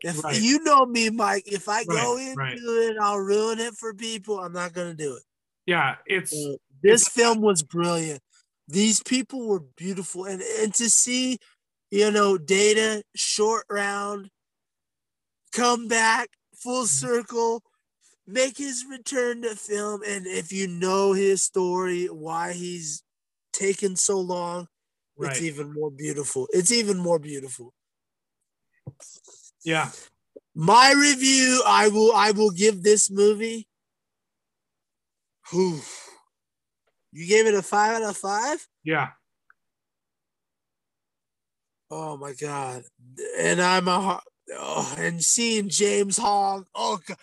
If 0.03 0.23
Right. 0.23 0.41
you 0.41 0.63
know 0.63 0.85
me, 0.85 1.09
Mike, 1.09 1.43
if 1.45 1.69
I 1.69 1.83
go 1.85 2.17
into 2.17 2.35
right. 2.37 2.57
it, 2.57 2.97
I'll 2.99 3.19
ruin 3.19 3.59
it 3.59 3.73
for 3.75 3.93
people. 3.93 4.39
I'm 4.39 4.53
not 4.53 4.73
gonna 4.73 4.93
do 4.93 5.15
it. 5.15 5.23
Yeah. 5.65 5.95
It's 6.05 6.33
Uh, 6.33 6.55
this 6.81 7.07
film 7.07 7.41
was 7.41 7.63
brilliant. 7.63 8.21
These 8.67 9.01
people 9.03 9.47
were 9.47 9.61
beautiful, 9.77 10.25
and 10.25 10.41
and 10.41 10.73
to 10.75 10.89
see, 10.89 11.39
you 11.91 12.11
know, 12.11 12.37
Data 12.37 13.03
short 13.15 13.65
round 13.69 14.29
come 15.53 15.87
back 15.87 16.29
full 16.55 16.85
circle, 16.85 17.61
make 18.25 18.57
his 18.57 18.85
return 18.89 19.41
to 19.43 19.55
film, 19.55 20.01
and 20.07 20.25
if 20.25 20.51
you 20.51 20.67
know 20.67 21.13
his 21.13 21.43
story, 21.43 22.05
why 22.05 22.53
he's 22.53 23.03
taken 23.53 23.95
so 23.95 24.19
long, 24.19 24.67
right. 25.17 25.31
it's 25.31 25.41
even 25.41 25.73
more 25.73 25.91
beautiful. 25.91 26.47
It's 26.51 26.71
even 26.71 26.97
more 26.97 27.19
beautiful. 27.19 27.73
yeah, 29.63 29.91
My 30.55 30.93
review, 30.97 31.61
I 31.65 31.89
will 31.89 32.13
I 32.13 32.31
will 32.31 32.51
give 32.51 32.83
this 32.83 33.09
movie. 33.11 33.67
Whew. 35.53 35.79
You 37.11 37.27
gave 37.27 37.45
it 37.45 37.53
a 37.53 37.61
five 37.61 37.97
out 37.97 38.09
of 38.09 38.17
five? 38.17 38.67
yeah. 38.83 39.09
Oh 41.91 42.17
my 42.17 42.33
god! 42.33 42.83
And 43.37 43.61
I'm 43.61 43.87
a 43.87 44.19
oh, 44.57 44.95
and 44.97 45.23
seeing 45.23 45.69
James 45.69 46.17
Hong. 46.17 46.65
Oh, 46.73 46.99
God. 47.05 47.17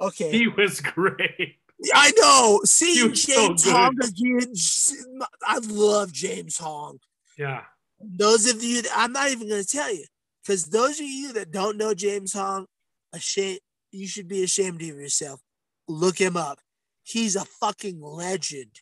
okay. 0.00 0.30
He 0.30 0.48
was 0.48 0.80
great. 0.80 1.58
I 1.92 2.12
know. 2.18 2.60
Seeing 2.64 3.10
was 3.10 3.22
so 3.22 3.48
James. 3.48 3.70
Hong 3.70 3.96
again. 4.02 4.54
I 5.42 5.58
love 5.58 6.10
James 6.10 6.56
Hong. 6.56 7.00
Yeah, 7.36 7.62
Those 8.00 8.48
of 8.50 8.62
you, 8.62 8.80
that, 8.82 8.92
I'm 8.96 9.12
not 9.12 9.30
even 9.30 9.48
going 9.48 9.62
to 9.62 9.68
tell 9.68 9.92
you, 9.92 10.06
because 10.42 10.66
those 10.66 11.00
of 11.00 11.06
you 11.06 11.32
that 11.34 11.50
don't 11.50 11.76
know 11.76 11.92
James 11.92 12.32
Hong, 12.32 12.66
ashamed, 13.12 13.60
you 13.90 14.06
should 14.06 14.28
be 14.28 14.42
ashamed 14.42 14.80
of 14.80 14.88
yourself. 14.88 15.40
Look 15.88 16.16
him 16.18 16.36
up. 16.36 16.60
He's 17.04 17.36
a 17.36 17.44
fucking 17.44 18.00
legend. 18.02 18.80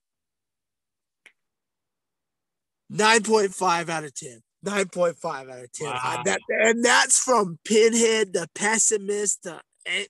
9.5 2.93 3.89
out 3.89 4.05
of 4.05 4.15
10. 4.15 4.43
9.5 4.65 5.25
out 5.51 5.65
of 5.65 5.73
10. 5.73 5.89
Wow. 5.89 6.01
I- 6.03 6.23
that, 6.25 6.41
and 6.49 6.85
that's 6.85 7.19
from 7.19 7.59
Pinhead, 7.65 8.33
the 8.33 8.49
pessimist, 8.55 9.43
the 9.45 9.61
eh, 9.87 10.05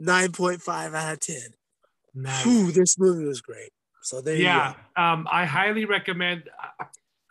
9.5 0.00 0.94
out 0.94 1.12
of 1.14 1.20
10. 1.20 1.36
nice. 2.14 2.44
Whew, 2.44 2.72
this 2.72 2.98
movie 2.98 3.24
was 3.24 3.40
great. 3.40 3.70
So 4.02 4.20
there 4.22 4.34
yeah 4.36 4.68
you 4.70 4.74
go. 4.96 5.02
um 5.02 5.28
i 5.30 5.44
highly 5.44 5.84
recommend 5.84 6.44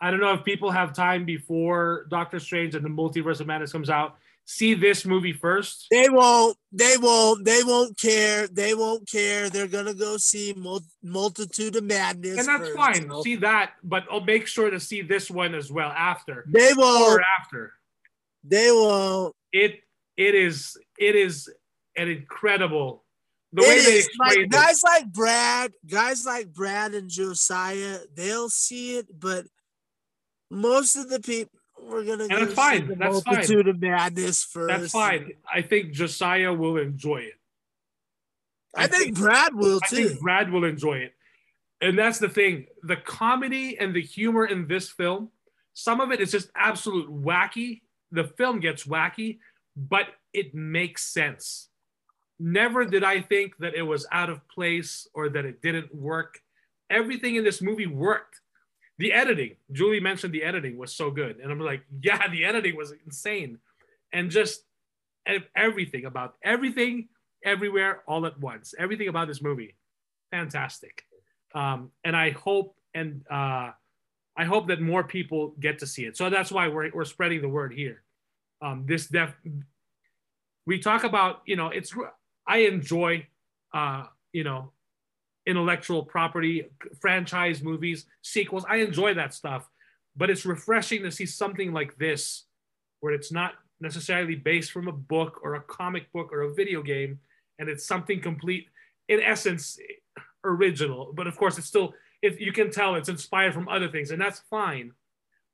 i 0.00 0.08
don't 0.08 0.20
know 0.20 0.32
if 0.34 0.44
people 0.44 0.70
have 0.70 0.92
time 0.92 1.24
before 1.24 2.06
doctor 2.10 2.38
strange 2.38 2.76
and 2.76 2.84
the 2.84 2.88
multiverse 2.88 3.40
of 3.40 3.48
madness 3.48 3.72
comes 3.72 3.90
out 3.90 4.18
see 4.50 4.74
this 4.74 5.04
movie 5.06 5.32
first 5.32 5.86
They 5.90 6.08
won't. 6.08 6.56
They 6.72 6.96
won't. 6.98 7.44
They 7.44 7.62
won't 7.62 7.96
care. 7.96 8.48
They 8.48 8.74
won't 8.74 9.08
care. 9.08 9.48
They're 9.48 9.68
gonna 9.68 9.94
go 9.94 10.16
see 10.16 10.52
mul- 10.56 10.82
multitude 11.02 11.76
of 11.76 11.84
madness. 11.84 12.38
and 12.38 12.48
that's 12.48 12.62
first, 12.68 12.76
fine 12.76 13.08
so 13.10 13.22
see 13.22 13.36
that 13.36 13.72
but 13.84 14.02
i'll 14.10 14.20
make 14.34 14.46
sure 14.46 14.68
to 14.70 14.80
see 14.80 15.02
this 15.02 15.30
one 15.30 15.54
as 15.54 15.70
well 15.70 15.90
after 15.90 16.44
They 16.48 16.72
won't. 16.76 17.12
or 17.20 17.22
after 17.40 17.72
They 18.44 18.70
won't. 18.72 19.34
it 19.52 19.80
it 20.16 20.34
is 20.34 20.76
it 20.98 21.14
is 21.14 21.48
an 21.96 22.08
incredible 22.08 23.04
the 23.52 23.62
It 23.62 23.68
way 23.68 23.78
they. 23.84 23.90
Like, 23.96 24.04
explain 24.04 24.40
it 24.44 24.50
guys 24.50 24.82
like 24.82 25.06
Brad, 25.12 25.72
guys 25.88 26.24
like 26.24 26.52
Brad 26.52 26.94
and 26.94 27.08
Josiah, 27.10 27.98
they'll 28.14 28.48
see 28.48 28.96
it, 28.98 29.06
but 29.26 29.46
most 30.50 30.96
of 30.96 31.08
the 31.08 31.20
people 31.20 31.59
we're 31.88 32.04
gonna 32.04 32.24
And 32.24 32.30
that's 32.30 32.54
fine. 32.54 32.86
the 32.88 32.94
That's 32.96 33.22
fine. 33.22 33.68
of 33.68 33.80
madness 33.80 34.44
first. 34.44 34.68
that's 34.68 34.92
fine 34.92 35.32
i 35.52 35.62
think 35.62 35.92
josiah 35.92 36.52
will 36.52 36.76
enjoy 36.76 37.18
it 37.18 37.34
I 38.74 38.86
think 38.86 39.16
Brad 39.18 39.52
will 39.54 39.80
I 39.82 39.86
too. 39.88 40.08
think 40.10 40.20
Brad 40.20 40.52
will 40.52 40.62
enjoy 40.64 40.98
it. 40.98 41.14
And 41.80 41.98
that's 41.98 42.18
the 42.20 42.28
thing. 42.28 42.66
The 42.84 42.94
comedy 42.94 43.76
and 43.76 43.92
the 43.92 44.00
humor 44.00 44.46
in 44.46 44.68
this 44.68 44.88
film, 44.88 45.30
some 45.74 46.00
of 46.00 46.12
it 46.12 46.20
is 46.20 46.30
just 46.30 46.50
absolute 46.54 47.10
wacky. 47.10 47.80
The 48.12 48.22
film 48.24 48.60
gets 48.60 48.84
wacky, 48.84 49.38
but 49.76 50.06
it 50.32 50.54
makes 50.54 51.02
sense. 51.02 51.68
Never 52.38 52.84
did 52.84 53.02
I 53.02 53.22
think 53.22 53.56
that 53.58 53.74
it 53.74 53.82
was 53.82 54.06
out 54.12 54.30
of 54.30 54.46
place 54.48 55.08
or 55.14 55.28
that 55.30 55.44
it 55.44 55.60
didn't 55.62 55.92
work. 55.92 56.38
Everything 56.88 57.34
in 57.34 57.42
this 57.42 57.60
movie 57.60 57.86
worked. 57.88 58.39
The 59.00 59.14
editing, 59.14 59.56
Julie 59.72 59.98
mentioned 59.98 60.34
the 60.34 60.42
editing 60.42 60.76
was 60.76 60.92
so 60.92 61.10
good. 61.10 61.38
And 61.38 61.50
I'm 61.50 61.58
like, 61.58 61.82
yeah, 62.02 62.28
the 62.28 62.44
editing 62.44 62.76
was 62.76 62.92
insane. 63.06 63.58
And 64.12 64.30
just 64.30 64.62
everything 65.56 66.04
about 66.04 66.34
everything, 66.44 67.08
everywhere, 67.42 68.02
all 68.06 68.26
at 68.26 68.38
once. 68.38 68.74
Everything 68.78 69.08
about 69.08 69.26
this 69.26 69.40
movie, 69.40 69.74
fantastic. 70.30 71.04
Um, 71.54 71.90
and 72.04 72.14
I 72.14 72.30
hope 72.30 72.76
and 72.92 73.24
uh, 73.30 73.70
I 74.36 74.44
hope 74.44 74.68
that 74.68 74.82
more 74.82 75.02
people 75.04 75.54
get 75.58 75.78
to 75.78 75.86
see 75.86 76.04
it. 76.04 76.18
So 76.18 76.28
that's 76.28 76.52
why 76.52 76.68
we're 76.68 76.90
we're 76.92 77.06
spreading 77.06 77.40
the 77.40 77.48
word 77.48 77.72
here. 77.72 78.02
Um, 78.60 78.84
this 78.86 79.06
def 79.06 79.34
we 80.66 80.78
talk 80.78 81.04
about 81.04 81.40
you 81.46 81.56
know 81.56 81.68
it's 81.68 81.94
I 82.46 82.58
enjoy 82.58 83.26
uh, 83.72 84.06
you 84.32 84.44
know 84.44 84.72
intellectual 85.50 86.04
property 86.04 86.70
franchise 87.00 87.62
movies 87.62 88.06
sequels. 88.22 88.64
I 88.68 88.76
enjoy 88.76 89.14
that 89.14 89.34
stuff 89.34 89.68
but 90.16 90.30
it's 90.30 90.44
refreshing 90.44 91.02
to 91.02 91.10
see 91.10 91.26
something 91.26 91.72
like 91.72 91.96
this 91.96 92.44
where 93.00 93.14
it's 93.14 93.32
not 93.32 93.54
necessarily 93.80 94.34
based 94.34 94.72
from 94.72 94.88
a 94.88 94.92
book 94.92 95.40
or 95.42 95.54
a 95.54 95.62
comic 95.62 96.12
book 96.12 96.32
or 96.32 96.42
a 96.42 96.54
video 96.54 96.82
game 96.82 97.18
and 97.58 97.68
it's 97.68 97.86
something 97.86 98.20
complete 98.20 98.68
in 99.08 99.20
essence 99.20 99.78
original. 100.44 101.12
But 101.14 101.26
of 101.26 101.36
course 101.36 101.58
it's 101.58 101.66
still 101.66 101.94
if 102.22 102.40
you 102.40 102.52
can 102.52 102.70
tell 102.70 102.96
it's 102.96 103.08
inspired 103.08 103.54
from 103.54 103.68
other 103.68 103.88
things 103.88 104.10
and 104.10 104.20
that's 104.20 104.40
fine. 104.50 104.92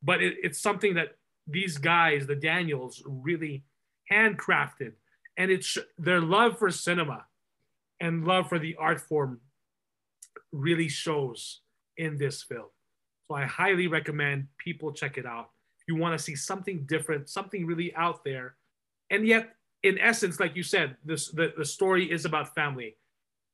But 0.02 0.22
it, 0.22 0.34
it's 0.42 0.60
something 0.60 0.94
that 0.94 1.16
these 1.46 1.78
guys 1.78 2.26
the 2.26 2.34
daniels 2.34 3.02
really 3.06 3.62
handcrafted 4.10 4.92
and 5.36 5.50
it's 5.50 5.78
their 5.98 6.20
love 6.20 6.58
for 6.58 6.70
cinema 6.70 7.24
and 8.00 8.26
love 8.26 8.48
for 8.48 8.58
the 8.58 8.74
art 8.76 9.00
form 9.00 9.40
really 10.52 10.88
shows 10.88 11.60
in 11.96 12.16
this 12.16 12.42
film. 12.42 12.68
So 13.28 13.34
i 13.34 13.44
highly 13.44 13.86
recommend 13.86 14.46
people 14.58 14.92
check 14.92 15.18
it 15.18 15.26
out. 15.26 15.50
If 15.80 15.88
you 15.88 15.96
want 15.96 16.18
to 16.18 16.22
see 16.22 16.36
something 16.36 16.84
different 16.86 17.28
something 17.28 17.66
really 17.66 17.94
out 17.94 18.24
there 18.24 18.56
and 19.10 19.26
yet 19.26 19.54
in 19.82 19.98
essence 19.98 20.40
like 20.40 20.56
you 20.56 20.62
said 20.62 20.96
this 21.04 21.28
the, 21.28 21.52
the 21.56 21.64
story 21.64 22.10
is 22.10 22.24
about 22.24 22.54
family. 22.54 22.96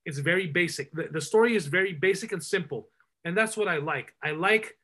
It's 0.05 0.19
very 0.19 0.49
basic. 0.49 0.91
The, 0.93 1.09
the 1.13 1.21
story 1.21 1.55
is 1.55 1.67
very 1.67 1.93
basic 1.93 2.33
and 2.33 2.43
simple 2.43 2.89
and 3.25 3.37
that's 3.37 3.57
what 3.57 3.69
i 3.69 3.77
like. 3.77 4.15
I 4.23 4.33
like 4.33 4.77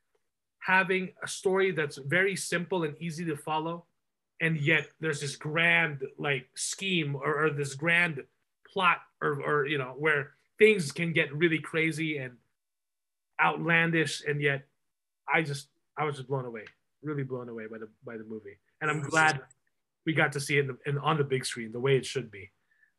having 0.61 1.11
a 1.23 1.29
story 1.29 1.71
that's 1.71 1.99
very 1.99 2.37
simple 2.37 2.85
and 2.85 2.95
easy 3.01 3.25
to 3.25 3.37
follow 3.37 3.87
and 4.41 4.61
yet 4.61 4.89
there's 5.01 5.21
this 5.21 5.37
grand 5.37 6.03
like 6.19 6.49
scheme 6.55 7.17
or, 7.17 7.47
or 7.47 7.51
this 7.51 7.75
grand 7.75 8.23
plot 8.67 8.99
or, 9.23 9.43
or 9.43 9.67
you 9.67 9.79
know 9.79 9.95
where 9.99 10.33
things 10.59 10.93
can 10.93 11.13
get 11.13 11.35
really 11.35 11.59
crazy 11.59 12.19
and 12.19 12.37
outlandish 13.41 14.23
and 14.27 14.41
yet 14.43 14.67
i 15.33 15.43
just 15.43 15.69
i 15.97 16.05
was 16.05 16.17
just 16.17 16.29
blown 16.29 16.45
away 16.45 16.65
really 17.03 17.23
blown 17.23 17.49
away 17.49 17.67
by 17.71 17.79
the 17.79 17.89
by 18.05 18.17
the 18.17 18.25
movie. 18.25 18.59
And 18.81 18.91
i'm 18.91 19.03
glad 19.03 19.41
we 20.07 20.13
got 20.13 20.33
to 20.33 20.41
see 20.41 20.57
it 20.57 20.61
in, 20.61 20.67
the, 20.69 20.79
in 20.87 20.99
on 20.99 21.19
the 21.19 21.25
big 21.25 21.45
screen 21.45 21.73
the 21.73 21.81
way 21.81 21.97
it 21.97 22.07
should 22.07 22.31
be. 22.31 22.51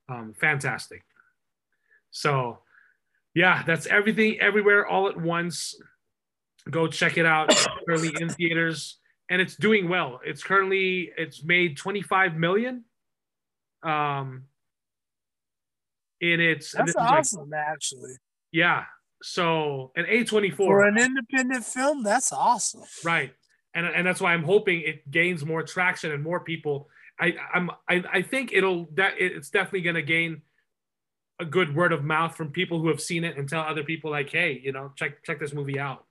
Um, 0.08 0.34
fantastic. 0.40 1.04
So 2.12 2.60
yeah 3.36 3.64
that's 3.66 3.88
everything 3.88 4.40
everywhere 4.40 4.88
all 4.88 5.08
at 5.08 5.20
once. 5.20 5.76
Go 6.70 6.88
check 6.88 7.18
it 7.18 7.26
out. 7.26 7.50
Currently 7.88 8.12
in 8.20 8.30
theaters 8.30 8.98
and 9.30 9.42
it's 9.42 9.56
doing 9.56 9.90
well. 9.90 10.20
It's 10.26 10.44
currently 10.44 11.12
it's 11.18 11.44
made 11.44 11.78
25 11.78 12.36
million. 12.36 12.84
Um 13.84 14.44
in 16.22 16.40
its 16.40 16.72
That's 16.74 16.86
this 16.88 16.90
is 16.90 16.96
like- 16.96 17.12
awesome, 17.20 17.52
actually. 17.54 18.14
yeah. 18.52 18.86
So 19.22 19.92
an 19.98 20.06
a24 20.06 20.56
For 20.56 20.86
an 20.88 20.98
independent 20.98 21.66
film, 21.66 22.04
that's 22.04 22.32
awesome. 22.32 22.84
right. 23.04 23.34
And, 23.76 23.86
and 23.86 24.08
that's 24.08 24.20
why 24.20 24.34
i'm 24.34 24.44
hoping 24.44 24.82
it 24.82 25.10
gains 25.12 25.46
more 25.46 25.62
traction 25.62 26.12
and 26.12 26.24
more 26.24 26.40
people. 26.40 26.90
I 27.20 27.36
i'm 27.54 27.70
i, 27.88 28.04
I 28.12 28.22
think 28.24 28.52
it'll 28.54 28.88
that 28.96 29.14
it's 29.20 29.50
definitely 29.50 29.82
going 29.82 29.96
to 29.96 30.02
gain 30.02 30.42
a 31.40 31.46
good 31.46 31.76
word 31.76 31.94
of 31.94 32.04
mouth 32.04 32.36
from 32.36 32.52
people 32.52 32.80
who 32.82 32.88
have 32.88 33.00
seen 33.00 33.24
it 33.24 33.38
and 33.38 33.48
tell 33.48 33.62
other 33.62 33.84
people 33.84 34.10
like 34.10 34.30
hey 34.32 34.60
you 34.64 34.72
know 34.72 34.92
check 34.96 35.24
check 35.24 35.40
this 35.40 35.54
movie 35.54 35.80
out. 35.80 36.06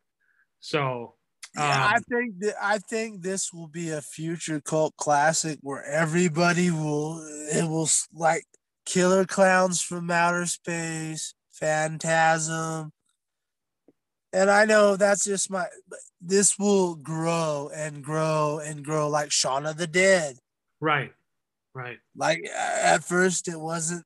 So 0.60 1.14
Yeah, 1.56 1.62
um, 1.86 1.94
I 1.94 1.98
think 2.10 2.38
that 2.40 2.54
I 2.62 2.78
think 2.78 3.22
this 3.22 3.52
will 3.52 3.68
be 3.68 3.90
a 3.90 4.00
future 4.02 4.60
cult 4.60 4.96
classic 4.96 5.58
where 5.62 5.82
everybody 5.84 6.70
will 6.70 7.18
it 7.52 7.64
will 7.68 7.88
like 8.12 8.44
Killer 8.88 9.26
Clowns 9.26 9.82
from 9.82 10.10
Outer 10.10 10.46
Space, 10.46 11.34
Phantasm. 11.50 12.90
And 14.32 14.50
I 14.50 14.64
know 14.64 14.96
that's 14.96 15.24
just 15.24 15.50
my 15.50 15.66
this 16.22 16.58
will 16.58 16.94
grow 16.94 17.70
and 17.74 18.02
grow 18.02 18.60
and 18.64 18.82
grow 18.82 19.08
like 19.10 19.30
Shaun 19.30 19.66
of 19.66 19.76
the 19.76 19.86
Dead. 19.86 20.36
right 20.80 21.12
right 21.74 21.98
Like 22.16 22.46
at 22.48 23.04
first 23.04 23.46
it 23.46 23.60
wasn't 23.60 24.04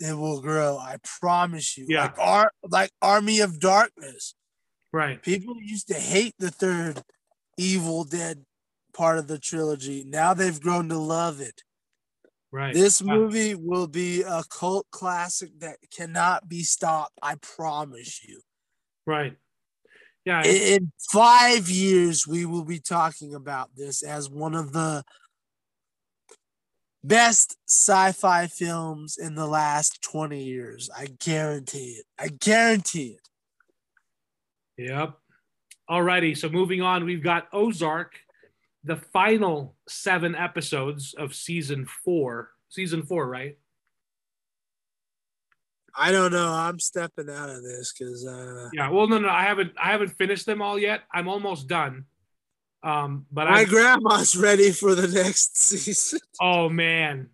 it 0.00 0.14
will 0.16 0.40
grow. 0.40 0.78
I 0.78 0.96
promise 1.20 1.76
you. 1.76 1.84
Yeah. 1.86 2.04
Like 2.04 2.18
Ar- 2.18 2.52
like 2.62 2.90
Army 3.02 3.40
of 3.40 3.60
Darkness. 3.60 4.34
right 4.90 5.20
People 5.22 5.56
used 5.60 5.88
to 5.88 5.94
hate 5.94 6.34
the 6.38 6.50
third 6.50 7.02
Evil 7.58 8.04
Dead 8.04 8.44
part 8.94 9.18
of 9.18 9.26
the 9.26 9.38
trilogy. 9.38 10.02
Now 10.06 10.32
they've 10.32 10.60
grown 10.60 10.88
to 10.88 10.98
love 10.98 11.42
it. 11.42 11.62
Right 12.54 12.72
This 12.72 13.00
Yeah. 13.00 13.14
movie 13.14 13.54
will 13.56 13.88
be 13.88 14.22
a 14.22 14.42
cult 14.48 14.86
classic 14.92 15.58
that 15.58 15.78
cannot 15.90 16.48
be 16.48 16.62
stopped. 16.62 17.18
I 17.20 17.34
promise 17.36 18.22
you. 18.24 18.40
right 19.06 19.36
yeah 20.24 20.42
In, 20.44 20.56
in 20.74 20.92
five 21.12 21.68
years, 21.68 22.26
we 22.26 22.46
will 22.46 22.64
be 22.64 22.78
talking 22.78 23.34
about 23.34 23.74
this 23.74 24.02
as 24.02 24.30
one 24.30 24.54
of 24.54 24.72
the 24.72 25.04
best 27.02 27.58
sci-fi 27.68 28.46
films 28.46 29.18
in 29.18 29.34
the 29.34 29.46
last 29.46 30.00
20 30.02 30.42
years. 30.42 30.88
I 30.96 31.06
guarantee 31.18 31.98
it. 32.00 32.06
I 32.18 32.28
guarantee 32.28 33.18
it. 33.18 33.28
Yep. 34.88 35.18
Alrighty, 35.90 36.34
so 36.36 36.48
moving 36.48 36.80
on, 36.80 37.04
we've 37.04 37.22
got 37.22 37.46
Ozark, 37.52 38.18
the 38.84 38.96
final 38.96 39.74
seven 39.88 40.34
episodes 40.34 41.14
of 41.14 41.34
season 41.34 41.86
four. 42.04 42.50
Season 42.68 43.02
four, 43.02 43.26
right? 43.28 43.56
I 45.96 46.10
don't 46.10 46.32
know. 46.32 46.52
I'm 46.52 46.80
stepping 46.80 47.30
out 47.30 47.48
of 47.50 47.62
this 47.62 47.92
because 47.96 48.26
uh, 48.26 48.68
Yeah. 48.72 48.90
Well, 48.90 49.06
no, 49.06 49.18
no, 49.18 49.28
I 49.28 49.44
haven't. 49.44 49.72
I 49.78 49.92
haven't 49.92 50.08
finished 50.18 50.44
them 50.46 50.60
all 50.60 50.78
yet. 50.78 51.02
I'm 51.12 51.28
almost 51.28 51.68
done. 51.68 52.06
Um, 52.82 53.26
but 53.32 53.48
my 53.48 53.60
I. 53.60 53.64
grandma's 53.64 54.36
ready 54.36 54.70
for 54.72 54.94
the 54.94 55.08
next 55.08 55.56
season. 55.62 56.20
Oh 56.40 56.68
man. 56.68 57.30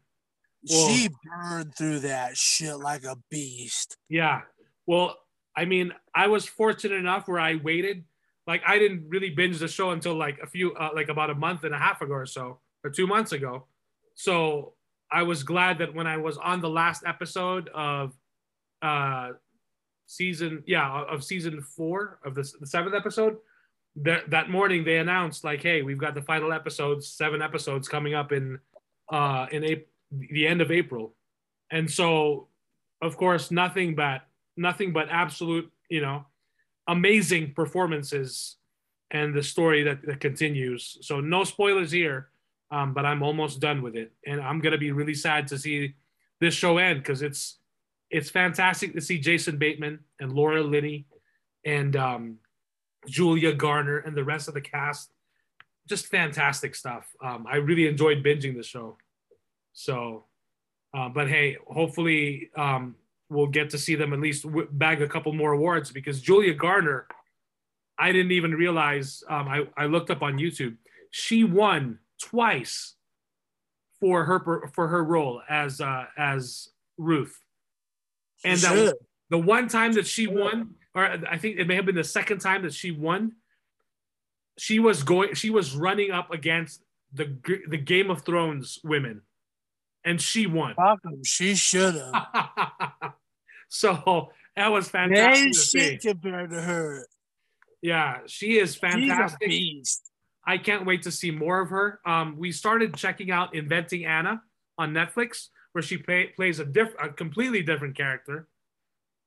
Well- 0.68 0.88
she 0.90 1.09
burned 1.24 1.74
through 1.74 2.01
that 2.01 2.36
shit 2.36 2.76
like 2.78 3.05
a 3.05 3.16
beast. 3.30 3.96
Yeah. 4.09 4.42
Well, 4.86 5.16
I 5.57 5.64
mean, 5.64 5.92
I 6.14 6.26
was 6.28 6.44
fortunate 6.44 6.96
enough 6.96 7.28
where 7.28 7.40
I 7.40 7.55
waited. 7.57 8.05
Like, 8.51 8.62
I 8.66 8.76
didn't 8.82 9.03
really 9.14 9.30
binge 9.30 9.59
the 9.61 9.68
show 9.68 9.88
until 9.96 10.14
like 10.26 10.38
a 10.42 10.46
few, 10.55 10.74
uh, 10.74 10.90
like 10.98 11.09
about 11.09 11.30
a 11.30 11.34
month 11.46 11.62
and 11.66 11.74
a 11.78 11.78
half 11.78 12.03
ago 12.03 12.14
or 12.14 12.26
so, 12.26 12.59
or 12.82 12.90
two 12.90 13.07
months 13.07 13.32
ago. 13.38 13.53
So 14.14 14.74
I 15.11 15.22
was 15.22 15.40
glad 15.42 15.78
that 15.78 15.94
when 15.94 16.07
I 16.07 16.16
was 16.16 16.36
on 16.36 16.61
the 16.61 16.68
last 16.68 17.03
episode 17.07 17.68
of 17.74 18.12
uh 18.82 19.28
season, 20.07 20.62
yeah, 20.66 21.05
of 21.14 21.22
season 21.22 21.62
four 21.62 22.18
of 22.24 22.34
the, 22.34 22.44
the 22.61 22.66
seventh 22.66 22.94
episode, 22.94 23.36
that 24.07 24.30
that 24.30 24.51
morning 24.51 24.84
they 24.84 24.98
announced 24.98 25.44
like, 25.44 25.62
hey, 25.62 25.82
we've 25.82 26.03
got 26.07 26.14
the 26.14 26.22
final 26.22 26.53
episodes, 26.53 27.09
seven 27.09 27.40
episodes 27.42 27.88
coming 27.88 28.14
up 28.14 28.32
in 28.32 28.59
uh 29.12 29.46
in 29.53 29.62
the 30.32 30.46
end 30.46 30.61
of 30.61 30.70
April, 30.70 31.14
and 31.70 31.86
so 31.90 32.48
of 33.01 33.16
course 33.16 33.51
nothing 33.51 33.94
but 33.94 34.22
nothing 34.57 34.92
but 34.92 35.07
absolute, 35.11 35.70
you 35.88 36.01
know, 36.01 36.18
amazing 36.91 37.55
performances 37.55 38.57
and 39.12 39.34
the 39.34 39.43
story 39.43 39.84
that, 39.84 40.05
that 40.07 40.20
continues. 40.20 40.99
So 41.03 41.20
no 41.20 41.45
spoilers 41.45 41.91
here, 41.91 42.28
um, 42.70 42.93
but 42.95 43.07
I'm 43.07 43.22
almost 43.22 43.61
done 43.61 43.80
with 43.80 43.97
it, 43.97 44.12
and 44.26 44.41
I'm 44.41 44.61
gonna 44.61 44.78
be 44.78 44.93
really 44.93 45.14
sad 45.14 45.47
to 45.49 45.59
see 45.59 45.95
this 46.41 46.55
show 46.55 46.78
end 46.78 47.01
because 47.01 47.22
it's 47.22 47.59
it's 48.11 48.28
fantastic 48.28 48.93
to 48.95 49.01
see 49.01 49.18
Jason 49.18 49.57
Bateman 49.57 50.01
and 50.18 50.32
Laura 50.32 50.62
Linney 50.62 51.07
and 51.64 51.95
um, 51.95 52.38
Julia 53.07 53.53
Garner 53.53 53.99
and 53.99 54.16
the 54.16 54.24
rest 54.24 54.49
of 54.49 54.55
the 54.55 54.61
cast. 54.61 55.12
Just 55.88 56.07
fantastic 56.07 56.74
stuff. 56.74 57.07
Um, 57.22 57.47
I 57.49 57.57
really 57.57 57.86
enjoyed 57.86 58.24
binging 58.24 58.57
the 58.57 58.64
show. 58.64 58.99
So, 59.72 60.24
uh, 60.93 61.09
but 61.09 61.28
hey, 61.28 61.57
hopefully 61.68 62.51
um, 62.57 62.97
we'll 63.31 63.47
get 63.47 63.70
to 63.70 63.78
see 63.78 63.95
them 63.95 64.12
at 64.12 64.20
least 64.20 64.43
w- 64.43 64.68
bag 64.70 65.01
a 65.01 65.09
couple 65.09 65.33
more 65.33 65.53
awards 65.53 65.91
because 65.91 66.20
Julia 66.20 66.53
Garner, 66.53 67.07
I 67.99 68.12
didn't 68.12 68.33
even 68.33 68.53
realize. 68.53 69.22
Um, 69.28 69.49
I 69.49 69.66
I 69.76 69.87
looked 69.87 70.11
up 70.11 70.22
on 70.22 70.39
YouTube. 70.39 70.76
She 71.11 71.45
won 71.45 72.01
twice 72.20 72.97
for 74.01 74.24
her 74.24 74.68
for 74.74 74.89
her 74.89 75.05
role 75.05 75.41
as 75.49 75.81
uh, 75.81 76.07
as 76.18 76.68
Ruth, 76.99 77.39
and 78.45 78.59
that 78.59 78.95
the 79.31 79.39
one 79.39 79.68
time 79.68 79.93
that 79.93 80.07
she 80.07 80.26
won, 80.26 80.74
or 80.95 81.05
I 81.05 81.39
think 81.39 81.59
it 81.59 81.66
may 81.66 81.76
have 81.76 81.87
been 81.87 81.95
the 81.95 82.05
second 82.05 82.41
time 82.41 82.62
that 82.62 82.74
she 82.74 82.91
won. 82.91 83.33
She 84.59 84.78
was 84.78 85.03
going. 85.03 85.35
She 85.35 85.51
was 85.51 85.74
running 85.74 86.11
up 86.11 86.33
against 86.33 86.83
the 87.12 87.37
the 87.68 87.78
Game 87.78 88.11
of 88.11 88.22
Thrones 88.22 88.78
women, 88.83 89.22
and 90.05 90.20
she 90.20 90.47
won. 90.47 90.74
She 91.24 91.55
should 91.55 91.95
have. 91.95 93.12
so 93.70 94.30
that 94.56 94.68
was 94.68 94.88
fantastic 94.88 95.46
ain't 95.46 95.54
shit 95.56 96.00
compared 96.02 96.50
to 96.50 96.60
her. 96.60 97.06
Yeah, 97.80 98.18
she 98.26 98.58
is 98.58 98.76
fantastic. 98.76 99.48
beast. 99.48 100.10
I 100.46 100.58
can't 100.58 100.84
wait 100.84 101.02
to 101.02 101.10
see 101.10 101.30
more 101.30 101.60
of 101.60 101.70
her. 101.70 102.00
Um, 102.04 102.36
we 102.36 102.52
started 102.52 102.94
checking 102.94 103.30
out 103.30 103.54
Inventing 103.54 104.04
Anna 104.04 104.42
on 104.76 104.92
Netflix, 104.92 105.48
where 105.72 105.82
she 105.82 105.96
play, 105.96 106.32
plays 106.36 106.58
a 106.58 106.64
diff- 106.64 106.94
a 107.00 107.08
completely 107.08 107.62
different 107.62 107.96
character, 107.96 108.48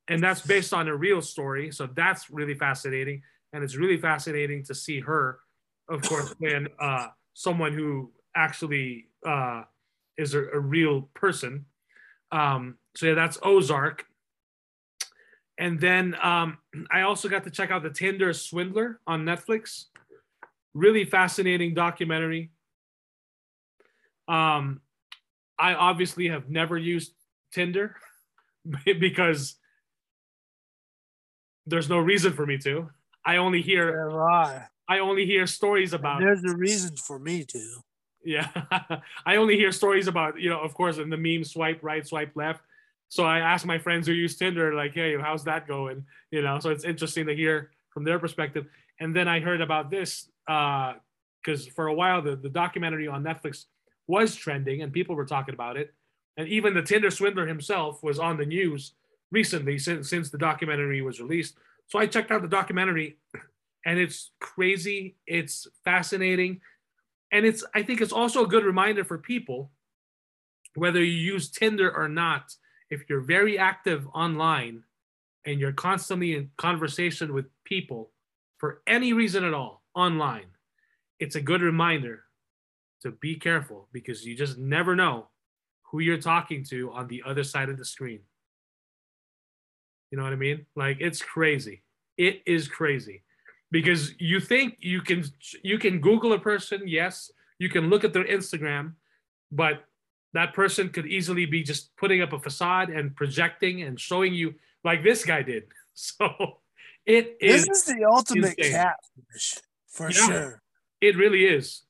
and 0.07 0.21
that's 0.21 0.41
based 0.41 0.73
on 0.73 0.87
a 0.87 0.95
real 0.95 1.21
story. 1.21 1.71
So 1.71 1.87
that's 1.87 2.29
really 2.29 2.55
fascinating, 2.55 3.21
and 3.53 3.63
it's 3.63 3.75
really 3.75 3.97
fascinating 3.97 4.63
to 4.65 4.75
see 4.75 4.99
her, 4.99 5.39
of 5.89 6.01
course, 6.01 6.33
playing 6.39 6.67
uh, 6.79 7.07
someone 7.33 7.73
who 7.73 8.11
actually 8.35 9.07
uh, 9.25 9.63
is 10.17 10.33
a, 10.33 10.43
a 10.49 10.59
real 10.59 11.09
person. 11.13 11.65
Um, 12.31 12.77
so 12.95 13.07
yeah, 13.07 13.13
that's 13.13 13.39
Ozark. 13.43 14.05
And 15.63 15.79
then 15.79 16.13
um, 16.21 16.57
I 16.91 17.03
also 17.03 17.29
got 17.29 17.45
to 17.45 17.49
check 17.49 17.71
out 17.71 17.83
the 17.83 17.89
Tinder 17.89 18.33
Swindler 18.33 18.99
on 19.07 19.23
Netflix 19.23 19.85
really 20.73 21.05
fascinating 21.05 21.73
documentary. 21.73 22.51
Um, 24.27 24.81
I 25.57 25.73
obviously 25.75 26.27
have 26.27 26.49
never 26.49 26.77
used 26.77 27.13
Tinder 27.53 27.95
because 28.85 29.55
there's 31.65 31.87
no 31.87 31.99
reason 31.99 32.33
for 32.33 32.45
me 32.45 32.57
to. 32.57 32.89
I 33.25 33.37
only 33.37 33.61
hear 33.61 33.85
They're. 33.85 34.69
I 34.89 34.99
only 34.99 35.25
hear 35.25 35.47
stories 35.47 35.93
about 35.93 36.19
There's 36.19 36.43
a 36.43 36.57
reason 36.57 36.97
for 36.97 37.17
me 37.17 37.45
to. 37.45 37.79
yeah. 38.25 38.49
I 39.25 39.37
only 39.37 39.55
hear 39.55 39.71
stories 39.71 40.07
about, 40.07 40.41
you 40.41 40.49
know, 40.49 40.59
of 40.59 40.73
course, 40.73 40.97
in 40.97 41.09
the 41.09 41.15
meme 41.15 41.45
swipe 41.45 41.79
right, 41.81 42.05
swipe 42.05 42.35
left. 42.35 42.59
So 43.13 43.25
I 43.25 43.41
ask 43.41 43.63
my 43.63 43.77
friends 43.77 44.07
who 44.07 44.13
use 44.13 44.35
Tinder, 44.35 44.73
like, 44.73 44.95
hey, 44.95 45.15
how's 45.21 45.43
that 45.43 45.67
going? 45.67 46.03
You 46.31 46.41
know, 46.41 46.57
so 46.57 46.71
it's 46.71 46.83
interesting 46.83 47.27
to 47.27 47.35
hear 47.35 47.69
from 47.91 48.03
their 48.03 48.17
perspective. 48.17 48.65
And 48.99 49.15
then 49.15 49.27
I 49.27 49.39
heard 49.39 49.61
about 49.61 49.91
this 49.91 50.31
uh, 50.47 50.93
because 51.39 51.67
for 51.67 51.85
a 51.85 51.93
while 51.93 52.23
the, 52.23 52.35
the 52.35 52.49
documentary 52.49 53.07
on 53.07 53.23
Netflix 53.23 53.65
was 54.07 54.35
trending 54.35 54.81
and 54.81 54.91
people 54.91 55.15
were 55.15 55.27
talking 55.27 55.53
about 55.53 55.77
it. 55.77 55.93
And 56.37 56.47
even 56.47 56.73
the 56.73 56.81
Tinder 56.81 57.11
swindler 57.11 57.45
himself 57.45 58.01
was 58.01 58.17
on 58.17 58.35
the 58.35 58.47
news 58.47 58.93
recently 59.31 59.77
since 59.77 60.09
since 60.09 60.31
the 60.31 60.39
documentary 60.39 61.03
was 61.03 61.21
released. 61.21 61.55
So 61.89 61.99
I 61.99 62.07
checked 62.07 62.31
out 62.31 62.41
the 62.41 62.47
documentary 62.47 63.19
and 63.85 63.99
it's 63.99 64.31
crazy, 64.39 65.17
it's 65.27 65.67
fascinating, 65.85 66.61
and 67.31 67.45
it's 67.45 67.63
I 67.75 67.83
think 67.83 68.01
it's 68.01 68.11
also 68.11 68.43
a 68.43 68.47
good 68.47 68.65
reminder 68.65 69.03
for 69.03 69.19
people 69.19 69.69
whether 70.73 71.03
you 71.03 71.33
use 71.33 71.51
Tinder 71.51 71.95
or 71.95 72.09
not, 72.09 72.55
if 72.93 73.09
you're 73.09 73.21
very 73.21 73.57
active 73.57 74.07
online 74.13 74.83
and 75.45 75.59
you're 75.59 75.73
constantly 75.73 76.35
in 76.35 76.51
conversation 76.57 77.33
with 77.33 77.45
people 77.65 78.11
for 78.59 78.81
any 78.87 79.13
reason 79.13 79.43
at 79.43 79.53
all 79.53 79.83
online, 79.95 80.45
it's 81.19 81.35
a 81.35 81.41
good 81.41 81.61
reminder 81.61 82.23
to 83.01 83.11
be 83.11 83.35
careful 83.35 83.89
because 83.91 84.25
you 84.25 84.35
just 84.35 84.57
never 84.57 84.95
know 84.95 85.27
who 85.89 85.99
you're 85.99 86.17
talking 86.17 86.63
to 86.63 86.91
on 86.93 87.07
the 87.07 87.23
other 87.25 87.43
side 87.43 87.69
of 87.69 87.77
the 87.77 87.85
screen. 87.85 88.19
You 90.11 90.17
know 90.17 90.23
what 90.23 90.33
I 90.33 90.37
mean? 90.37 90.65
Like 90.75 90.97
it's 90.99 91.21
crazy. 91.21 91.83
It 92.17 92.43
is 92.45 92.67
crazy 92.67 93.23
because 93.71 94.13
you 94.19 94.39
think 94.39 94.77
you 94.79 95.01
can 95.01 95.23
you 95.63 95.79
can 95.79 95.99
Google 95.99 96.33
a 96.33 96.39
person, 96.39 96.83
yes, 96.85 97.31
you 97.57 97.69
can 97.69 97.89
look 97.89 98.03
at 98.03 98.13
their 98.13 98.25
Instagram, 98.25 98.93
but 99.51 99.83
that 100.33 100.53
person 100.53 100.89
could 100.89 101.05
easily 101.07 101.45
be 101.45 101.63
just 101.63 101.95
putting 101.97 102.21
up 102.21 102.33
a 102.33 102.39
facade 102.39 102.89
and 102.89 103.15
projecting 103.15 103.83
and 103.83 103.99
showing 103.99 104.33
you 104.33 104.55
like 104.83 105.03
this 105.03 105.23
guy 105.25 105.41
did. 105.41 105.63
So 105.95 106.59
it 107.05 107.37
is 107.39 107.67
This 107.67 107.77
is 107.87 107.95
the 107.95 108.05
ultimate 108.05 108.55
insane. 108.57 108.71
catfish 108.73 109.59
for 109.87 110.09
Yeah. 110.09 110.25
sure. 110.27 110.61
it 111.01 111.15
really 111.17 111.45
is. 111.45 111.83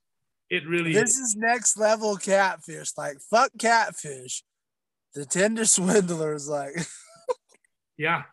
It 0.50 0.68
really 0.68 0.92
is. 0.92 0.98
This 1.02 1.12
is. 1.16 1.20
is 1.30 1.36
next 1.38 1.78
level 1.78 2.18
catfish. 2.18 2.92
Like 2.98 3.20
fuck 3.22 3.52
catfish. 3.58 4.44
The 5.14 5.26
Tinder 5.26 5.64
swindler 5.76 6.34
is 6.34 6.50
like, 6.50 6.74
Yeah. 7.98 8.24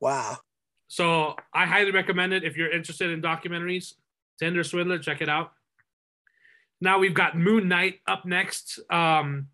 wow. 0.00 0.38
So 0.86 1.34
I 1.52 1.66
highly 1.66 1.90
recommend 1.90 2.32
it 2.32 2.44
if 2.44 2.56
you're 2.56 2.70
interested 2.70 3.10
in 3.10 3.20
documentaries. 3.20 3.94
Tinder 4.38 4.62
Swindler, 4.62 4.98
check 5.00 5.20
it 5.22 5.28
out. 5.28 5.52
Now 6.80 6.98
we've 6.98 7.14
got 7.14 7.36
Moon 7.36 7.68
Knight 7.68 8.00
up 8.06 8.24
next. 8.24 8.78
Um, 8.90 9.48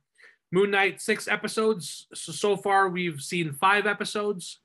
Moon 0.53 0.71
Knight 0.71 1.01
six 1.01 1.29
episodes. 1.29 2.07
So 2.14 2.33
so 2.33 2.57
far 2.57 2.89
we've 2.89 3.21
seen 3.21 3.53
five 3.53 3.87
episodes. 3.87 4.61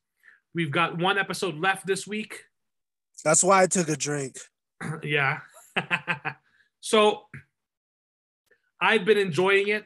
We've 0.53 0.71
got 0.71 0.97
one 0.97 1.17
episode 1.17 1.55
left 1.55 1.85
this 1.85 2.07
week. 2.07 2.45
That's 3.23 3.43
why 3.43 3.63
I 3.63 3.67
took 3.67 3.89
a 3.89 3.95
drink. 3.95 4.37
yeah. 5.03 5.39
so 6.79 7.23
I've 8.79 9.05
been 9.05 9.17
enjoying 9.17 9.67
it. 9.67 9.85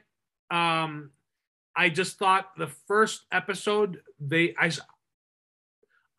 Um, 0.51 1.11
I 1.75 1.89
just 1.89 2.17
thought 2.17 2.49
the 2.57 2.67
first 2.87 3.25
episode 3.31 4.01
they 4.19 4.55
I 4.59 4.71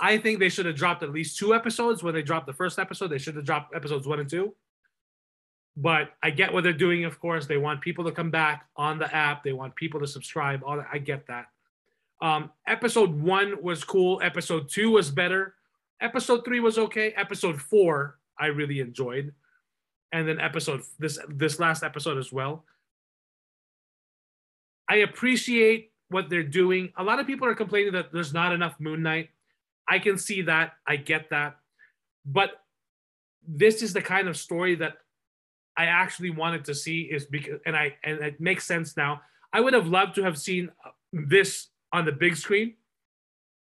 I 0.01 0.19
think 0.19 0.39
they 0.39 0.49
should 0.49 0.67
have 0.67 0.77
dropped 0.77 1.03
at 1.03 1.13
least 1.13 1.39
two 1.39 1.55
episodes 1.55 2.03
when 2.03 2.15
they 2.15 2.23
dropped 2.23 2.47
the 2.47 2.55
first 2.55 2.79
episode. 2.79 3.09
They 3.09 3.19
should 3.19 3.37
have 3.37 3.45
dropped 3.45 3.75
episodes 3.75 4.07
one 4.07 4.21
and 4.21 4.29
two. 4.31 4.55
But 5.77 6.11
I 6.23 6.31
get 6.31 6.53
what 6.53 6.65
they're 6.65 6.73
doing, 6.73 7.05
of 7.05 7.21
course. 7.21 7.47
They 7.47 7.57
want 7.57 7.81
people 7.81 8.05
to 8.05 8.13
come 8.13 8.31
back 8.31 8.67
on 8.77 8.99
the 8.99 9.15
app. 9.15 9.45
They 9.45 9.53
want 9.53 9.75
people 9.77 10.01
to 10.01 10.07
subscribe. 10.07 10.63
All 10.65 10.77
that. 10.77 10.89
I 10.93 10.99
get 10.99 11.27
that. 11.29 11.47
Um, 12.21 12.51
episode 12.67 13.19
one 13.19 13.63
was 13.63 13.83
cool. 13.85 14.21
Episode 14.23 14.69
two 14.69 14.91
was 14.91 15.11
better. 15.11 15.55
Episode 16.01 16.45
three 16.45 16.61
was 16.61 16.79
okay. 16.79 17.13
Episode 17.17 17.61
four, 17.61 18.19
I 18.39 18.47
really 18.47 18.81
enjoyed. 18.81 19.33
And 20.13 20.29
then 20.29 20.41
episode 20.41 20.83
this 20.99 21.19
this 21.29 21.61
last 21.61 21.83
episode 21.83 22.19
as 22.19 22.33
well. 22.33 22.65
I 24.89 24.97
appreciate 24.97 25.93
what 26.09 26.29
they're 26.29 26.43
doing. 26.43 26.93
A 26.97 27.05
lot 27.05 27.21
of 27.21 27.27
people 27.27 27.47
are 27.47 27.55
complaining 27.55 27.93
that 27.93 28.13
there's 28.13 28.35
not 28.35 28.53
enough 28.53 28.75
Moon 28.81 29.03
Knight. 29.03 29.31
I 29.87 29.99
can 29.99 30.19
see 30.19 30.43
that. 30.43 30.73
I 30.87 30.97
get 30.97 31.31
that. 31.31 31.59
But 32.27 32.51
this 33.47 33.83
is 33.83 33.93
the 33.93 34.03
kind 34.03 34.29
of 34.29 34.37
story 34.37 34.75
that 34.77 34.99
I 35.77 35.87
actually 35.87 36.31
wanted 36.31 36.65
to 36.67 36.75
see 36.75 37.03
is 37.03 37.27
because 37.27 37.61
and 37.65 37.77
I 37.77 37.97
and 38.05 38.21
it 38.21 38.41
makes 38.41 38.67
sense 38.67 38.97
now. 38.97 39.23
I 39.53 39.61
would 39.61 39.75
have 39.75 39.87
loved 39.87 40.15
to 40.17 40.23
have 40.23 40.39
seen 40.39 40.71
this 41.13 41.69
on 41.93 42.05
the 42.05 42.13
big 42.13 42.37
screen. 42.37 42.75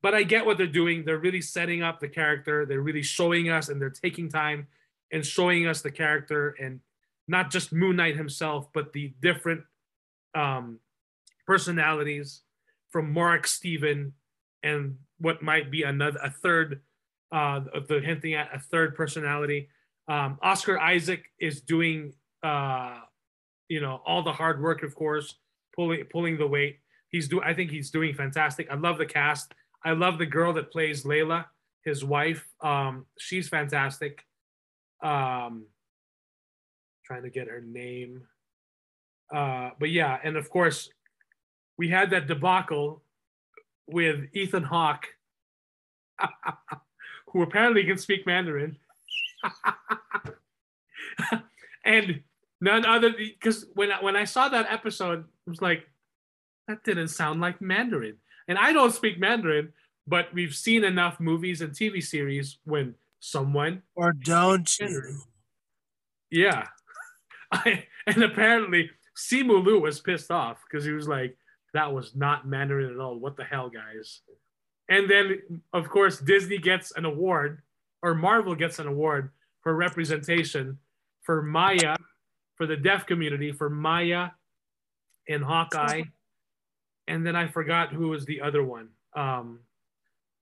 But 0.03 0.15
I 0.15 0.25
get 0.25 0.45
what 0.45 0.59
they're 0.59 0.67
doing. 0.67 1.05
They're 1.05 1.19
really 1.19 1.41
setting 1.41 1.83
up 1.83 2.01
the 2.01 2.09
character. 2.09 2.67
They're 2.67 2.81
really 2.81 3.03
showing 3.03 3.51
us 3.51 3.69
and 3.69 3.81
they're 3.81 3.91
taking 3.91 4.29
time 4.29 4.67
and 5.13 5.25
showing 5.25 5.67
us 5.69 5.81
the 5.81 5.93
character 5.93 6.57
and 6.61 6.81
not 7.29 7.51
just 7.51 7.73
Moon 7.73 7.97
Knight 7.97 8.17
himself, 8.17 8.69
but 8.75 8.93
the 8.93 9.13
different 9.23 9.63
um, 10.35 10.81
personalities 11.47 12.43
from 12.91 13.13
Mark, 13.13 13.47
Steven, 13.47 14.13
and 14.63 14.97
what 15.19 15.41
might 15.41 15.71
be 15.71 15.85
another 15.85 16.19
a 16.23 16.31
third. 16.31 16.81
Uh, 17.31 17.61
the 17.89 18.01
hinting 18.01 18.35
at 18.35 18.55
a 18.55 18.59
third 18.59 18.95
personality. 18.95 19.69
Um, 20.09 20.39
Oscar 20.43 20.79
Isaac 20.79 21.25
is 21.39 21.61
doing, 21.61 22.13
uh, 22.43 23.01
you 23.69 23.81
know, 23.81 24.01
all 24.05 24.23
the 24.23 24.33
hard 24.33 24.63
work, 24.63 24.83
of 24.83 24.95
course, 24.95 25.35
pulling 25.75 26.05
pulling 26.05 26.39
the 26.39 26.47
weight. 26.47 26.79
He's 27.09 27.29
do. 27.29 27.41
I 27.43 27.55
think 27.55 27.71
he's 27.71 27.91
doing 27.91 28.15
fantastic. 28.15 28.69
I 28.71 28.75
love 28.75 28.99
the 28.99 29.07
cast. 29.07 29.55
I 29.85 29.93
love 29.93 30.19
the 30.19 30.27
girl 30.27 30.53
that 30.55 30.71
plays 30.71 31.05
Layla, 31.05 31.47
his 31.85 32.05
wife. 32.05 32.47
Um, 32.61 33.07
she's 33.19 33.49
fantastic. 33.49 34.25
Um, 35.03 35.67
trying 37.05 37.23
to 37.23 37.31
get 37.31 37.49
her 37.49 37.61
name. 37.61 38.23
Uh, 39.33 39.71
but 39.79 39.91
yeah, 39.91 40.19
and 40.23 40.37
of 40.37 40.49
course, 40.51 40.89
we 41.79 41.89
had 41.89 42.11
that 42.11 42.27
debacle 42.27 43.03
with 43.87 44.27
Ethan 44.35 44.63
Hawke, 44.63 45.07
who 47.29 47.43
apparently 47.43 47.85
can 47.85 47.99
speak 47.99 48.27
Mandarin. 48.27 48.77
and 51.85 52.21
none 52.61 52.87
other 52.87 53.13
because 53.17 53.67
when 53.75 53.93
I, 53.93 54.03
when 54.03 54.17
I 54.17 54.25
saw 54.25 54.49
that 54.49 54.71
episode, 54.71 55.25
it 55.47 55.51
was 55.51 55.63
like 55.63 55.87
that 56.69 56.85
didn't 56.85 57.09
sound 57.09 57.41
like 57.41 57.61
Mandarin. 57.61 58.17
And 58.49 58.59
I 58.59 58.73
don't 58.73 58.93
speak 58.93 59.19
Mandarin, 59.19 59.73
but 60.07 60.33
we've 60.35 60.55
seen 60.55 60.85
enough 60.85 61.21
movies 61.21 61.61
and 61.61 61.73
TV 61.73 62.03
series 62.03 62.59
when 62.65 62.95
someone, 63.21 63.83
Or 63.95 64.13
don't 64.13 64.79
you? 64.79 65.21
yeah, 66.31 66.67
I, 67.53 67.87
and 68.07 68.23
apparently 68.23 68.91
Simu 69.17 69.65
Liu 69.65 69.81
was 69.81 70.01
pissed 70.01 70.31
off 70.31 70.59
because 70.69 70.85
he 70.85 70.93
was 70.93 71.09
like, 71.09 71.37
"That 71.75 71.93
was 71.93 72.15
not 72.17 72.47
Mandarin 72.47 72.93
at 72.93 73.01
all. 73.01 73.19
What 73.19 73.37
the 73.37 73.45
hell, 73.45 73.69
guys?" 73.69 74.21
And 74.89 75.09
then, 75.09 75.63
of 75.73 75.89
course, 75.89 76.19
Disney 76.19 76.59
gets 76.59 76.91
an 76.93 77.05
award, 77.05 77.63
or 78.03 78.15
Marvel 78.15 78.55
gets 78.55 78.79
an 78.79 78.87
award 78.87 79.31
for 79.63 79.75
representation 79.75 80.79
for 81.23 81.43
Maya, 81.43 81.97
for 82.57 82.67
the 82.67 82.77
deaf 82.77 83.07
community, 83.07 83.53
for 83.53 83.71
Maya 83.71 84.31
in 85.27 85.43
Hawkeye. 85.43 86.03
And 87.07 87.27
then 87.27 87.37
I 87.37 87.49
forgot 87.49 87.93
who 87.93 88.09
was 88.09 88.25
the 88.25 88.41
other 88.41 88.63
one. 88.65 88.89
Um, 89.15 89.61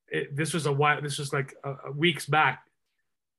it, 0.09 0.35
this 0.35 0.53
was 0.53 0.67
a 0.67 0.73
while. 0.73 1.01
This 1.01 1.19
was 1.19 1.33
like 1.33 1.55
uh, 1.65 1.75
uh, 1.87 1.93
weeks 1.93 2.27
back, 2.27 2.65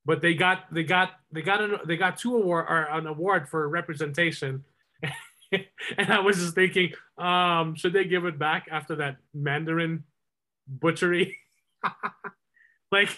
but 0.06 0.22
they 0.22 0.34
got 0.34 0.74
they 0.74 0.84
got 0.84 1.12
they 1.32 1.42
got 1.42 1.62
an, 1.62 1.76
they 1.86 1.98
got 1.98 2.18
two 2.18 2.36
award 2.36 2.66
or 2.70 2.84
an 2.84 3.08
award 3.08 3.50
for 3.50 3.68
representation. 3.68 4.64
and 5.52 6.08
I 6.12 6.20
was 6.20 6.38
just 6.38 6.56
thinking, 6.56 6.94
um, 7.18 7.76
should 7.76 7.94
they 7.94 8.06
give 8.06 8.26
it 8.26 8.40
back 8.40 8.68
after 8.72 8.96
that 8.98 9.18
Mandarin 9.34 10.04
butchery? 10.68 11.38
like, 12.92 13.10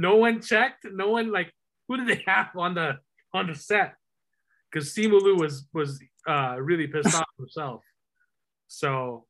no 0.00 0.16
one 0.16 0.40
checked. 0.40 0.86
No 0.90 1.10
one 1.10 1.30
like 1.30 1.52
who 1.86 1.98
did 1.98 2.08
they 2.08 2.24
have 2.26 2.48
on 2.56 2.74
the 2.74 2.98
on 3.34 3.46
the 3.46 3.54
set? 3.54 3.94
Because 4.70 4.94
Simu 4.94 5.20
Liu 5.20 5.36
was 5.36 5.66
was 5.74 6.00
uh, 6.26 6.56
really 6.58 6.86
pissed 6.86 7.14
off 7.14 7.26
himself. 7.38 7.82
So, 8.68 9.26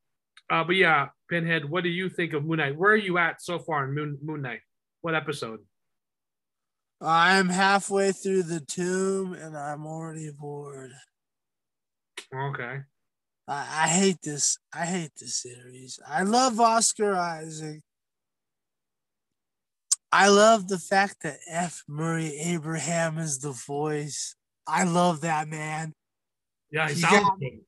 uh, 0.51 0.65
but 0.65 0.77
yeah, 0.77 1.09
Pinhead, 1.29 1.69
what 1.69 1.83
do 1.83 1.89
you 1.89 2.09
think 2.09 2.35
of 2.35 2.45
Moon 2.45 2.59
Knight? 2.59 2.77
Where 2.77 2.93
are 2.93 2.97
you 2.97 3.19
at 3.19 3.43
so 3.43 3.59
far 3.59 3.85
in 3.85 3.95
Moon 3.95 4.19
Moon 4.23 4.43
Knight? 4.43 4.61
What 5.01 5.15
episode? 5.15 5.61
I'm 7.01 7.49
halfway 7.49 8.13
through 8.13 8.43
the 8.43 8.61
tomb 8.61 9.33
and 9.33 9.57
I'm 9.57 9.87
already 9.87 10.31
bored. 10.31 10.93
Okay. 12.35 12.81
I, 13.49 13.85
I 13.85 13.89
hate 13.89 14.19
this. 14.23 14.59
I 14.75 14.85
hate 14.85 15.13
this 15.19 15.41
series. 15.41 15.99
I 16.07 16.25
love 16.25 16.61
Oscar 16.61 17.17
Isaac. 17.17 17.81
I 20.13 20.29
love 20.29 20.69
the 20.69 20.79
fact 20.79 21.23
that 21.23 21.39
F. 21.49 21.83
Murray 21.89 22.37
Abraham 22.39 23.19
is 23.19 23.39
the 23.39 23.53
voice. 23.53 24.35
I 24.67 24.85
love 24.85 25.23
that 25.23 25.49
man. 25.49 25.93
Yeah, 26.71 26.89
he 26.89 26.95
You 26.95 27.01
sounds 27.01 27.29
got- 27.29 27.39
good. 27.41 27.61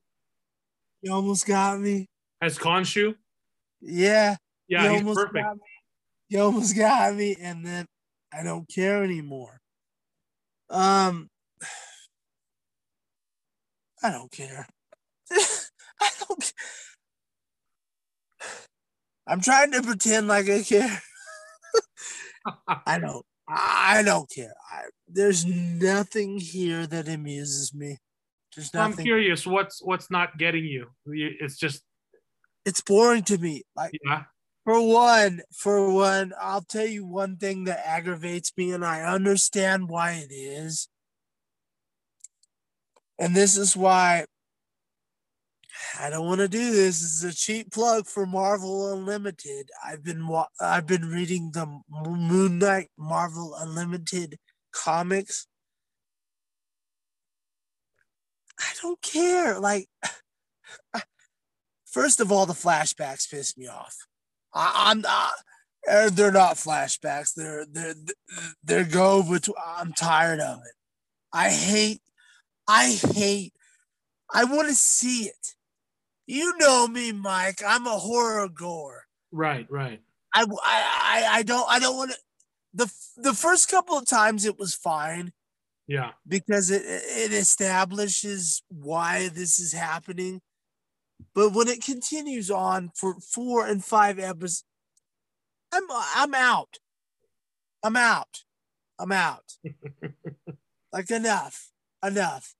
You 1.01 1.13
almost 1.13 1.45
got 1.45 1.79
me. 1.79 2.07
As 2.41 2.57
Khonshu? 2.57 3.15
Yeah. 3.81 4.37
Yeah, 4.67 4.83
you 4.85 4.89
he's 4.91 4.99
almost 5.01 5.17
perfect. 5.19 5.43
got 5.45 5.55
me. 5.55 5.61
You 6.29 6.39
almost 6.39 6.75
got 6.75 7.15
me, 7.15 7.35
and 7.39 7.65
then 7.65 7.85
I 8.33 8.43
don't 8.43 8.67
care 8.67 9.03
anymore. 9.03 9.59
Um, 10.69 11.29
I 14.01 14.09
don't 14.11 14.31
care. 14.31 14.67
I 15.31 16.09
don't. 16.27 16.41
ca- 16.41 16.51
I'm 19.27 19.41
trying 19.41 19.71
to 19.71 19.81
pretend 19.83 20.27
like 20.27 20.49
I 20.49 20.63
care. 20.63 21.01
I 22.85 22.99
don't. 22.99 23.25
I 23.47 24.03
don't 24.03 24.29
care. 24.29 24.53
I, 24.71 24.83
there's 25.07 25.45
nothing 25.45 26.39
here 26.39 26.87
that 26.87 27.07
amuses 27.07 27.73
me. 27.73 27.97
There's 28.55 28.73
nothing. 28.73 28.99
I'm 28.99 29.03
curious, 29.03 29.45
what's 29.45 29.81
what's 29.83 30.09
not 30.09 30.37
getting 30.37 30.63
you? 30.63 30.87
It's 31.07 31.57
just 31.57 31.83
It's 32.65 32.81
boring 32.81 33.23
to 33.23 33.37
me. 33.37 33.63
Like 33.75 33.91
yeah, 34.03 34.23
For 34.63 34.79
one, 34.81 35.41
for 35.51 35.91
one, 35.91 36.33
I'll 36.39 36.61
tell 36.61 36.85
you 36.85 37.05
one 37.05 37.37
thing 37.37 37.65
that 37.65 37.85
aggravates 37.85 38.53
me, 38.55 38.71
and 38.71 38.85
I 38.85 39.01
understand 39.01 39.89
why 39.89 40.13
it 40.13 40.33
is. 40.33 40.87
And 43.19 43.35
this 43.35 43.57
is 43.57 43.75
why 43.75 44.25
I 45.99 46.09
don't 46.09 46.25
want 46.27 46.39
to 46.39 46.47
do 46.47 46.71
this. 46.71 47.01
This 47.01 47.15
is 47.15 47.23
a 47.23 47.33
cheap 47.33 47.71
plug 47.71 48.05
for 48.07 48.25
Marvel 48.25 48.93
Unlimited. 48.93 49.69
I've 49.85 50.03
been 50.03 50.27
wa- 50.27 50.47
I've 50.59 50.87
been 50.87 51.09
reading 51.09 51.51
the 51.53 51.81
Moon 51.89 52.59
Knight 52.59 52.89
Marvel 52.97 53.55
Unlimited 53.59 54.37
comics. 54.71 55.47
I 58.59 58.71
don't 58.81 59.01
care. 59.01 59.59
Like, 59.59 59.87
first 61.85 62.19
of 62.19 62.31
all, 62.31 62.45
the 62.45 62.53
flashbacks 62.53 63.29
piss 63.29 63.57
me 63.57 63.67
off. 63.67 63.95
I, 64.53 64.89
I'm 64.91 65.01
not. 65.01 65.31
uh, 65.89 66.09
They're 66.11 66.31
not 66.31 66.55
flashbacks. 66.55 67.33
They're 67.35 67.65
they're 67.71 67.95
they're 68.63 68.83
go 68.85 69.23
between. 69.23 69.55
I'm 69.65 69.93
tired 69.93 70.39
of 70.39 70.59
it. 70.59 70.73
I 71.33 71.49
hate. 71.49 72.01
I 72.67 72.91
hate. 73.13 73.53
I 74.31 74.45
want 74.45 74.67
to 74.67 74.75
see 74.75 75.25
it. 75.25 75.55
You 76.25 76.57
know 76.57 76.87
me, 76.87 77.11
Mike. 77.11 77.61
I'm 77.65 77.85
a 77.85 77.97
horror 77.97 78.47
gore. 78.49 79.05
right, 79.31 79.67
right. 79.69 80.01
I 80.33 80.45
I 80.63 81.27
I, 81.29 81.43
don't 81.43 81.69
I 81.69 81.79
don't 81.79 81.97
want 81.97 82.11
to. 82.11 82.17
The 82.73 82.91
the 83.17 83.33
first 83.35 83.69
couple 83.69 83.97
of 83.97 84.07
times 84.07 84.45
it 84.45 84.57
was 84.57 84.73
fine 84.73 85.31
Yeah, 85.87 86.11
because 86.27 86.71
it 86.71 86.81
it 86.85 87.31
establishes 87.33 88.63
why 88.69 89.29
this 89.29 89.59
is 89.59 89.73
happening. 89.73 90.41
But 91.35 91.53
when 91.53 91.67
it 91.67 91.83
continues 91.83 92.49
on 92.49 92.91
for 92.95 93.15
four 93.19 93.67
and 93.67 93.83
five 93.83 94.17
episodes, 94.17 94.63
I'm 95.71 95.83
I'm 95.91 96.33
out. 96.33 96.79
I'm 97.83 97.95
out. 97.97 98.43
I'm 98.97 99.11
out. 99.11 99.57
like 100.93 101.11
enough. 101.11 101.69
Enough. 102.03 102.55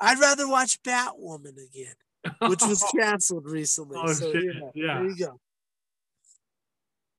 I'd 0.00 0.18
rather 0.18 0.48
watch 0.48 0.82
Batwoman 0.82 1.56
again, 1.56 1.94
which 2.42 2.62
was 2.62 2.84
canceled 2.96 3.48
recently. 3.48 3.98
Oh, 4.00 4.12
so 4.12 4.32
shit. 4.32 4.56
know, 4.56 4.72
Yeah. 4.74 4.98
there 4.98 5.08
you 5.10 5.16
go. 5.16 5.40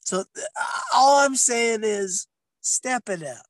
So 0.02 0.24
all 0.96 1.20
I'm 1.20 1.36
saying 1.36 1.82
is 1.84 2.28
step 2.62 3.10
it 3.10 3.24
up. 3.24 3.46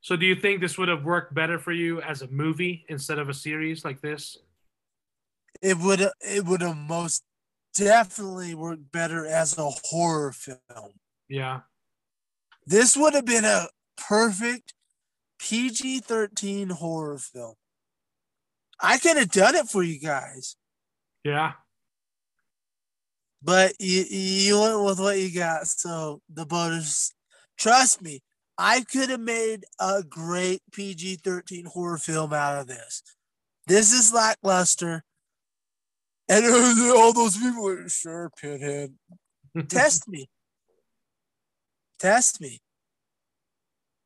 So 0.00 0.16
do 0.16 0.26
you 0.26 0.34
think 0.34 0.60
this 0.60 0.76
would 0.76 0.88
have 0.88 1.02
worked 1.02 1.32
better 1.34 1.58
for 1.58 1.72
you 1.72 2.02
as 2.02 2.20
a 2.20 2.28
movie 2.28 2.84
instead 2.90 3.18
of 3.18 3.28
a 3.30 3.34
series 3.34 3.84
like 3.84 4.00
this? 4.02 4.36
it 5.62 5.78
would 5.78 6.00
it 6.20 6.44
would 6.44 6.60
have 6.60 6.76
most 6.76 7.22
definitely 7.74 8.54
worked 8.54 8.92
better 8.92 9.24
as 9.24 9.56
a 9.56 9.70
horror 9.84 10.32
film. 10.32 10.92
Yeah. 11.28 11.60
This 12.66 12.96
would 12.96 13.14
have 13.14 13.24
been 13.24 13.44
a 13.46 13.68
perfect 13.96 14.74
PG-13 15.38 16.70
horror 16.72 17.18
film. 17.18 17.54
I 18.80 18.98
could 18.98 19.16
have 19.16 19.30
done 19.30 19.54
it 19.54 19.66
for 19.68 19.82
you 19.82 20.00
guys, 20.00 20.56
Yeah. 21.22 21.52
but 23.42 23.74
you 23.78 24.02
you 24.10 24.60
went 24.60 24.82
with 24.84 24.98
what 25.00 25.18
you 25.18 25.32
got. 25.32 25.66
So 25.66 26.20
the 26.28 26.44
voters, 26.44 27.12
trust 27.56 28.02
me, 28.02 28.22
I 28.58 28.82
could 28.82 29.10
have 29.10 29.20
made 29.20 29.64
a 29.78 30.02
great 30.02 30.62
PG-13 30.72 31.66
horror 31.66 31.98
film 31.98 32.32
out 32.32 32.58
of 32.60 32.66
this. 32.66 33.02
This 33.66 33.92
is 33.92 34.12
lackluster. 34.12 35.04
And 36.28 36.44
all 36.96 37.12
those 37.12 37.36
people 37.36 37.68
are 37.68 37.88
sure, 37.88 38.30
Pinhead. 38.40 38.94
Test 39.68 40.08
me. 40.08 40.28
Test 41.98 42.40
me. 42.40 42.60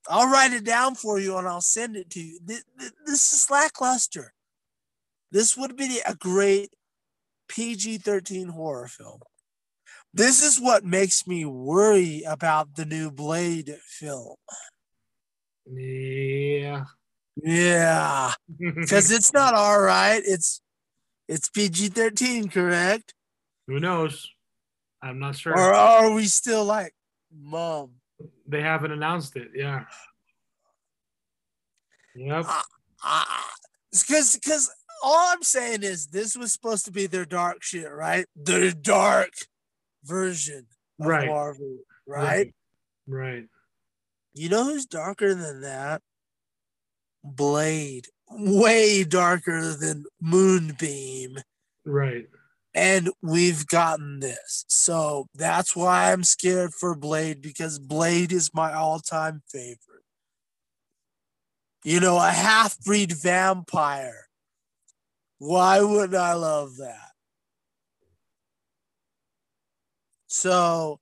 I'll 0.09 0.31
write 0.31 0.53
it 0.53 0.65
down 0.65 0.95
for 0.95 1.19
you 1.19 1.37
and 1.37 1.47
I'll 1.47 1.61
send 1.61 1.97
it 1.97 2.11
to 2.11 2.21
you. 2.21 2.41
This, 2.45 2.65
this 3.07 3.33
is 3.33 3.51
lackluster. 3.51 4.33
This 5.31 5.57
would 5.57 5.77
be 5.77 6.01
a 6.07 6.15
great 6.15 6.71
PG 7.49 7.99
13 7.99 8.49
horror 8.49 8.89
film. 8.89 9.21
This 10.15 10.43
is 10.43 10.59
what 10.59 10.85
makes 10.85 11.27
me 11.27 11.45
worry 11.45 12.23
about 12.27 12.77
the 12.77 12.87
new 12.87 13.11
Blade 13.11 13.77
film. 13.87 14.37
yeah. 15.67 16.85
Yeah, 17.43 18.33
because 18.59 19.11
it's 19.11 19.33
not 19.33 19.55
all 19.55 19.81
right. 19.81 20.21
It's 20.25 20.61
it's 21.29 21.49
PG 21.51 21.89
13, 21.91 22.49
correct? 22.49 23.15
Who 23.67 23.79
knows? 23.79 24.29
I'm 25.03 25.19
not 25.19 25.37
sure. 25.37 25.53
Or 25.53 25.73
are 25.73 26.11
we 26.11 26.27
still 26.27 26.65
like, 26.65 26.95
mom? 27.33 27.91
They 28.49 28.63
haven't 28.63 28.93
announced 28.93 29.37
it. 29.37 29.49
Yeah. 29.55 29.85
Yep. 32.17 32.47
Uh, 33.05 33.25
because 33.93 34.35
because 34.35 34.71
all 35.05 35.29
I'm 35.29 35.43
saying 35.43 35.83
is 35.83 36.09
this 36.09 36.37
was 36.37 36.53
supposed 36.53 36.85
to 36.87 36.91
be 36.91 37.07
their 37.07 37.25
dark 37.25 37.63
shit, 37.63 37.91
right? 37.93 38.27
Their 38.35 38.73
dark 38.73 39.31
version 40.05 40.67
of 41.01 41.07
Right. 41.07 41.29
Marvel, 41.29 41.77
right? 42.07 42.53
Right. 43.07 43.45
You 44.35 44.49
know 44.49 44.65
who's 44.65 44.87
darker 44.87 45.35
than 45.35 45.61
that? 45.63 46.03
Blade. 47.23 48.07
way 48.31 49.05
darker 49.05 49.75
than 49.75 50.05
Moonbeam. 50.21 51.39
Right. 51.85 52.27
And 52.79 53.11
we've 53.21 53.67
gotten 53.67 54.21
this. 54.21 54.65
So 54.69 55.27
that's 55.35 55.75
why 55.75 56.13
I'm 56.13 56.23
scared 56.23 56.73
for 56.73 56.95
Blade 56.95 57.43
because 57.43 57.81
Blade 57.81 58.31
is 58.31 58.55
my 58.55 58.73
all-time 58.73 59.43
favorite. 59.49 60.05
You 61.85 61.99
know, 61.99 62.19
a 62.19 62.31
half-breed 62.31 63.13
vampire. 63.13 64.27
Why 65.39 65.81
wouldn't 65.81 66.15
I 66.15 66.35
love 66.35 66.77
that? 66.77 67.11
So 70.29 71.01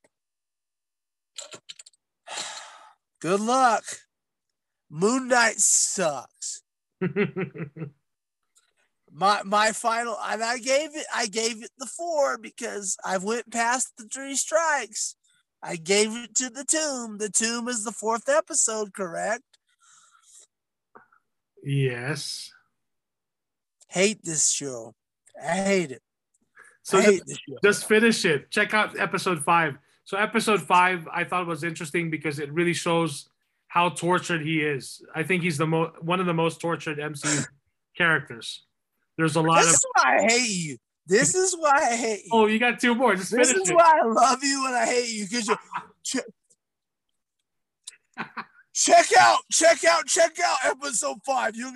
good 3.20 3.40
luck. 3.40 3.84
Moon 4.88 5.28
Knight 5.28 5.58
sucks 5.58 6.62
my 9.16 9.40
my 9.44 9.72
final 9.72 10.16
and 10.22 10.44
I 10.44 10.58
gave 10.58 10.94
it 10.94 11.06
I 11.14 11.26
gave 11.26 11.62
it 11.62 11.70
the 11.78 11.86
four 11.86 12.36
because 12.36 12.96
I 13.04 13.16
went 13.16 13.50
past 13.50 13.92
the 13.96 14.04
three 14.04 14.36
strikes. 14.36 15.16
I 15.62 15.76
gave 15.76 16.14
it 16.14 16.34
to 16.36 16.50
the 16.50 16.64
tomb. 16.64 17.16
The 17.18 17.30
tomb 17.30 17.66
is 17.66 17.82
the 17.82 17.92
fourth 17.92 18.28
episode, 18.28 18.92
correct? 18.92 19.42
yes. 21.64 22.52
Hate 23.88 24.22
this 24.22 24.50
show. 24.50 24.94
I 25.42 25.56
hate 25.56 25.90
it. 25.92 26.02
So 26.82 27.00
just, 27.00 27.10
hate 27.10 27.22
show. 27.28 27.56
just 27.64 27.88
finish 27.88 28.24
it. 28.24 28.50
Check 28.50 28.74
out 28.74 28.98
episode 28.98 29.42
five. 29.42 29.76
So 30.04 30.18
episode 30.18 30.62
five, 30.62 31.08
I 31.10 31.24
thought 31.24 31.46
was 31.46 31.64
interesting 31.64 32.10
because 32.10 32.38
it 32.38 32.52
really 32.52 32.74
shows 32.74 33.28
how 33.68 33.88
tortured 33.88 34.42
he 34.42 34.60
is. 34.60 35.02
I 35.14 35.22
think 35.22 35.42
he's 35.42 35.58
the 35.58 35.66
most 35.66 36.02
one 36.02 36.20
of 36.20 36.26
the 36.26 36.34
most 36.34 36.60
tortured 36.60 36.98
MCU 36.98 37.46
characters. 37.96 38.65
There's 39.16 39.36
a 39.36 39.40
lot 39.42 39.62
This 39.62 39.66
of 39.66 39.72
This 39.72 39.78
is 39.78 39.86
why 39.94 40.16
I 40.16 40.22
hate 40.22 40.50
you. 40.50 40.76
This 41.08 41.34
is 41.34 41.56
why 41.56 41.78
I 41.82 41.96
hate 41.96 42.24
you. 42.24 42.30
oh, 42.32 42.46
you 42.46 42.58
got 42.58 42.80
two 42.80 42.94
more. 42.94 43.14
Just 43.14 43.30
this 43.30 43.50
is 43.50 43.70
it. 43.70 43.74
why 43.74 44.00
I 44.02 44.06
love 44.06 44.42
you 44.42 44.64
and 44.66 44.74
I 44.76 44.84
hate 44.86 45.08
you 45.08 45.26
because 45.28 45.48
you 45.48 45.56
check, 46.02 46.24
check 48.74 49.06
out, 49.18 49.38
check 49.50 49.84
out, 49.84 50.06
check 50.06 50.36
out 50.44 50.58
episode 50.64 51.18
five. 51.24 51.54
You 51.56 51.72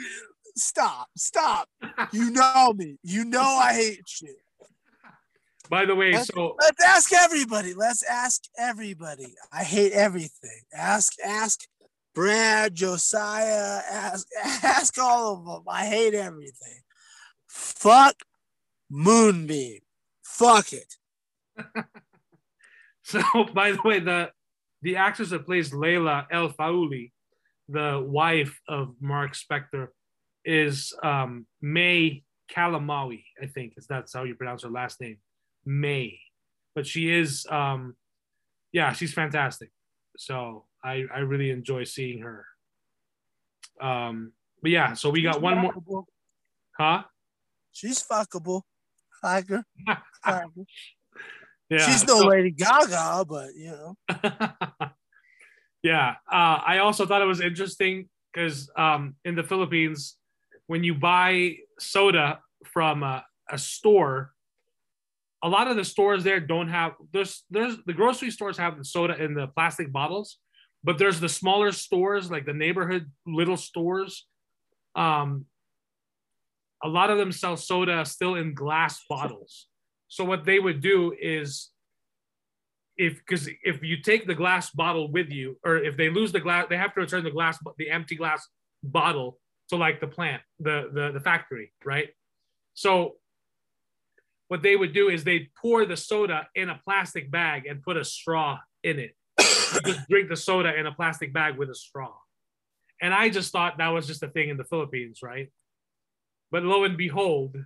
stop, 0.57 1.09
stop. 1.17 1.69
You 2.13 2.31
know 2.31 2.73
me. 2.77 2.99
You 3.03 3.25
know 3.25 3.43
I 3.43 3.73
hate 3.75 4.01
shit. 4.07 4.37
By 5.69 5.85
the 5.85 5.95
way, 5.95 6.13
Let's- 6.13 6.31
so 6.35 6.57
Let's 6.61 6.85
ask 6.85 7.13
everybody. 7.13 7.75
Let's 7.75 8.03
ask 8.03 8.43
everybody. 8.59 9.35
I 9.53 9.63
hate 9.63 9.93
everything. 9.93 10.63
Ask, 10.75 11.13
ask 11.25 11.61
Brad, 12.13 12.75
Josiah, 12.75 13.81
ask, 13.89 14.27
ask 14.65 14.99
all 14.99 15.35
of 15.37 15.45
them. 15.45 15.63
I 15.69 15.87
hate 15.87 16.15
everything. 16.15 16.81
Fuck 17.51 18.23
Moonbeam. 18.91 19.81
Fuck 20.23 20.73
it. 20.73 20.95
So, 23.03 23.21
by 23.55 23.73
the 23.73 23.83
way, 23.83 23.99
the 23.99 24.31
the 24.83 24.95
actress 24.95 25.31
that 25.31 25.45
plays 25.45 25.73
Layla 25.73 26.27
El-Faouly, 26.31 27.11
the 27.69 28.01
wife 28.07 28.61
of 28.69 28.95
Marc 29.01 29.35
Spector, 29.35 29.89
is 30.45 30.95
um, 31.03 31.45
May 31.61 32.23
Calamawy. 32.55 33.25
I 33.43 33.47
think 33.47 33.73
is 33.77 33.89
that's 33.89 34.15
how 34.15 34.23
you 34.23 34.37
pronounce 34.37 34.63
her 34.63 34.71
last 34.71 35.01
name, 35.01 35.19
May. 35.67 36.21
But 36.77 36.87
she 36.87 37.11
is, 37.11 37.47
um, 37.51 37.97
yeah, 38.71 38.93
she's 38.93 39.13
fantastic. 39.13 39.73
So 40.17 40.67
I 40.85 41.05
I 41.13 41.21
really 41.21 41.51
enjoy 41.51 41.83
seeing 41.85 42.21
her. 42.21 42.47
Um, 43.81 44.35
but 44.63 44.71
yeah, 44.71 44.93
so 44.93 45.11
we 45.11 45.23
got 45.23 45.35
She's 45.35 45.43
one 45.43 45.59
more, 45.59 46.05
huh? 46.79 47.03
She's 47.73 48.03
fuckable. 48.03 48.63
Like 49.23 49.49
her. 49.49 49.65
Like 49.87 49.99
her. 50.25 50.45
Yeah, 51.69 51.87
She's 51.87 52.07
no 52.07 52.21
so- 52.21 52.27
Lady 52.27 52.51
Gaga, 52.51 53.25
but 53.29 53.55
you 53.55 53.71
know. 53.71 53.97
yeah. 55.83 56.15
Uh, 56.31 56.59
I 56.67 56.79
also 56.79 57.07
thought 57.07 57.23
it 57.23 57.27
was 57.27 57.41
interesting 57.41 58.09
because 58.33 58.71
um, 58.77 59.15
in 59.25 59.37
the 59.37 59.45
Philippines, 59.45 60.17
when 60.67 60.85
you 60.85 60.95
buy 60.95 61.57
soda 61.79 62.41
from 62.65 63.03
a, 63.03 63.25
a 63.51 63.59
store, 63.59 64.33
a 65.43 65.49
lot 65.49 65.69
of 65.69 65.77
the 65.77 65.85
stores 65.85 66.23
there 66.23 66.39
don't 66.41 66.69
have 66.69 66.93
there's 67.13 67.45
there's 67.51 67.77
the 67.87 67.95
grocery 67.95 68.31
stores 68.31 68.59
have 68.59 68.77
the 68.77 68.85
soda 68.85 69.23
in 69.23 69.35
the 69.35 69.47
plastic 69.49 69.93
bottles, 69.93 70.39
but 70.85 70.99
there's 70.99 71.19
the 71.21 71.29
smaller 71.29 71.73
stores 71.73 72.31
like 72.31 72.47
the 72.47 72.53
neighborhood 72.53 73.11
little 73.27 73.57
stores. 73.57 74.27
Um, 74.97 75.47
a 76.83 76.89
lot 76.89 77.11
of 77.11 77.19
them 77.19 77.33
sell 77.33 77.57
soda 77.57 78.05
still 78.05 78.35
in 78.35 78.55
glass 78.55 79.01
bottles. 79.09 79.67
So 80.09 80.25
what 80.25 80.45
they 80.45 80.59
would 80.59 80.81
do 80.81 81.15
is 81.21 81.71
if 82.97 83.19
because 83.19 83.49
if 83.63 83.83
you 83.83 84.03
take 84.03 84.27
the 84.27 84.35
glass 84.35 84.71
bottle 84.71 85.11
with 85.11 85.31
you, 85.31 85.59
or 85.65 85.77
if 85.77 85.97
they 85.97 86.11
lose 86.11 86.33
the 86.33 86.41
glass, 86.41 86.67
they 86.69 86.77
have 86.77 86.93
to 86.95 87.01
return 87.01 87.25
the 87.25 87.31
glass, 87.31 87.59
the 87.79 87.91
empty 87.91 88.17
glass 88.17 88.47
bottle 88.83 89.39
to 89.69 89.77
like 89.77 90.01
the 90.01 90.07
plant, 90.07 90.43
the 90.59 90.91
the, 90.93 91.13
the 91.13 91.21
factory, 91.21 91.73
right? 91.85 92.09
So 92.75 93.17
what 94.49 94.63
they 94.63 94.75
would 94.75 94.93
do 94.93 95.09
is 95.09 95.23
they'd 95.23 95.49
pour 95.55 95.87
the 95.87 95.97
soda 95.97 96.49
in 96.57 96.69
a 96.69 96.81
plastic 96.85 97.31
bag 97.31 97.67
and 97.67 97.83
put 97.83 97.97
a 97.97 98.05
straw 98.05 98.59
in 98.83 98.99
it. 98.99 99.15
Just 99.39 100.09
drink 100.09 100.29
the 100.29 100.37
soda 100.37 100.77
in 100.77 100.87
a 100.87 100.93
plastic 100.93 101.33
bag 101.33 101.57
with 101.57 101.71
a 101.71 101.75
straw. 101.75 102.13
And 103.01 103.15
I 103.15 103.29
just 103.29 103.53
thought 103.53 103.79
that 103.79 103.89
was 103.89 104.09
just 104.09 104.25
a 104.25 104.29
thing 104.29 104.49
in 104.49 104.57
the 104.57 104.65
Philippines, 104.65 105.21
right? 105.23 105.51
But 106.51 106.65
lo 106.65 106.85
and 106.85 106.97
behold, 106.97 107.57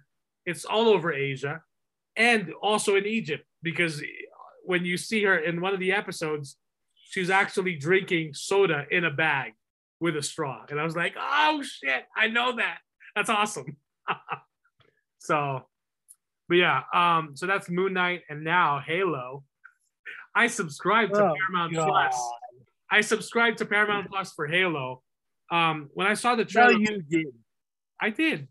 it's 0.46 0.64
all 0.64 0.88
over 0.88 1.12
Asia 1.12 1.62
and 2.16 2.52
also 2.62 2.96
in 2.96 3.06
Egypt 3.06 3.44
because 3.62 4.02
when 4.64 4.84
you 4.84 4.96
see 4.96 5.24
her 5.24 5.38
in 5.38 5.60
one 5.60 5.72
of 5.74 5.80
the 5.80 5.92
episodes, 5.92 6.56
she's 6.94 7.30
actually 7.30 7.76
drinking 7.76 8.34
soda 8.34 8.84
in 8.90 9.04
a 9.04 9.10
bag 9.10 9.52
with 10.00 10.16
a 10.16 10.22
straw. 10.22 10.64
And 10.68 10.78
I 10.80 10.84
was 10.84 10.96
like, 10.96 11.14
oh 11.18 11.62
shit, 11.62 12.04
I 12.16 12.28
know 12.28 12.56
that. 12.56 12.78
That's 13.16 13.30
awesome. 13.30 13.76
so, 15.18 15.62
but 16.48 16.56
yeah, 16.56 16.82
um, 16.92 17.30
so 17.34 17.46
that's 17.46 17.70
Moon 17.70 17.94
Knight 17.94 18.22
and 18.28 18.44
now 18.44 18.80
Halo. 18.84 19.44
I 20.34 20.48
subscribed 20.48 21.14
to 21.14 21.22
Oh, 21.22 21.34
Paramount 21.46 21.74
God. 21.74 21.86
Plus. 21.86 22.30
I 22.90 23.00
subscribed 23.00 23.58
to 23.58 23.64
Paramount 23.66 24.08
Plus 24.10 24.32
for 24.32 24.46
Halo. 24.46 25.02
Um, 25.50 25.88
when 25.94 26.06
I 26.06 26.14
saw 26.14 26.34
the 26.34 26.42
No, 26.44 26.48
trailer, 26.50 26.72
you 26.72 27.02
didn't. 27.02 27.34
I 28.00 28.10
did. 28.10 28.48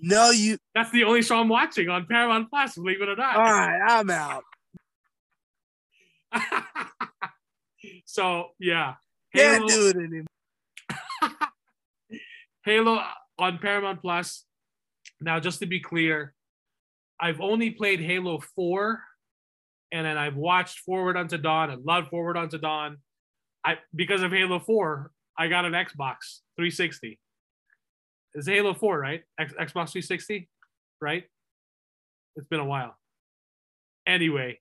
No, 0.00 0.30
you. 0.30 0.58
That's 0.74 0.90
the 0.90 1.04
only 1.04 1.22
show 1.22 1.40
I'm 1.40 1.48
watching 1.48 1.88
on 1.88 2.06
Paramount 2.06 2.50
Plus, 2.50 2.74
believe 2.74 3.02
it 3.02 3.08
or 3.08 3.16
not. 3.16 3.36
All 3.36 3.42
right, 3.42 3.80
I'm 3.88 4.10
out. 4.10 4.44
so 8.04 8.50
yeah, 8.58 8.94
Can't 9.34 9.56
Halo, 9.56 9.68
do 9.68 9.88
it 9.88 9.96
anymore. 9.96 10.26
Halo 12.64 13.02
on 13.38 13.58
Paramount 13.58 14.00
Plus. 14.00 14.44
Now, 15.20 15.40
just 15.40 15.58
to 15.60 15.66
be 15.66 15.80
clear, 15.80 16.34
I've 17.20 17.40
only 17.40 17.70
played 17.70 18.00
Halo 18.00 18.38
4, 18.54 19.02
and 19.90 20.06
then 20.06 20.16
I've 20.16 20.36
watched 20.36 20.78
Forward 20.80 21.16
Unto 21.16 21.38
Dawn. 21.38 21.70
I 21.70 21.76
love 21.82 22.08
Forward 22.08 22.36
Unto 22.36 22.58
Dawn. 22.58 22.98
I 23.64 23.78
because 23.94 24.22
of 24.22 24.30
Halo 24.30 24.60
4, 24.60 25.10
I 25.36 25.48
got 25.48 25.64
an 25.64 25.72
Xbox 25.72 26.40
360. 26.56 27.18
It's 28.38 28.46
Halo 28.46 28.72
4, 28.72 29.00
right? 29.00 29.22
X, 29.38 29.52
Xbox 29.54 29.90
360, 29.90 30.48
right? 31.00 31.24
It's 32.36 32.46
been 32.46 32.60
a 32.60 32.64
while. 32.64 32.96
Anyway, 34.06 34.60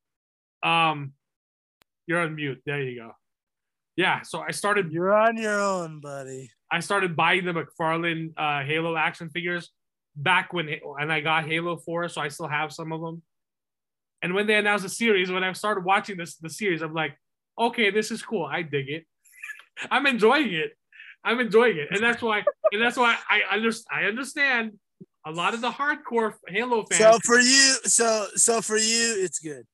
um, 0.63 1.13
you're 2.07 2.19
on 2.19 2.35
mute. 2.35 2.59
There 2.65 2.81
you 2.81 2.99
go. 2.99 3.11
Yeah, 3.95 4.21
so 4.23 4.39
I 4.39 4.51
started 4.51 4.91
You're 4.91 5.13
on 5.13 5.37
your 5.37 5.59
own, 5.59 5.99
buddy. 5.99 6.51
I 6.71 6.79
started 6.79 7.15
buying 7.15 7.45
the 7.45 7.53
McFarlane 7.53 8.33
uh, 8.35 8.65
Halo 8.65 8.95
action 8.97 9.29
figures 9.29 9.71
back 10.15 10.53
when, 10.53 10.69
and 10.99 11.13
I 11.13 11.21
got 11.21 11.45
Halo 11.45 11.77
4, 11.77 12.09
so 12.09 12.21
I 12.21 12.29
still 12.29 12.47
have 12.47 12.73
some 12.73 12.91
of 12.91 12.99
them. 13.01 13.21
And 14.23 14.33
when 14.33 14.47
they 14.47 14.55
announced 14.55 14.83
the 14.83 14.89
series, 14.89 15.31
when 15.31 15.43
I 15.43 15.53
started 15.53 15.83
watching 15.83 16.17
this 16.17 16.35
the 16.37 16.49
series, 16.49 16.81
I'm 16.81 16.95
like, 16.95 17.15
okay, 17.59 17.91
this 17.91 18.09
is 18.09 18.23
cool. 18.23 18.45
I 18.45 18.63
dig 18.63 18.89
it. 18.89 19.05
I'm 19.91 20.07
enjoying 20.07 20.53
it. 20.53 20.71
I'm 21.23 21.39
enjoying 21.39 21.77
it, 21.77 21.89
and 21.91 22.01
that's 22.01 22.21
why, 22.21 22.43
and 22.71 22.81
that's 22.81 22.97
why 22.97 23.17
I 23.29 23.41
understand. 23.53 23.87
I 23.91 24.07
understand 24.07 24.73
a 25.25 25.31
lot 25.31 25.53
of 25.53 25.61
the 25.61 25.71
hardcore 25.71 26.33
Halo 26.47 26.85
fans. 26.85 27.01
So 27.01 27.19
for 27.23 27.39
you, 27.39 27.75
so 27.83 28.27
so 28.35 28.61
for 28.61 28.77
you, 28.77 29.15
it's 29.19 29.39
good, 29.39 29.65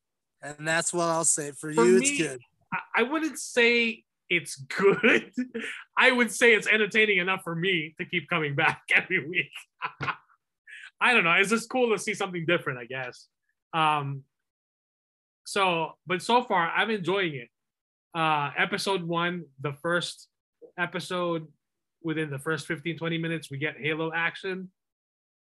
and 0.41 0.67
that's 0.67 0.93
what 0.93 1.05
I'll 1.05 1.25
say. 1.25 1.51
For, 1.51 1.71
For 1.73 1.85
you, 1.85 1.99
me- 1.99 2.07
it's 2.07 2.17
good. 2.17 2.39
I, 2.73 3.01
I 3.01 3.03
wouldn't 3.03 3.37
say 3.37 4.03
it's 4.29 4.55
good. 4.55 5.31
I 5.97 6.11
would 6.11 6.31
say 6.31 6.55
it's 6.55 6.67
entertaining 6.67 7.17
enough 7.19 7.41
for 7.43 7.55
me 7.55 7.93
to 7.99 8.05
keep 8.05 8.27
coming 8.29 8.55
back 8.55 8.81
every 8.95 9.27
week. 9.27 9.51
I 10.99 11.13
don't 11.13 11.23
know. 11.23 11.33
It's 11.33 11.49
just 11.49 11.69
cool 11.69 11.91
to 11.91 11.99
see 11.99 12.13
something 12.13 12.45
different, 12.45 12.79
I 12.79 12.85
guess. 12.85 13.27
Um, 13.73 14.23
so, 15.45 15.93
but 16.07 16.21
so 16.21 16.43
far, 16.43 16.69
I'm 16.69 16.89
enjoying 16.89 17.35
it. 17.35 17.49
Uh, 18.15 18.51
episode 18.57 19.03
one, 19.03 19.43
the 19.61 19.73
first 19.73 20.29
episode 20.77 21.47
within 22.03 22.29
the 22.29 22.39
first 22.39 22.67
15, 22.67 22.97
20 22.97 23.17
minutes, 23.17 23.49
we 23.49 23.57
get 23.57 23.75
Halo 23.79 24.11
action 24.13 24.69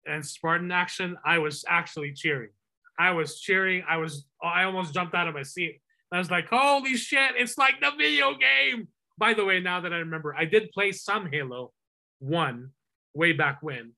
and 0.07 0.25
Spartan 0.25 0.73
action, 0.73 1.17
I 1.25 1.39
was 1.39 1.65
actually 1.69 2.13
cheering. 2.13 2.51
I 2.99 3.13
was 3.13 3.41
cheering. 3.41 3.85
I 3.89 3.99
was, 3.99 4.27
I 4.43 4.65
almost 4.65 4.95
jumped 4.95 5.15
out 5.15 5.29
of 5.29 5.35
my 5.35 5.43
seat. 5.43 5.81
I 6.11 6.19
was 6.19 6.31
like, 6.31 6.49
holy 6.49 6.97
shit, 6.97 7.33
it's 7.37 7.59
like 7.59 7.81
the 7.81 7.93
video 7.97 8.35
game. 8.35 8.89
By 9.19 9.35
the 9.35 9.45
way, 9.45 9.61
now 9.61 9.81
that 9.81 9.93
I 9.93 9.99
remember, 9.99 10.35
I 10.37 10.47
did 10.47 10.71
play 10.73 10.93
some 10.93 11.31
Halo 11.31 11.73
1 12.21 12.71
way 13.15 13.33
back 13.33 13.59
when, 13.61 13.93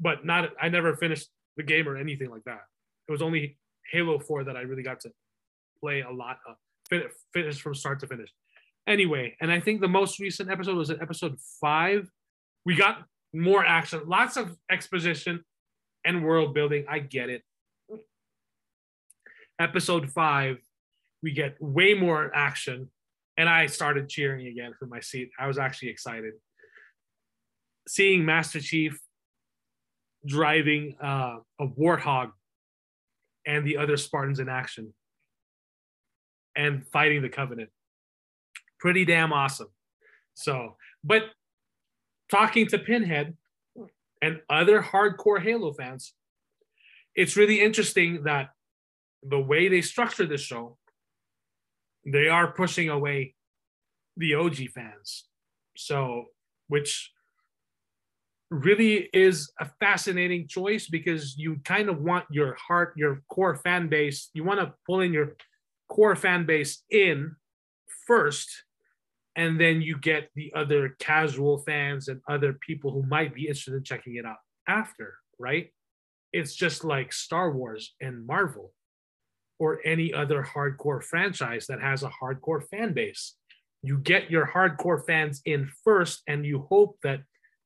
but 0.00 0.24
not, 0.24 0.50
I 0.60 0.68
never 0.68 0.96
finished 0.96 1.28
the 1.56 1.62
game 1.62 1.88
or 1.88 1.96
anything 1.96 2.30
like 2.30 2.44
that. 2.44 2.62
It 3.08 3.12
was 3.12 3.22
only 3.22 3.58
Halo 3.92 4.18
4 4.18 4.44
that 4.44 4.56
I 4.56 4.62
really 4.62 4.82
got 4.82 5.00
to 5.00 5.10
play 5.80 6.00
a 6.00 6.10
lot 6.10 6.38
of, 6.48 6.56
fin- 6.88 7.10
finish 7.32 7.60
from 7.60 7.74
start 7.74 8.00
to 8.00 8.06
finish. 8.06 8.30
Anyway, 8.86 9.36
and 9.40 9.50
I 9.50 9.60
think 9.60 9.80
the 9.80 9.88
most 9.88 10.18
recent 10.18 10.50
episode 10.50 10.76
was 10.76 10.90
at 10.90 11.00
episode 11.00 11.38
five. 11.60 12.10
We 12.66 12.76
got 12.76 13.04
more 13.32 13.64
action, 13.64 14.02
lots 14.06 14.36
of 14.36 14.56
exposition 14.70 15.44
and 16.04 16.24
world 16.24 16.54
building. 16.54 16.84
I 16.88 16.98
get 16.98 17.30
it. 17.30 17.42
Episode 19.58 20.10
five, 20.10 20.58
we 21.22 21.32
get 21.32 21.56
way 21.60 21.94
more 21.94 22.30
action, 22.34 22.90
and 23.36 23.48
I 23.48 23.66
started 23.66 24.08
cheering 24.08 24.46
again 24.48 24.72
from 24.78 24.90
my 24.90 25.00
seat. 25.00 25.30
I 25.38 25.46
was 25.46 25.58
actually 25.58 25.88
excited. 25.88 26.34
Seeing 27.88 28.24
Master 28.24 28.60
Chief 28.60 28.98
driving 30.26 30.96
uh, 31.02 31.38
a 31.60 31.66
warthog 31.66 32.32
and 33.46 33.66
the 33.66 33.76
other 33.76 33.96
Spartans 33.96 34.40
in 34.40 34.48
action 34.48 34.92
and 36.56 36.86
fighting 36.88 37.22
the 37.22 37.28
Covenant. 37.28 37.70
Pretty 38.84 39.06
damn 39.06 39.32
awesome. 39.32 39.68
So, 40.34 40.76
but 41.02 41.22
talking 42.30 42.66
to 42.66 42.78
Pinhead 42.78 43.34
and 44.20 44.42
other 44.50 44.82
hardcore 44.82 45.42
Halo 45.42 45.72
fans, 45.72 46.12
it's 47.14 47.34
really 47.34 47.62
interesting 47.62 48.24
that 48.24 48.50
the 49.22 49.40
way 49.40 49.68
they 49.68 49.80
structure 49.80 50.26
this 50.26 50.42
show, 50.42 50.76
they 52.04 52.28
are 52.28 52.52
pushing 52.52 52.90
away 52.90 53.36
the 54.18 54.34
OG 54.34 54.56
fans. 54.74 55.28
So, 55.78 56.26
which 56.68 57.10
really 58.50 59.08
is 59.14 59.50
a 59.60 59.70
fascinating 59.80 60.46
choice 60.46 60.88
because 60.88 61.38
you 61.38 61.56
kind 61.64 61.88
of 61.88 62.02
want 62.02 62.26
your 62.30 62.54
heart, 62.56 62.92
your 62.98 63.22
core 63.30 63.54
fan 63.54 63.88
base, 63.88 64.28
you 64.34 64.44
want 64.44 64.60
to 64.60 64.74
pull 64.84 65.00
in 65.00 65.14
your 65.14 65.36
core 65.88 66.16
fan 66.16 66.44
base 66.44 66.82
in 66.90 67.34
first 68.06 68.64
and 69.36 69.60
then 69.60 69.82
you 69.82 69.98
get 69.98 70.30
the 70.34 70.52
other 70.54 70.96
casual 70.98 71.58
fans 71.58 72.08
and 72.08 72.20
other 72.28 72.52
people 72.52 72.92
who 72.92 73.02
might 73.04 73.34
be 73.34 73.42
interested 73.42 73.74
in 73.74 73.82
checking 73.82 74.16
it 74.16 74.24
out 74.24 74.36
after 74.68 75.14
right? 75.38 75.70
It's 76.32 76.54
just 76.54 76.84
like 76.84 77.12
star 77.12 77.52
wars 77.52 77.94
and 78.00 78.26
marvel 78.26 78.72
or 79.58 79.80
any 79.84 80.12
other 80.12 80.42
hardcore 80.42 81.02
franchise 81.02 81.66
that 81.68 81.80
has 81.80 82.02
a 82.02 82.10
hardcore 82.10 82.64
fan 82.68 82.92
base. 82.92 83.36
You 83.82 83.98
get 83.98 84.30
your 84.30 84.46
hardcore 84.46 85.04
fans 85.06 85.42
in 85.44 85.70
first 85.84 86.22
and 86.26 86.44
you 86.44 86.66
hope 86.68 86.98
that 87.02 87.20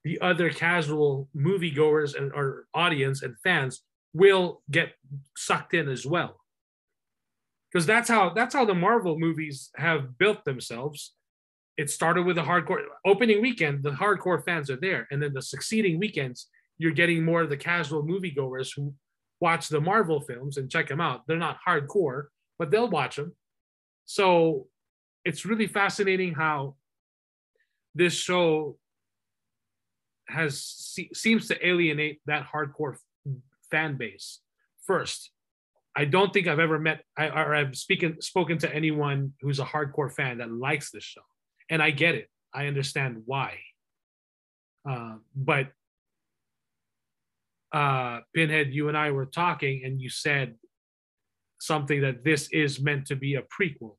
the 0.04 0.20
other 0.20 0.50
casual 0.50 1.28
moviegoers 1.36 2.14
and 2.16 2.32
or 2.32 2.66
audience 2.74 3.22
and 3.22 3.36
fans 3.42 3.82
will 4.14 4.62
get 4.70 4.92
sucked 5.36 5.74
in 5.74 5.88
as 5.88 6.04
well. 6.04 6.40
Because 7.72 7.86
that's 7.86 8.08
how 8.08 8.30
that's 8.30 8.54
how 8.54 8.64
the 8.64 8.74
marvel 8.74 9.18
movies 9.18 9.70
have 9.76 10.18
built 10.18 10.44
themselves 10.44 11.14
it 11.78 11.88
started 11.88 12.26
with 12.26 12.36
a 12.36 12.42
hardcore 12.42 12.82
opening 13.06 13.40
weekend 13.40 13.82
the 13.82 13.90
hardcore 13.90 14.44
fans 14.44 14.68
are 14.68 14.76
there. 14.76 15.06
And 15.10 15.22
then 15.22 15.32
the 15.32 15.40
succeeding 15.40 15.98
weekends 15.98 16.48
you're 16.76 16.92
getting 16.92 17.24
more 17.24 17.42
of 17.42 17.50
the 17.50 17.56
casual 17.56 18.04
moviegoers 18.04 18.70
who 18.76 18.94
watch 19.40 19.68
the 19.68 19.80
marvel 19.80 20.20
films 20.20 20.58
and 20.58 20.70
check 20.70 20.88
them 20.88 21.00
out. 21.00 21.22
They're 21.26 21.38
not 21.38 21.58
hardcore 21.66 22.24
but 22.58 22.70
they'll 22.70 22.90
watch 22.90 23.16
them. 23.16 23.34
So 24.04 24.66
it's 25.24 25.46
really 25.46 25.68
fascinating 25.68 26.34
how 26.34 26.74
this 27.94 28.14
show 28.14 28.76
has 30.28 30.60
se- 30.60 31.10
seems 31.14 31.48
to 31.48 31.66
alienate 31.66 32.20
that 32.26 32.46
hardcore 32.52 32.96
fan 33.70 33.96
base. 33.96 34.40
First 34.84 35.30
i 35.96 36.04
don't 36.04 36.32
think 36.32 36.46
i've 36.46 36.58
ever 36.58 36.78
met 36.78 37.02
I, 37.16 37.28
or 37.28 37.54
i've 37.54 37.74
speaken, 37.74 38.20
spoken 38.20 38.58
to 38.58 38.74
anyone 38.74 39.32
who's 39.40 39.58
a 39.58 39.64
hardcore 39.64 40.12
fan 40.12 40.38
that 40.38 40.50
likes 40.50 40.90
this 40.90 41.02
show 41.02 41.22
and 41.70 41.82
I 41.82 41.90
get 41.90 42.14
it. 42.14 42.28
I 42.54 42.66
understand 42.66 43.22
why. 43.26 43.58
Uh, 44.88 45.16
but 45.34 45.68
uh, 47.72 48.20
Pinhead, 48.34 48.72
you 48.72 48.88
and 48.88 48.96
I 48.96 49.10
were 49.10 49.26
talking, 49.26 49.82
and 49.84 50.00
you 50.00 50.08
said 50.08 50.54
something 51.60 52.00
that 52.00 52.24
this 52.24 52.48
is 52.52 52.80
meant 52.80 53.06
to 53.06 53.16
be 53.16 53.34
a 53.34 53.42
prequel. 53.42 53.96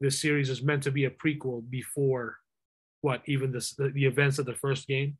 This 0.00 0.20
series 0.20 0.50
is 0.50 0.62
meant 0.62 0.82
to 0.84 0.90
be 0.90 1.04
a 1.06 1.10
prequel 1.10 1.68
before 1.68 2.36
what 3.00 3.22
even 3.26 3.52
this, 3.52 3.72
the, 3.72 3.88
the 3.90 4.04
events 4.04 4.38
of 4.38 4.46
the 4.46 4.54
first 4.54 4.86
game. 4.86 5.16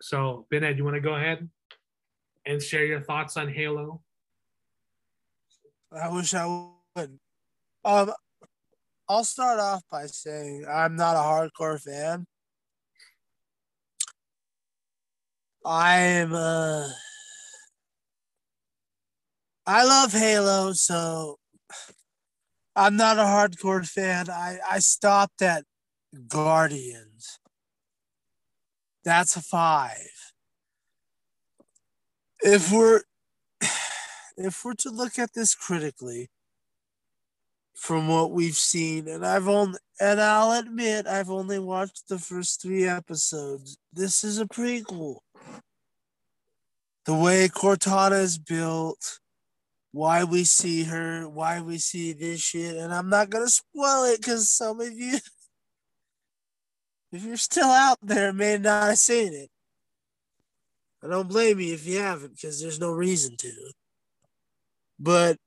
So, 0.00 0.46
Pinhead, 0.50 0.76
you 0.76 0.84
want 0.84 0.96
to 0.96 1.00
go 1.00 1.14
ahead 1.14 1.48
and 2.46 2.62
share 2.62 2.84
your 2.84 3.00
thoughts 3.00 3.36
on 3.36 3.48
Halo? 3.48 4.02
I 5.90 6.08
wish 6.08 6.34
I 6.34 6.70
would. 6.96 7.18
Um, 7.84 8.12
I'll 9.08 9.24
start 9.24 9.58
off 9.58 9.82
by 9.90 10.06
saying 10.06 10.66
I'm 10.70 10.94
not 10.94 11.16
a 11.16 11.20
hardcore 11.20 11.80
fan. 11.80 12.26
I'm 15.64 16.34
uh 16.34 16.88
I 19.66 19.84
love 19.84 20.12
Halo, 20.12 20.72
so 20.72 21.38
I'm 22.74 22.96
not 22.96 23.18
a 23.18 23.22
hardcore 23.22 23.86
fan. 23.86 24.30
I, 24.30 24.58
I 24.70 24.78
stopped 24.78 25.42
at 25.42 25.64
Guardians. 26.28 27.38
That's 29.04 29.36
a 29.36 29.42
five. 29.42 30.32
If 32.40 32.70
we're 32.70 33.02
if 34.36 34.64
we're 34.64 34.74
to 34.74 34.90
look 34.90 35.18
at 35.18 35.34
this 35.34 35.54
critically, 35.54 36.28
from 37.78 38.08
what 38.08 38.32
we've 38.32 38.56
seen 38.56 39.06
and 39.06 39.24
i've 39.24 39.46
only 39.46 39.78
and 40.00 40.20
i'll 40.20 40.58
admit 40.58 41.06
i've 41.06 41.30
only 41.30 41.60
watched 41.60 42.08
the 42.08 42.18
first 42.18 42.60
three 42.60 42.84
episodes. 42.84 43.78
This 43.92 44.24
is 44.24 44.40
a 44.40 44.46
prequel. 44.46 45.18
The 47.06 47.14
way 47.14 47.48
cortana 47.48 48.20
is 48.20 48.36
built 48.36 49.20
why 49.92 50.24
we 50.24 50.42
see 50.42 50.82
her 50.84 51.28
why 51.28 51.60
we 51.60 51.78
see 51.78 52.12
this 52.12 52.40
shit 52.40 52.76
and 52.76 52.92
i'm 52.92 53.08
not 53.08 53.30
gonna 53.30 53.48
spoil 53.48 54.04
it 54.04 54.20
because 54.20 54.50
some 54.50 54.80
of 54.80 54.92
you 54.92 55.18
if 57.12 57.24
you're 57.24 57.36
still 57.36 57.70
out 57.70 57.98
there 58.02 58.32
may 58.32 58.58
not 58.58 58.88
have 58.88 58.98
seen 58.98 59.32
it. 59.32 59.50
I 61.02 61.06
don't 61.06 61.28
blame 61.28 61.60
you 61.60 61.74
if 61.74 61.86
you 61.86 62.00
haven't 62.00 62.34
because 62.34 62.60
there's 62.60 62.80
no 62.80 62.90
reason 62.90 63.36
to. 63.36 63.52
But 64.98 65.38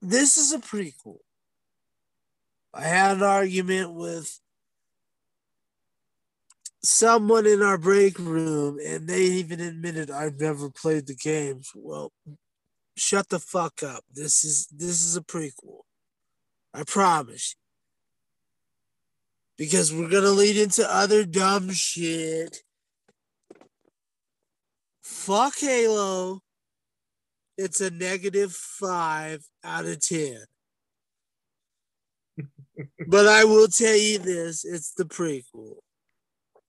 this 0.00 0.36
is 0.36 0.52
a 0.52 0.58
prequel 0.58 1.18
I 2.74 2.82
had 2.82 3.16
an 3.18 3.22
argument 3.22 3.92
with 3.92 4.40
someone 6.82 7.46
in 7.46 7.62
our 7.62 7.78
break 7.78 8.18
room, 8.18 8.78
and 8.84 9.06
they 9.08 9.22
even 9.22 9.60
admitted 9.60 10.10
I've 10.10 10.40
never 10.40 10.70
played 10.70 11.06
the 11.06 11.14
games. 11.14 11.70
Well, 11.74 12.12
shut 12.96 13.28
the 13.28 13.38
fuck 13.38 13.82
up. 13.82 14.04
This 14.12 14.44
is 14.44 14.66
this 14.66 15.02
is 15.02 15.16
a 15.16 15.20
prequel. 15.20 15.82
I 16.72 16.84
promise. 16.84 17.56
Because 19.58 19.92
we're 19.92 20.08
gonna 20.08 20.30
lead 20.30 20.56
into 20.56 20.90
other 20.90 21.24
dumb 21.24 21.70
shit. 21.72 22.62
Fuck 25.02 25.58
Halo. 25.58 26.40
It's 27.58 27.82
a 27.82 27.90
negative 27.90 28.52
five 28.52 29.44
out 29.62 29.84
of 29.84 30.00
ten 30.00 30.46
but 33.06 33.26
I 33.26 33.44
will 33.44 33.68
tell 33.68 33.96
you 33.96 34.18
this 34.18 34.64
it's 34.64 34.92
the 34.92 35.04
prequel. 35.04 35.76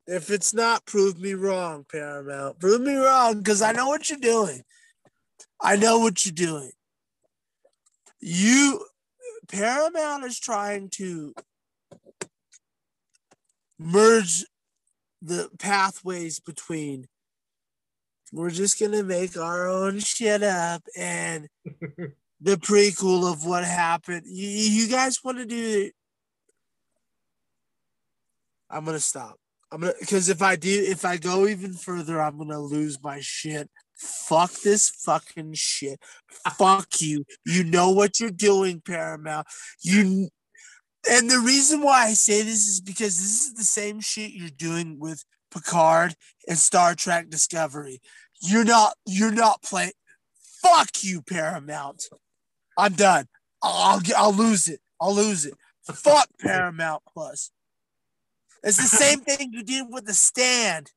If 0.06 0.30
it's 0.30 0.54
not, 0.54 0.86
prove 0.86 1.20
me 1.20 1.34
wrong, 1.34 1.86
Paramount. 1.90 2.60
Prove 2.60 2.82
me 2.82 2.96
wrong 2.96 3.38
because 3.38 3.62
I 3.62 3.72
know 3.72 3.88
what 3.88 4.10
you're 4.10 4.20
doing. 4.20 4.64
I 5.62 5.78
know 5.78 6.00
what 6.00 6.26
you're 6.26 6.34
doing. 6.34 6.72
You, 8.20 8.86
Paramount 9.50 10.26
is 10.26 10.40
trying 10.40 10.90
to 10.96 11.34
merge 13.80 14.46
the 15.22 15.50
pathways 15.58 16.40
between 16.40 17.08
we're 18.34 18.50
just 18.50 18.80
gonna 18.80 19.04
make 19.04 19.38
our 19.38 19.68
own 19.68 20.00
shit 20.00 20.42
up 20.42 20.84
and 20.98 21.48
the 22.42 22.58
prequel 22.58 23.32
of 23.32 23.46
what 23.46 23.64
happened. 23.64 24.24
You, 24.26 24.48
you 24.48 24.88
guys 24.90 25.24
want 25.24 25.38
to 25.38 25.46
do 25.46 25.92
I'm 28.74 28.86
gonna 28.86 29.00
stop. 29.00 29.36
I'm 29.72 29.82
gonna 29.82 29.94
because 30.00 30.30
if 30.30 30.42
I 30.42 30.56
do, 30.56 30.70
if 30.70 31.06
I 31.06 31.18
go 31.18 31.48
even 31.48 31.74
further, 31.74 32.22
I'm 32.22 32.38
gonna 32.38 32.60
lose 32.60 33.02
my 33.02 33.20
shit. 33.22 33.70
Fuck 33.96 34.52
this 34.64 34.90
fucking 34.90 35.54
shit. 35.54 36.00
Fuck 36.58 37.02
you. 37.02 37.26
You 37.46 37.64
know 37.64 37.92
what 37.92 38.20
you're 38.20 38.32
doing, 38.32 38.82
Paramount. 38.86 39.48
You 39.82 40.30
and 41.10 41.30
the 41.30 41.40
reason 41.40 41.82
why 41.82 42.06
I 42.06 42.14
say 42.14 42.42
this 42.42 42.68
is 42.68 42.82
because 42.82 43.18
this 43.18 43.46
is 43.46 43.54
the 43.54 43.64
same 43.64 44.00
shit 44.00 44.32
you're 44.32 44.50
doing 44.50 45.00
with 45.00 45.24
Picard 45.52 46.16
and 46.48 46.58
Star 46.58 46.96
Trek 46.96 47.30
Discovery. 47.30 48.02
You're 48.42 48.66
not 48.66 48.96
you're 49.06 49.32
not 49.32 49.62
playing 49.62 49.92
fuck 50.62 51.04
you, 51.04 51.22
Paramount. 51.22 52.04
I'm 52.78 52.94
done. 52.94 53.28
I'll 53.62 54.02
I'll 54.16 54.34
lose 54.34 54.68
it. 54.68 54.80
I'll 55.00 55.14
lose 55.14 55.46
it. 55.46 55.54
Fuck 55.84 56.28
Paramount 56.40 57.04
Plus. 57.14 57.52
It's 58.64 58.78
the 58.78 58.98
same 58.98 59.20
thing 59.20 59.52
you 59.52 59.64
did 59.64 59.88
with 59.90 60.06
the 60.06 60.14
stand. 60.14 60.92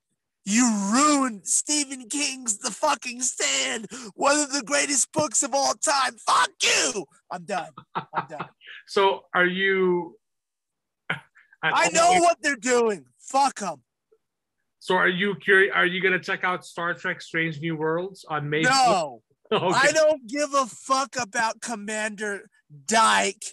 You 0.45 0.71
ruined 0.93 1.47
Stephen 1.49 2.09
King's 2.09 2.59
The 2.59 2.71
fucking 2.71 3.21
Stand, 3.21 3.89
one 4.15 4.39
of 4.39 4.53
the 4.53 4.63
greatest 4.63 5.11
books 5.11 5.43
of 5.43 5.53
all 5.53 5.75
time. 5.75 6.15
Fuck 6.25 6.51
you. 6.63 7.05
I'm 7.33 7.45
done. 7.45 7.71
I'm 7.95 8.27
done. 8.29 8.49
So 8.89 9.23
are 9.35 9.45
you? 9.45 10.17
I 11.63 11.89
know 11.89 12.21
what 12.21 12.37
they're 12.41 12.55
doing. 12.55 13.07
Fuck 13.19 13.59
them. 13.59 13.83
So 14.79 14.95
are 14.95 15.09
you 15.09 15.35
curious? 15.35 15.73
Are 15.75 15.85
you 15.85 16.01
gonna 16.01 16.21
check 16.21 16.45
out 16.45 16.65
Star 16.65 16.95
Trek: 16.95 17.21
Strange 17.21 17.61
New 17.61 17.75
Worlds 17.75 18.25
on 18.29 18.49
May? 18.49 18.63
4th? 18.63 18.71
No, 18.71 19.23
Okay. 19.53 19.75
I 19.89 19.91
don't 19.91 20.25
give 20.29 20.55
a 20.55 20.67
fuck 20.67 21.17
about 21.21 21.61
Commander 21.61 22.49
Dyke, 22.87 23.45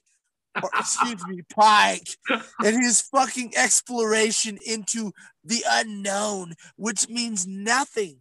excuse 0.55 1.25
me, 1.27 1.41
Pike, 1.53 2.17
and 2.29 2.83
his 2.83 3.01
fucking 3.01 3.53
exploration 3.55 4.57
into 4.65 5.11
the 5.43 5.63
unknown, 5.67 6.53
which 6.75 7.09
means 7.09 7.47
nothing. 7.47 8.17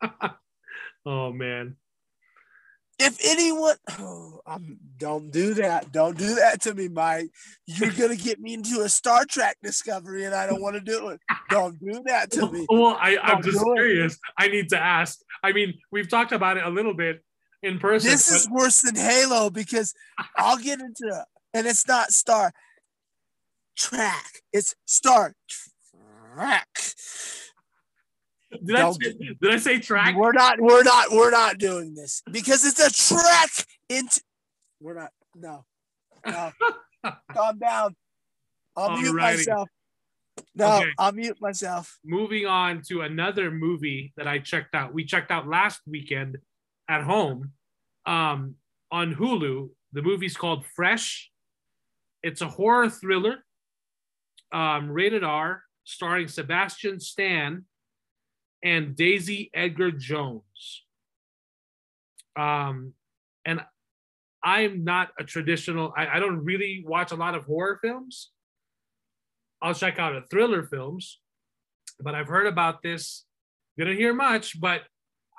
oh 1.06 1.32
man. 1.32 1.76
If 2.98 3.18
anyone, 3.24 3.74
oh, 3.98 4.40
I'm, 4.46 4.78
don't 4.96 5.32
do 5.32 5.54
that. 5.54 5.90
Don't 5.90 6.16
do 6.16 6.36
that 6.36 6.60
to 6.62 6.74
me, 6.74 6.86
Mike. 6.86 7.30
You're 7.66 7.90
gonna 7.90 8.14
get 8.14 8.38
me 8.38 8.54
into 8.54 8.82
a 8.82 8.88
Star 8.88 9.24
Trek 9.24 9.56
discovery, 9.62 10.24
and 10.24 10.34
I 10.34 10.46
don't 10.46 10.62
want 10.62 10.76
to 10.76 10.80
do 10.80 11.08
it. 11.08 11.20
Don't 11.50 11.76
do 11.80 12.02
that 12.06 12.30
to 12.32 12.50
me. 12.50 12.66
Well, 12.70 12.96
I, 13.00 13.16
I'm 13.20 13.42
just 13.42 13.58
do 13.58 13.72
it. 13.72 13.76
curious. 13.76 14.18
I 14.38 14.48
need 14.48 14.68
to 14.68 14.78
ask. 14.78 15.18
I 15.42 15.52
mean, 15.52 15.74
we've 15.90 16.08
talked 16.08 16.32
about 16.32 16.58
it 16.58 16.64
a 16.64 16.70
little 16.70 16.94
bit 16.94 17.24
in 17.62 17.78
person. 17.78 18.10
This 18.10 18.28
but- 18.30 18.36
is 18.36 18.50
worse 18.50 18.80
than 18.82 18.96
Halo 18.96 19.50
because 19.50 19.94
I'll 20.36 20.58
get 20.58 20.80
into 20.80 21.04
it, 21.06 21.24
and 21.54 21.66
it's 21.66 21.86
not 21.86 22.12
Star 22.12 22.52
Track. 23.76 24.42
It's 24.52 24.74
Star 24.86 25.34
Track. 26.34 26.68
did, 28.64 28.76
I 28.76 28.92
say, 28.92 29.12
did 29.40 29.50
I 29.52 29.56
say 29.58 29.78
track? 29.78 30.14
We're 30.16 30.32
not. 30.32 30.60
We're 30.60 30.82
not. 30.82 31.10
We're 31.10 31.30
not 31.30 31.58
doing 31.58 31.94
this 31.94 32.22
because 32.30 32.64
it's 32.64 32.80
a 32.80 32.90
track 32.92 33.50
into. 33.88 34.20
We're 34.80 34.94
not. 34.94 35.10
No. 35.34 35.64
No. 36.26 36.52
Calm 37.32 37.58
down. 37.58 37.96
I'll 38.76 38.96
mute 38.96 39.14
myself. 39.14 39.68
No, 40.54 40.78
Okay. 40.78 40.90
I'll 40.98 41.12
mute 41.12 41.36
myself. 41.40 41.98
Moving 42.04 42.46
on 42.46 42.82
to 42.88 43.02
another 43.02 43.50
movie 43.50 44.12
that 44.16 44.26
I 44.26 44.38
checked 44.38 44.74
out. 44.74 44.94
We 44.94 45.04
checked 45.04 45.30
out 45.30 45.46
last 45.46 45.80
weekend 45.86 46.38
at 46.92 47.02
home 47.02 47.52
um, 48.04 48.56
on 48.90 49.14
Hulu. 49.14 49.70
The 49.92 50.02
movie's 50.02 50.36
called 50.36 50.66
Fresh. 50.76 51.30
It's 52.22 52.42
a 52.42 52.48
horror 52.48 52.90
thriller, 52.90 53.44
um, 54.52 54.90
rated 54.90 55.24
R, 55.24 55.62
starring 55.84 56.28
Sebastian 56.28 57.00
Stan 57.00 57.64
and 58.62 58.94
Daisy 58.94 59.50
Edgar 59.54 59.90
Jones. 59.90 60.84
Um, 62.36 62.92
and 63.44 63.60
I'm 64.44 64.84
not 64.84 65.08
a 65.18 65.24
traditional, 65.24 65.92
I, 65.96 66.16
I 66.16 66.20
don't 66.20 66.44
really 66.44 66.84
watch 66.86 67.10
a 67.10 67.16
lot 67.16 67.34
of 67.34 67.44
horror 67.44 67.78
films. 67.82 68.30
I'll 69.62 69.74
check 69.74 69.98
out 69.98 70.16
a 70.16 70.22
thriller 70.30 70.62
films, 70.64 71.20
but 72.00 72.14
I've 72.14 72.28
heard 72.28 72.46
about 72.46 72.82
this. 72.82 73.24
Didn't 73.78 73.96
hear 73.96 74.12
much, 74.12 74.60
but 74.60 74.82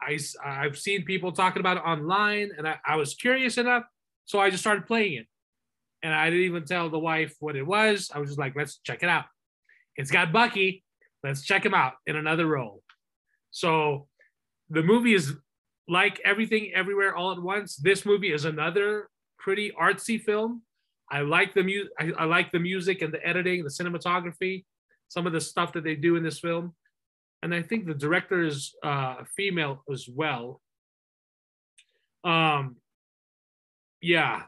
I, 0.06 0.20
I've 0.46 0.78
seen 0.78 1.06
people 1.06 1.32
talking 1.32 1.60
about 1.60 1.78
it 1.78 1.82
online 1.82 2.52
and 2.58 2.68
I, 2.68 2.78
I 2.86 2.96
was 2.96 3.16
curious 3.16 3.58
enough. 3.58 3.84
So 4.26 4.40
I 4.40 4.50
just 4.50 4.62
started 4.62 4.86
playing 4.86 5.14
it. 5.14 5.28
And 6.04 6.14
I 6.14 6.30
didn't 6.30 6.46
even 6.46 6.66
tell 6.66 6.90
the 6.90 7.00
wife 7.00 7.36
what 7.40 7.56
it 7.56 7.66
was. 7.66 8.12
I 8.14 8.20
was 8.20 8.30
just 8.30 8.40
like, 8.40 8.56
let's 8.56 8.80
check 8.84 9.04
it 9.04 9.10
out. 9.10 9.26
It's 9.96 10.12
got 10.12 10.34
Bucky. 10.34 10.84
Let's 11.24 11.44
check 11.44 11.66
him 11.66 11.74
out 11.74 11.94
in 12.06 12.16
another 12.18 12.46
role. 12.46 12.84
So 13.52 14.08
the 14.70 14.84
movie 14.84 15.14
is 15.14 15.34
like 15.88 16.20
everything 16.26 16.72
everywhere 16.74 17.16
all 17.16 17.32
at 17.32 17.42
once. 17.42 17.78
This 17.78 18.06
movie 18.06 18.34
is 18.34 18.46
another 18.46 19.10
pretty 19.38 19.72
artsy 19.80 20.22
film. 20.22 20.64
I 21.10 21.22
like 21.22 21.54
the 21.54 21.64
music. 21.64 21.92
I, 22.00 22.12
I 22.18 22.26
like 22.26 22.52
the 22.52 22.60
music 22.60 23.02
and 23.02 23.14
the 23.14 23.26
editing, 23.26 23.64
the 23.64 23.70
cinematography, 23.70 24.66
some 25.08 25.28
of 25.28 25.34
the 25.34 25.42
stuff 25.42 25.74
that 25.74 25.84
they 25.84 25.96
do 25.96 26.16
in 26.16 26.24
this 26.24 26.40
film. 26.40 26.74
And 27.44 27.54
I 27.54 27.62
think 27.62 27.86
the 27.86 27.94
director 27.94 28.42
is 28.42 28.74
uh, 28.86 29.18
a 29.20 29.26
female 29.36 29.84
as 29.92 30.08
well. 30.08 30.62
Um, 32.24 32.78
yeah, 34.02 34.44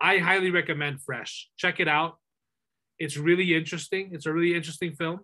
I 0.00 0.18
highly 0.18 0.52
recommend 0.52 1.02
Fresh. 1.02 1.50
Check 1.56 1.80
it 1.80 1.88
out. 1.88 2.18
It's 3.00 3.16
really 3.16 3.56
interesting. 3.56 4.10
It's 4.12 4.26
a 4.26 4.32
really 4.32 4.54
interesting 4.54 4.94
film. 4.94 5.20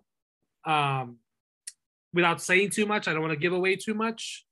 Um, 0.65 1.19
without 2.13 2.41
saying 2.41 2.71
too 2.71 2.85
much, 2.85 3.07
I 3.07 3.13
don't 3.13 3.21
want 3.21 3.31
to 3.31 3.39
give 3.39 3.53
away 3.53 3.77
too 3.77 3.93
much, 3.93 4.45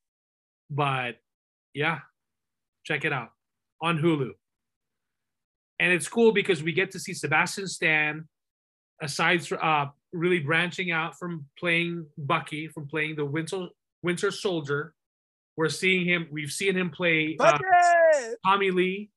but 0.70 1.18
yeah, 1.74 2.00
check 2.86 3.04
it 3.04 3.12
out 3.12 3.32
on 3.82 4.00
Hulu. 4.00 4.32
And 5.82 5.92
it's 5.92 6.08
cool 6.08 6.32
because 6.32 6.64
we 6.64 6.72
get 6.72 6.92
to 6.92 7.00
see 7.00 7.14
Sebastian 7.14 7.68
Stan, 7.68 8.26
aside 9.02 9.46
from 9.46 9.60
uh, 9.62 9.88
really 10.14 10.40
branching 10.40 10.91
out 10.91 11.18
from 11.18 11.45
playing 11.57 12.06
Bucky, 12.18 12.68
from 12.68 12.88
playing 12.88 13.15
the 13.15 13.26
Winter 13.26 13.68
Winter 14.03 14.31
Soldier. 14.31 14.94
We're 15.57 15.69
seeing 15.69 16.06
him. 16.06 16.27
We've 16.31 16.52
seen 16.52 16.76
him 16.76 16.90
play 16.90 17.36
uh, 17.40 17.57
Tommy 18.45 18.72
Lee, 18.72 19.10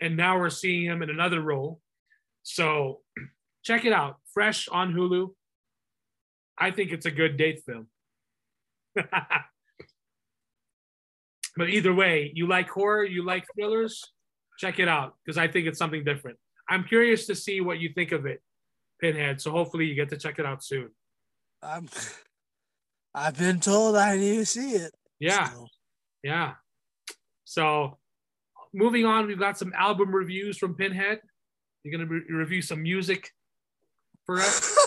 and 0.00 0.16
now 0.16 0.38
we're 0.38 0.50
seeing 0.50 0.84
him 0.84 1.02
in 1.02 1.10
another 1.10 1.40
role. 1.40 1.80
So 2.42 3.00
check 3.64 3.84
it 3.84 3.92
out. 3.92 4.16
Fresh 4.32 4.68
on 4.68 4.94
Hulu. 4.94 5.30
I 6.56 6.70
think 6.70 6.92
it's 6.92 7.06
a 7.06 7.10
good 7.10 7.36
date 7.36 7.62
film. 7.66 7.88
but 8.94 9.08
either 11.68 11.94
way, 11.94 12.32
you 12.34 12.46
like 12.46 12.68
horror, 12.68 13.04
you 13.04 13.24
like 13.24 13.44
thrillers, 13.54 14.04
check 14.58 14.78
it 14.78 14.88
out 14.88 15.14
because 15.24 15.38
I 15.38 15.48
think 15.48 15.66
it's 15.66 15.78
something 15.78 16.04
different. 16.04 16.38
I'm 16.68 16.84
curious 16.84 17.26
to 17.26 17.34
see 17.34 17.60
what 17.60 17.80
you 17.80 17.92
think 17.94 18.12
of 18.12 18.26
it, 18.26 18.40
Pinhead. 19.00 19.40
So 19.40 19.50
hopefully 19.50 19.86
you 19.86 19.94
get 19.94 20.10
to 20.10 20.16
check 20.16 20.38
it 20.38 20.46
out 20.46 20.62
soon. 20.62 20.90
I'm. 21.62 21.88
I've 23.14 23.36
been 23.36 23.60
told 23.60 23.96
I 23.96 24.16
need 24.16 24.36
to 24.36 24.46
see 24.46 24.72
it. 24.72 24.92
Yeah. 25.18 25.50
so. 25.50 25.66
Yeah. 26.22 26.54
So 27.44 27.98
moving 28.72 29.04
on, 29.04 29.26
we've 29.26 29.38
got 29.38 29.58
some 29.58 29.72
album 29.76 30.14
reviews 30.14 30.58
from 30.58 30.74
Pinhead. 30.74 31.20
You're 31.82 31.96
going 31.96 32.08
to 32.08 32.14
re- 32.14 32.38
review 32.38 32.62
some 32.62 32.82
music 32.82 33.30
for 34.26 34.38
us. 34.38 34.76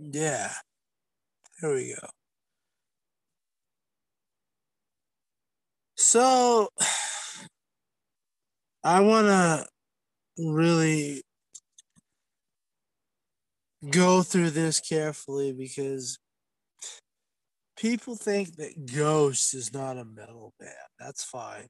Yeah. 0.00 0.52
Here 1.60 1.74
we 1.74 1.96
go. 2.00 2.08
So 5.96 6.68
I 8.84 9.00
want 9.00 9.26
to 9.26 9.66
really 10.38 11.22
go 13.90 14.22
through 14.22 14.50
this 14.50 14.80
carefully 14.80 15.52
because 15.52 16.18
people 17.76 18.16
think 18.16 18.56
that 18.56 18.92
Ghost 18.92 19.54
is 19.54 19.72
not 19.72 19.98
a 19.98 20.04
metal 20.04 20.52
band. 20.58 20.72
That's 20.98 21.24
fine. 21.24 21.68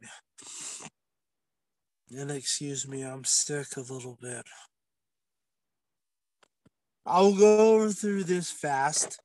And 2.11 2.31
excuse 2.31 2.89
me, 2.89 3.03
I'm 3.03 3.25
sick 3.25 3.77
a 3.77 3.81
little 3.81 4.19
bit. 4.21 4.45
I'll 7.05 7.35
go 7.35 7.75
over 7.75 7.91
through 7.91 8.25
this 8.25 8.51
fast. 8.51 9.21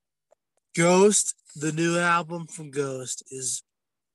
Ghost, 0.75 1.35
the 1.55 1.71
new 1.71 1.97
album 1.97 2.47
from 2.47 2.71
Ghost, 2.71 3.23
is 3.29 3.63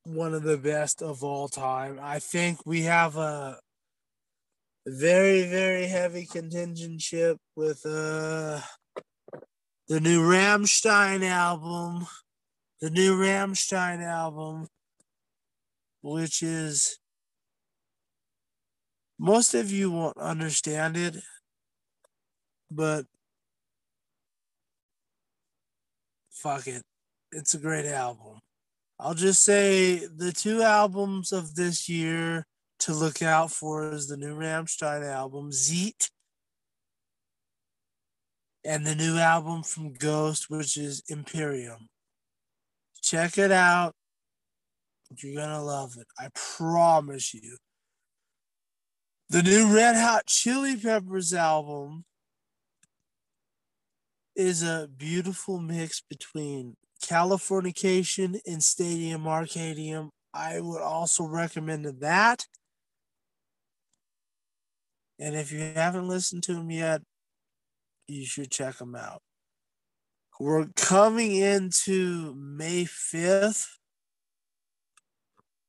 one 0.05 0.35
of 0.35 0.43
the 0.43 0.59
best 0.59 1.03
of 1.03 1.23
all 1.23 1.49
time. 1.49 1.99
I 2.03 2.19
think 2.19 2.67
we 2.67 2.83
have 2.83 3.17
a 3.17 3.59
very, 4.91 5.49
very 5.49 5.87
heavy 5.87 6.27
contingentship 6.27 7.37
with 7.57 7.85
uh 7.85 8.61
the 9.89 10.01
new 10.01 10.23
Rammstein 10.23 11.23
album. 11.25 12.07
The 12.81 12.91
new 12.91 13.19
Rammstein 13.19 14.05
album, 14.05 14.69
which 16.03 16.43
is 16.43 16.99
most 19.19 19.55
of 19.55 19.73
you 19.73 19.91
won't 19.91 20.17
understand 20.17 20.97
it 20.97 21.17
but 22.71 23.07
fuck 26.31 26.67
it. 26.67 26.83
It's 27.33 27.55
a 27.55 27.59
great 27.59 27.87
album. 27.87 28.41
I'll 28.99 29.15
just 29.15 29.45
say 29.45 30.07
the 30.07 30.33
two 30.33 30.63
albums 30.63 31.33
of 31.33 31.55
this 31.55 31.89
year 31.89 32.47
to 32.81 32.93
look 32.93 33.23
out 33.23 33.51
for 33.51 33.93
is 33.93 34.09
the 34.09 34.17
new 34.17 34.37
Rammstein 34.37 35.05
album, 35.05 35.51
Zeet, 35.51 36.11
and 38.65 38.87
the 38.87 38.95
new 38.95 39.17
album 39.19 39.63
from 39.63 39.95
Ghost, 39.95 40.49
which 40.49 40.77
is 40.77 41.03
Imperium. 41.09 41.89
Check 43.03 43.39
it 43.39 43.51
out. 43.51 43.95
You're 45.17 45.37
going 45.37 45.49
to 45.49 45.63
love 45.63 45.97
it. 45.99 46.07
I 46.19 46.29
promise 46.35 47.33
you. 47.33 47.57
The 49.31 49.43
new 49.43 49.75
Red 49.75 49.97
Hot 49.97 50.27
Chili 50.27 50.77
Peppers 50.77 51.35
album 51.35 52.05
is 54.37 54.63
a 54.63 54.89
beautiful 54.97 55.59
mix 55.59 56.01
between 56.01 56.77
Californication 57.03 58.39
and 58.47 58.63
Stadium 58.63 59.25
Arcadium. 59.25 60.11
I 60.33 60.61
would 60.61 60.81
also 60.81 61.25
recommend 61.25 61.87
that. 62.01 62.47
And 65.19 65.35
if 65.35 65.51
you 65.51 65.61
haven't 65.75 66.09
listened 66.09 66.45
to 66.45 66.55
them 66.55 66.71
yet, 66.71 67.03
you 68.07 68.25
should 68.25 68.51
check 68.51 68.77
them 68.77 68.95
out. 68.95 69.23
We're 70.41 70.67
coming 70.77 71.35
into 71.35 72.35
May 72.37 72.85
5th, 72.85 73.67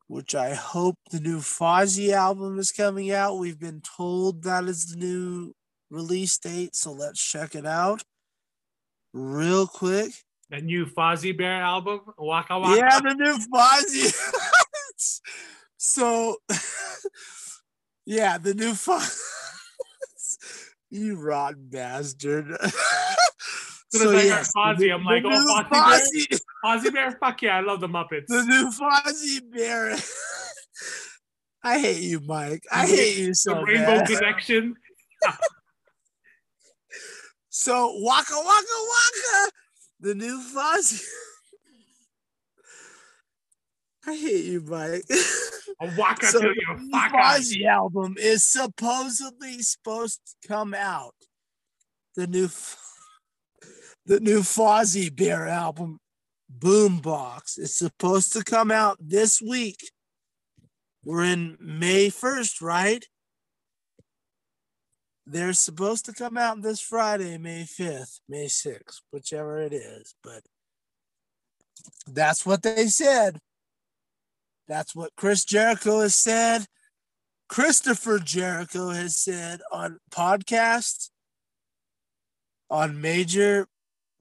which 0.08 0.36
I 0.36 0.54
hope 0.54 0.96
the 1.10 1.20
new 1.20 1.40
Fozzy 1.40 2.12
album 2.12 2.60
is 2.60 2.72
coming 2.72 3.12
out. 3.12 3.40
We've 3.40 3.60
been 3.60 3.82
told 3.82 4.44
that 4.44 4.66
is 4.66 4.92
the 4.92 4.98
new 4.98 5.54
release 5.90 6.38
date, 6.38 6.76
so 6.76 6.92
let's 6.92 7.20
check 7.20 7.56
it 7.56 7.66
out 7.66 8.04
real 9.14 9.66
quick. 9.66 10.12
The 10.52 10.62
new 10.62 10.86
Fozzy 10.86 11.36
Bear 11.36 11.62
album, 11.62 12.02
Waka 12.18 12.60
Waka. 12.60 12.76
Yeah, 12.76 13.00
the 13.00 13.16
new 13.16 13.38
Fozzy. 13.52 14.14
so, 15.78 16.38
yeah, 18.06 18.38
the 18.38 18.54
new 18.54 18.74
Fozzy. 18.74 19.29
You 20.90 21.16
rotten 21.16 21.68
bastard. 21.70 22.52
As 23.92 24.02
I 24.02 24.30
heard 24.30 24.46
Fozzie, 24.56 24.94
I'm 24.94 25.04
like, 25.04 25.24
oh, 25.26 25.64
Fozzie 25.72 26.30
Bear? 26.30 26.40
Fozzie 26.66 26.94
Bear? 26.94 27.12
Fuck 27.14 27.42
yeah, 27.42 27.58
I 27.58 27.62
love 27.62 27.80
the 27.80 27.88
Muppets. 27.88 28.28
the 28.28 28.44
new 28.44 28.72
Fozzy 28.72 29.42
Bear. 29.52 29.96
I 31.64 31.80
hate 31.80 32.04
you, 32.04 32.20
Mike. 32.22 32.64
I 32.72 32.86
hate 32.86 33.18
you 33.18 33.34
so 33.34 33.52
the 33.52 33.56
so 33.58 33.64
Rainbow 33.64 34.00
bad. 34.00 34.08
Connection. 34.08 34.76
So 37.50 37.94
Waka 38.00 38.36
Waka 38.36 38.46
Waka, 38.46 39.52
the 40.00 40.16
new 40.16 40.42
Fozzy. 40.56 41.04
I 44.08 44.16
hate 44.16 44.46
you, 44.46 44.62
Mike. 44.62 45.04
A 45.82 45.90
Waka 45.98 46.26
So 46.26 46.40
till 46.42 46.50
the 46.50 46.56
you 46.56 46.78
new 46.78 46.92
fuck 46.92 47.12
Fozzy 47.14 47.66
album 47.66 48.16
is 48.20 48.44
supposedly 48.44 49.62
supposed 49.62 50.20
to 50.26 50.48
come 50.48 50.74
out. 50.74 51.16
The 52.16 52.28
new, 52.28 52.50
the 54.06 54.20
new 54.20 54.40
Fozzy 54.40 55.16
Bear 55.16 55.48
album, 55.48 56.00
Boombox, 56.58 57.58
is 57.58 57.78
supposed 57.78 58.34
to 58.34 58.44
come 58.44 58.72
out 58.72 58.98
this 59.00 59.42
week. 59.42 59.92
We're 61.06 61.24
in 61.24 61.58
May 61.62 62.10
first, 62.10 62.62
right? 62.62 63.06
They're 65.26 65.54
supposed 65.54 66.06
to 66.06 66.14
come 66.14 66.38
out 66.38 66.62
this 66.62 66.82
Friday, 66.82 67.38
May 67.38 67.64
fifth, 67.64 68.20
May 68.28 68.48
sixth, 68.48 69.02
whichever 69.12 69.62
it 69.62 69.74
is. 69.74 70.16
But 70.24 70.42
that's 72.08 72.46
what 72.46 72.64
they 72.64 72.88
said. 72.88 73.40
That's 74.70 74.96
what 74.96 75.16
Chris 75.18 75.44
Jericho 75.44 76.02
has 76.02 76.16
said. 76.16 76.68
Christopher 77.50 78.20
Jericho 78.20 78.90
has 78.90 79.18
said 79.18 79.62
on 79.72 80.00
podcasts, 80.12 81.10
on 82.70 83.02
major 83.02 83.68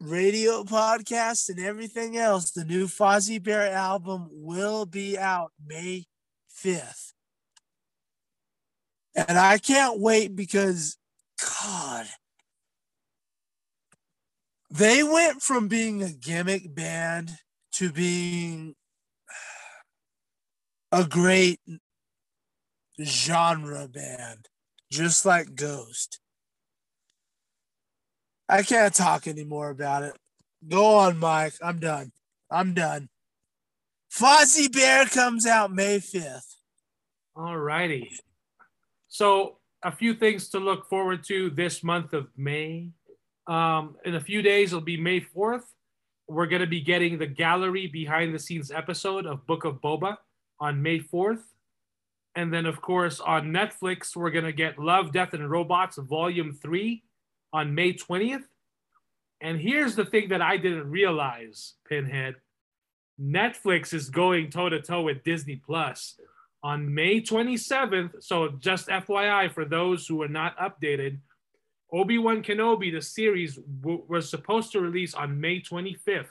radio 0.01 0.65
podcasts, 0.65 1.51
and 1.51 1.61
everything 1.61 2.17
else. 2.17 2.51
The 2.51 2.65
new 2.65 2.87
Fozzy 2.87 3.41
Bear 3.41 3.71
album 3.71 4.31
will 4.33 4.87
be 4.87 5.19
out 5.19 5.53
May 5.65 6.07
5th. 6.51 7.13
And 9.15 9.39
I 9.39 9.59
can't 9.59 10.01
wait 10.01 10.35
because, 10.35 10.97
God, 11.61 12.07
they 14.71 15.03
went 15.03 15.43
from 15.43 15.69
being 15.69 16.03
a 16.03 16.11
gimmick 16.11 16.75
band 16.75 17.33
to 17.73 17.93
being 17.93 18.75
a 20.93 21.05
great 21.05 21.61
genre 23.03 23.89
band, 23.89 24.49
just 24.91 25.27
like 25.27 25.55
Ghost. 25.55 26.21
I 28.49 28.63
can't 28.63 28.95
talk 28.95 29.27
anymore 29.27 29.71
about 29.71 30.03
it. 30.03 30.17
Go 30.67 30.97
on, 30.97 31.19
Mike. 31.19 31.55
I'm 31.63 31.79
done. 31.79 32.13
I'm 32.51 32.75
done. 32.75 33.09
Fozzie 34.11 34.73
Bear 34.73 35.05
comes 35.05 35.47
out 35.47 35.73
May 35.73 35.99
5th. 35.99 36.57
All 37.37 37.57
righty. 37.57 38.11
So, 39.09 39.59
a 39.85 39.93
few 39.93 40.15
things 40.15 40.49
to 40.51 40.59
look 40.59 40.89
forward 40.89 41.23
to 41.25 41.51
this 41.51 41.85
month 41.85 42.15
of 42.15 42.27
May. 42.37 42.91
Um, 43.47 43.97
in 44.05 44.15
a 44.15 44.21
few 44.21 44.43
days, 44.43 44.73
it'll 44.73 44.81
be 44.81 44.97
May 44.97 45.21
4th. 45.21 45.63
We're 46.27 46.47
going 46.47 46.63
to 46.63 46.67
be 46.67 46.81
getting 46.81 47.19
the 47.19 47.27
gallery 47.27 47.87
behind 47.87 48.35
the 48.35 48.39
scenes 48.39 48.71
episode 48.71 49.25
of 49.27 49.47
Book 49.47 49.65
of 49.65 49.81
Boba 49.81 50.17
on 50.61 50.83
May 50.83 51.01
4th. 51.01 51.43
And 52.35 52.53
then, 52.53 52.67
of 52.67 52.81
course, 52.81 53.21
on 53.21 53.53
Netflix, 53.53 54.15
we're 54.15 54.31
going 54.31 54.45
to 54.45 54.53
get 54.53 54.79
Love, 54.79 55.13
Death, 55.13 55.35
and 55.35 55.51
Robots 55.51 55.97
Volume 55.97 56.53
3 56.53 57.03
on 57.53 57.75
May 57.75 57.95
20th. 57.95 58.45
And 59.41 59.61
here's 59.61 59.97
the 59.97 60.05
thing 60.05 60.29
that 60.29 60.43
I 60.43 60.57
didn't 60.57 60.91
realize, 60.91 61.75
Pinhead 61.89 62.37
Netflix 63.21 63.93
is 63.93 64.11
going 64.11 64.51
toe 64.51 64.69
to 64.69 64.81
toe 64.81 65.03
with 65.03 65.25
Disney 65.25 65.57
Plus 65.57 66.19
on 66.63 66.95
May 66.95 67.21
27th. 67.21 68.23
So, 68.23 68.49
just 68.49 68.89
FYI 68.89 69.53
for 69.53 69.65
those 69.65 70.07
who 70.07 70.23
are 70.23 70.29
not 70.29 70.57
updated, 70.59 71.19
Obi 71.93 72.19
Wan 72.19 72.43
Kenobi, 72.43 72.93
the 72.93 73.03
series, 73.03 73.57
w- 73.57 74.05
was 74.09 74.29
supposed 74.29 74.73
to 74.73 74.81
release 74.81 75.15
on 75.15 75.41
May 75.41 75.61
25th. 75.61 76.27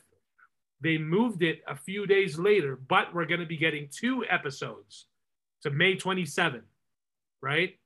They 0.82 0.98
moved 0.98 1.42
it 1.42 1.62
a 1.68 1.76
few 1.76 2.06
days 2.06 2.38
later, 2.38 2.76
but 2.76 3.14
we're 3.14 3.26
going 3.26 3.40
to 3.40 3.46
be 3.48 3.58
getting 3.58 3.90
two 3.92 4.24
episodes 4.30 5.08
to 5.64 5.72
May 5.72 5.96
27th, 5.96 6.62
right? 7.42 7.78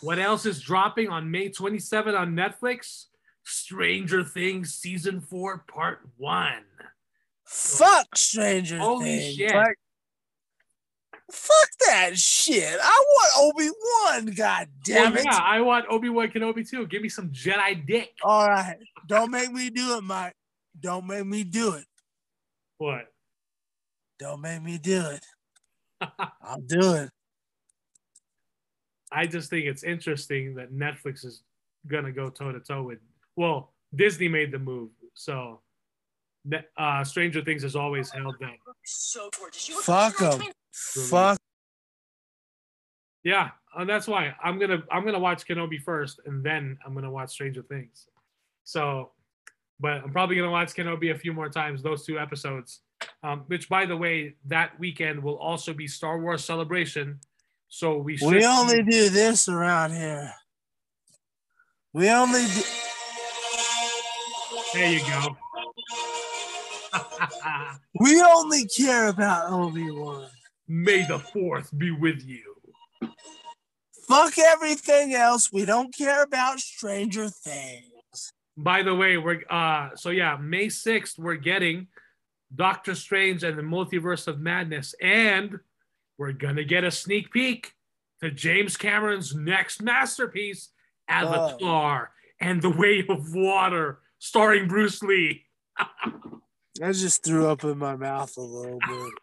What 0.00 0.18
else 0.18 0.46
is 0.46 0.60
dropping 0.60 1.08
on 1.10 1.30
May 1.30 1.50
27th 1.50 2.18
on 2.18 2.34
Netflix? 2.34 3.06
Stranger 3.44 4.24
Things 4.24 4.74
Season 4.74 5.20
4, 5.20 5.64
Part 5.68 6.00
1. 6.16 6.52
Fuck 7.44 8.16
Stranger 8.16 8.78
Holy 8.78 9.04
Things. 9.04 9.34
shit. 9.34 9.54
Like, 9.54 9.78
fuck 11.30 11.68
that 11.86 12.16
shit. 12.16 12.78
I 12.82 13.04
want 13.06 13.54
Obi 13.54 13.68
Wan. 13.68 14.26
God 14.34 14.68
oh, 14.70 14.80
damn 14.84 15.12
Well, 15.12 15.20
it! 15.20 15.26
yeah, 15.26 15.38
I 15.38 15.60
want 15.60 15.86
Obi 15.88 16.08
Wan 16.08 16.28
Kenobi 16.28 16.68
too. 16.68 16.86
Give 16.86 17.02
me 17.02 17.08
some 17.08 17.30
Jedi 17.30 17.86
dick. 17.86 18.12
All 18.22 18.48
right, 18.48 18.78
don't 19.06 19.30
make 19.30 19.52
me 19.52 19.70
do 19.70 19.98
it, 19.98 20.02
Mike. 20.02 20.34
Don't 20.78 21.06
make 21.06 21.26
me 21.26 21.44
do 21.44 21.74
it. 21.74 21.84
What? 22.78 23.06
Don't 24.18 24.40
make 24.40 24.62
me 24.62 24.78
do 24.78 25.00
it. 25.10 25.24
I'll 26.42 26.60
do 26.60 26.94
it. 26.94 27.10
I 29.10 29.26
just 29.26 29.50
think 29.50 29.66
it's 29.66 29.84
interesting 29.84 30.54
that 30.54 30.72
Netflix 30.72 31.24
is 31.24 31.42
gonna 31.86 32.12
go 32.12 32.30
toe 32.30 32.52
to 32.52 32.60
toe 32.60 32.82
with. 32.82 32.98
Well, 33.36 33.72
Disney 33.94 34.28
made 34.28 34.52
the 34.52 34.58
move, 34.58 34.90
so 35.14 35.60
uh, 36.76 37.04
Stranger 37.04 37.42
Things 37.42 37.62
has 37.62 37.76
always 37.76 38.10
held 38.10 38.36
that. 38.40 38.54
So 38.84 39.30
gorgeous. 39.38 39.68
You 39.68 39.80
Fuck 39.82 40.16
them. 40.18 40.42
Fuck. 40.72 41.38
Yeah, 43.22 43.50
and 43.76 43.88
that's 43.88 44.08
why 44.08 44.34
I'm 44.42 44.58
gonna 44.58 44.82
I'm 44.90 45.04
gonna 45.04 45.18
watch 45.18 45.46
Kenobi 45.46 45.80
first, 45.80 46.20
and 46.26 46.42
then 46.42 46.78
I'm 46.84 46.94
gonna 46.94 47.10
watch 47.10 47.30
Stranger 47.30 47.62
Things. 47.62 48.08
So, 48.64 49.12
but 49.82 50.04
I'm 50.04 50.12
probably 50.12 50.36
gonna 50.36 50.50
watch 50.50 50.72
Kenobi 50.74 51.10
a 51.12 51.18
few 51.18 51.32
more 51.32 51.48
times. 51.48 51.82
Those 51.82 52.06
two 52.06 52.18
episodes, 52.18 52.80
um, 53.24 53.40
which 53.48 53.68
by 53.68 53.84
the 53.84 53.96
way, 53.96 54.36
that 54.46 54.78
weekend 54.78 55.22
will 55.22 55.36
also 55.36 55.74
be 55.74 55.88
Star 55.88 56.20
Wars 56.20 56.44
Celebration. 56.44 57.18
So 57.68 57.98
we 57.98 58.16
should 58.16 58.28
We 58.28 58.46
only 58.46 58.82
do 58.84 59.08
this 59.10 59.48
around 59.48 59.92
here. 59.92 60.32
We 61.92 62.08
only 62.10 62.46
do. 62.46 62.62
there 64.72 64.92
you 64.92 65.00
go. 65.00 65.36
We 68.00 68.20
only 68.22 68.66
care 68.66 69.08
about 69.08 69.52
Obi 69.52 69.90
Wan. 69.90 70.28
May 70.66 71.04
the 71.06 71.18
fourth 71.18 71.76
be 71.76 71.90
with 71.90 72.24
you. 72.24 72.54
Fuck 74.08 74.38
everything 74.38 75.14
else. 75.14 75.52
We 75.52 75.64
don't 75.64 75.94
care 75.96 76.22
about 76.22 76.58
Stranger 76.58 77.28
Things. 77.28 77.91
By 78.56 78.82
the 78.82 78.94
way, 78.94 79.16
we're 79.16 79.42
uh 79.48 79.90
so 79.96 80.10
yeah, 80.10 80.36
May 80.40 80.66
6th, 80.66 81.18
we're 81.18 81.36
getting 81.36 81.88
Doctor 82.54 82.94
Strange 82.94 83.42
and 83.44 83.58
the 83.58 83.62
Multiverse 83.62 84.26
of 84.28 84.40
Madness, 84.40 84.94
and 85.00 85.58
we're 86.18 86.32
gonna 86.32 86.64
get 86.64 86.84
a 86.84 86.90
sneak 86.90 87.32
peek 87.32 87.72
to 88.20 88.30
James 88.30 88.76
Cameron's 88.76 89.34
next 89.34 89.82
masterpiece, 89.82 90.68
Avatar 91.08 92.12
and 92.40 92.60
the 92.60 92.70
Way 92.70 93.04
of 93.08 93.34
Water, 93.34 94.00
starring 94.18 94.68
Bruce 94.68 95.02
Lee. 95.02 95.44
I 95.78 96.92
just 96.92 97.24
threw 97.24 97.46
up 97.46 97.64
in 97.64 97.78
my 97.78 97.96
mouth 97.96 98.36
a 98.36 98.42
little 98.42 98.78
bit. 98.86 99.12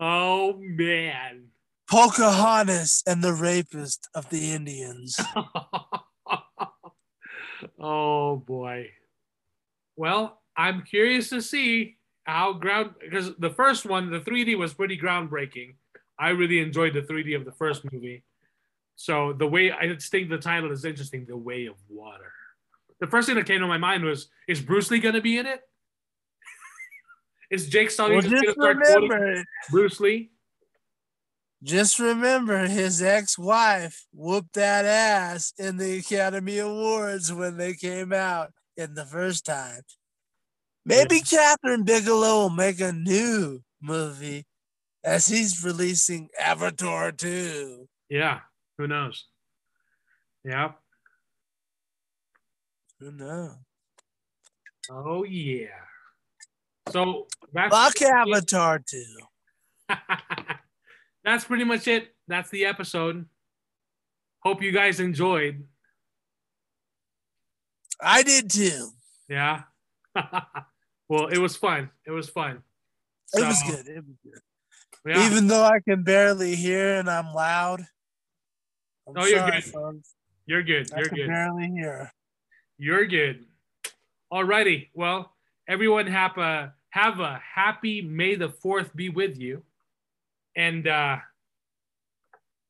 Oh 0.00 0.54
man. 0.60 1.48
Pocahontas 1.90 3.02
and 3.04 3.20
the 3.20 3.32
rapist 3.32 4.08
of 4.14 4.30
the 4.30 4.52
Indians. 4.52 5.18
oh 7.78 8.36
boy. 8.36 8.90
Well, 9.96 10.40
I'm 10.56 10.82
curious 10.82 11.30
to 11.30 11.42
see 11.42 11.96
how 12.24 12.52
ground 12.52 12.94
because 13.00 13.34
the 13.36 13.50
first 13.50 13.86
one, 13.86 14.10
the 14.10 14.20
3D 14.20 14.56
was 14.58 14.74
pretty 14.74 14.98
groundbreaking. 14.98 15.74
I 16.18 16.30
really 16.30 16.60
enjoyed 16.60 16.94
the 16.94 17.02
3D 17.02 17.36
of 17.36 17.44
the 17.44 17.52
first 17.52 17.82
movie. 17.92 18.24
So 18.96 19.32
the 19.32 19.46
way 19.46 19.70
I 19.70 19.86
just 19.86 20.10
think 20.10 20.28
the 20.28 20.38
title 20.38 20.72
is 20.72 20.84
interesting, 20.84 21.24
The 21.26 21.36
Way 21.36 21.66
of 21.66 21.76
Water. 21.88 22.32
The 23.00 23.06
first 23.06 23.26
thing 23.26 23.36
that 23.36 23.46
came 23.46 23.60
to 23.60 23.66
my 23.68 23.78
mind 23.78 24.04
was, 24.04 24.28
is 24.48 24.60
Bruce 24.60 24.90
Lee 24.90 24.98
gonna 24.98 25.20
be 25.20 25.38
in 25.38 25.46
it? 25.46 25.60
is 27.50 27.68
Jake 27.68 27.92
Sully 27.92 28.14
Well, 28.14 28.22
just 28.22 28.56
gonna 28.58 28.84
start 28.84 29.46
Bruce 29.70 30.00
Lee? 30.00 30.30
Just 31.62 31.98
remember 31.98 32.66
his 32.66 33.02
ex-wife 33.02 34.06
whooped 34.12 34.52
that 34.54 34.84
ass 34.84 35.52
in 35.58 35.76
the 35.76 35.98
Academy 35.98 36.58
Awards 36.58 37.32
when 37.32 37.56
they 37.56 37.74
came 37.74 38.12
out 38.12 38.52
in 38.76 38.94
the 38.94 39.04
first 39.04 39.44
time. 39.44 39.82
Maybe 40.84 41.20
Kathryn 41.20 41.84
Bigelow 41.84 42.42
will 42.42 42.50
make 42.50 42.80
a 42.80 42.92
new 42.92 43.60
movie 43.82 44.46
as 45.04 45.26
he's 45.26 45.64
releasing 45.64 46.28
Avatar 46.40 47.10
2. 47.12 47.88
Yeah, 48.08 48.40
who 48.78 48.86
knows? 48.86 49.26
Yeah. 50.44 50.72
Who 53.00 53.10
knows? 53.12 53.56
Oh 54.90 55.24
yeah. 55.24 55.66
So 56.90 57.26
that's 57.52 57.74
Fuck 57.74 58.00
Avatar 58.00 58.80
2. 58.88 59.04
that's 61.24 61.44
pretty 61.44 61.64
much 61.64 61.86
it. 61.88 62.14
That's 62.26 62.50
the 62.50 62.64
episode. 62.64 63.26
Hope 64.42 64.62
you 64.62 64.72
guys 64.72 65.00
enjoyed. 65.00 65.64
I 68.00 68.22
did 68.22 68.50
too. 68.50 68.88
Yeah. 69.28 69.62
well, 71.08 71.26
it 71.26 71.38
was 71.38 71.56
fun. 71.56 71.90
It 72.06 72.10
was 72.12 72.28
fun. 72.28 72.62
It 73.34 73.46
was 73.46 73.62
good. 73.66 73.86
It 73.88 74.04
was 74.06 74.16
good. 74.24 74.40
Yeah. 75.06 75.26
Even 75.26 75.46
though 75.48 75.64
I 75.64 75.80
can 75.80 76.02
barely 76.02 76.54
hear 76.54 76.96
and 76.96 77.08
I'm 77.08 77.32
loud. 77.34 77.80
I'm 79.06 79.14
No, 79.14 79.24
you're 79.24 79.38
sorry, 79.38 79.60
good. 79.60 79.64
folks. 79.64 80.14
You're 80.46 80.62
good. 80.62 80.90
You're 80.96 81.08
can 81.08 81.16
good. 81.16 81.28
barely 81.28 81.68
hear. 81.70 82.12
You're 82.78 83.06
good. 83.06 83.44
Alrighty. 84.32 84.88
Well, 84.94 85.34
everyone 85.68 86.06
have 86.06 86.36
a 86.38 86.74
have 86.90 87.20
a 87.20 87.40
happy 87.54 88.02
May 88.02 88.34
the 88.34 88.48
Fourth 88.48 88.94
be 88.94 89.08
with 89.08 89.38
you, 89.38 89.62
and 90.58 90.88
uh, 90.88 91.18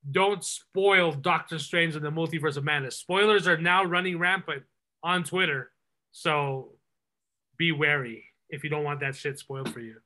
don't 0.09 0.45
spoil 0.45 1.11
Doctor 1.11 1.59
Strange 1.59 1.97
and 1.97 2.05
the 2.05 2.11
Multiverse 2.11 2.59
of 2.59 2.65
Madness. 2.65 2.99
Spoilers 2.99 3.49
are 3.49 3.57
now 3.57 3.83
running 3.83 4.19
rampant 4.19 4.63
on 5.03 5.25
Twitter, 5.25 5.73
so 6.13 6.73
be 7.57 7.73
wary 7.73 8.27
if 8.51 8.63
you 8.63 8.71
don't 8.71 8.85
want 8.85 9.01
that 9.01 9.17
shit 9.17 9.39
spoiled 9.39 9.73
for 9.73 9.81
you. 9.81 9.97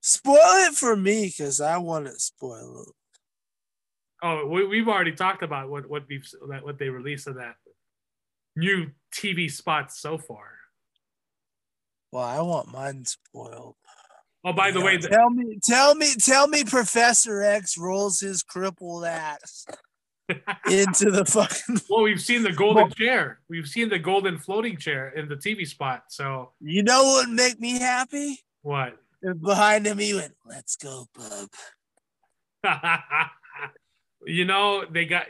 Spoil 0.00 0.38
it 0.66 0.74
for 0.74 0.96
me 0.96 1.26
because 1.26 1.60
I 1.60 1.76
want 1.76 2.06
it 2.06 2.20
spoiled. 2.20 2.92
Oh, 4.22 4.46
we, 4.46 4.66
we've 4.66 4.88
already 4.88 5.12
talked 5.12 5.42
about 5.42 5.68
what 5.70 5.88
what 5.88 6.04
we've 6.08 6.26
that 6.48 6.64
what 6.64 6.78
they 6.78 6.88
released 6.88 7.26
of 7.26 7.36
that 7.36 7.56
new 8.56 8.90
TV 9.14 9.50
spot 9.50 9.92
so 9.92 10.16
far. 10.16 10.52
Well, 12.12 12.24
I 12.24 12.40
want 12.40 12.72
mine 12.72 13.04
spoiled. 13.04 13.76
Oh, 14.44 14.52
by 14.54 14.70
the 14.70 14.80
way, 14.80 14.96
the, 14.96 15.08
tell 15.08 15.28
me, 15.30 15.58
tell 15.62 15.94
me, 15.94 16.14
tell 16.18 16.48
me, 16.48 16.64
Professor 16.64 17.42
X 17.42 17.76
rolls 17.76 18.20
his 18.20 18.42
crippled 18.42 19.04
ass 19.04 19.66
into 20.70 21.10
the 21.10 21.24
fucking. 21.26 21.80
Well, 21.90 22.02
we've 22.04 22.20
seen 22.20 22.42
the 22.42 22.52
golden 22.52 22.90
chair. 22.92 23.40
We've 23.50 23.66
seen 23.66 23.88
the 23.90 23.98
golden 23.98 24.38
floating 24.38 24.76
chair 24.78 25.10
in 25.10 25.28
the 25.28 25.36
TV 25.36 25.66
spot. 25.66 26.04
So 26.08 26.52
You 26.60 26.82
know 26.82 27.02
what 27.04 27.28
would 27.28 27.36
make 27.36 27.60
me 27.60 27.78
happy? 27.78 28.40
what? 28.62 28.96
If 29.22 29.38
behind 29.42 29.86
him 29.86 29.98
he 29.98 30.14
went, 30.14 30.32
"Let's 30.46 30.76
go, 30.76 31.06
bub." 31.14 31.50
you 34.26 34.44
know, 34.46 34.84
they 34.90 35.04
got 35.04 35.26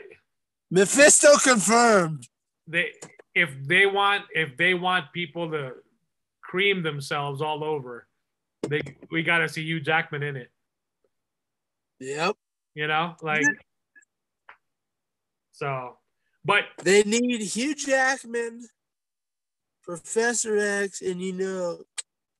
Mephisto 0.69 1.35
confirmed. 1.43 2.27
they 2.67 2.91
if 3.35 3.49
they 3.67 3.85
want 3.85 4.23
if 4.33 4.55
they 4.55 4.73
want 4.73 5.11
people 5.13 5.51
to 5.51 5.71
cream 6.41 6.83
themselves 6.83 7.41
all 7.41 7.63
over, 7.65 8.07
they 8.67 8.81
we 9.09 9.23
got 9.23 9.39
to 9.39 9.49
see 9.49 9.63
Hugh 9.63 9.79
Jackman 9.79 10.23
in 10.23 10.35
it. 10.35 10.49
Yep. 11.99 12.35
You 12.73 12.87
know, 12.87 13.15
like 13.21 13.43
so. 15.51 15.97
But 16.43 16.63
They 16.83 17.03
need 17.03 17.41
Hugh 17.41 17.75
Jackman, 17.75 18.67
Professor 19.83 20.57
X, 20.57 21.01
and 21.01 21.21
you 21.21 21.33
know, 21.33 21.83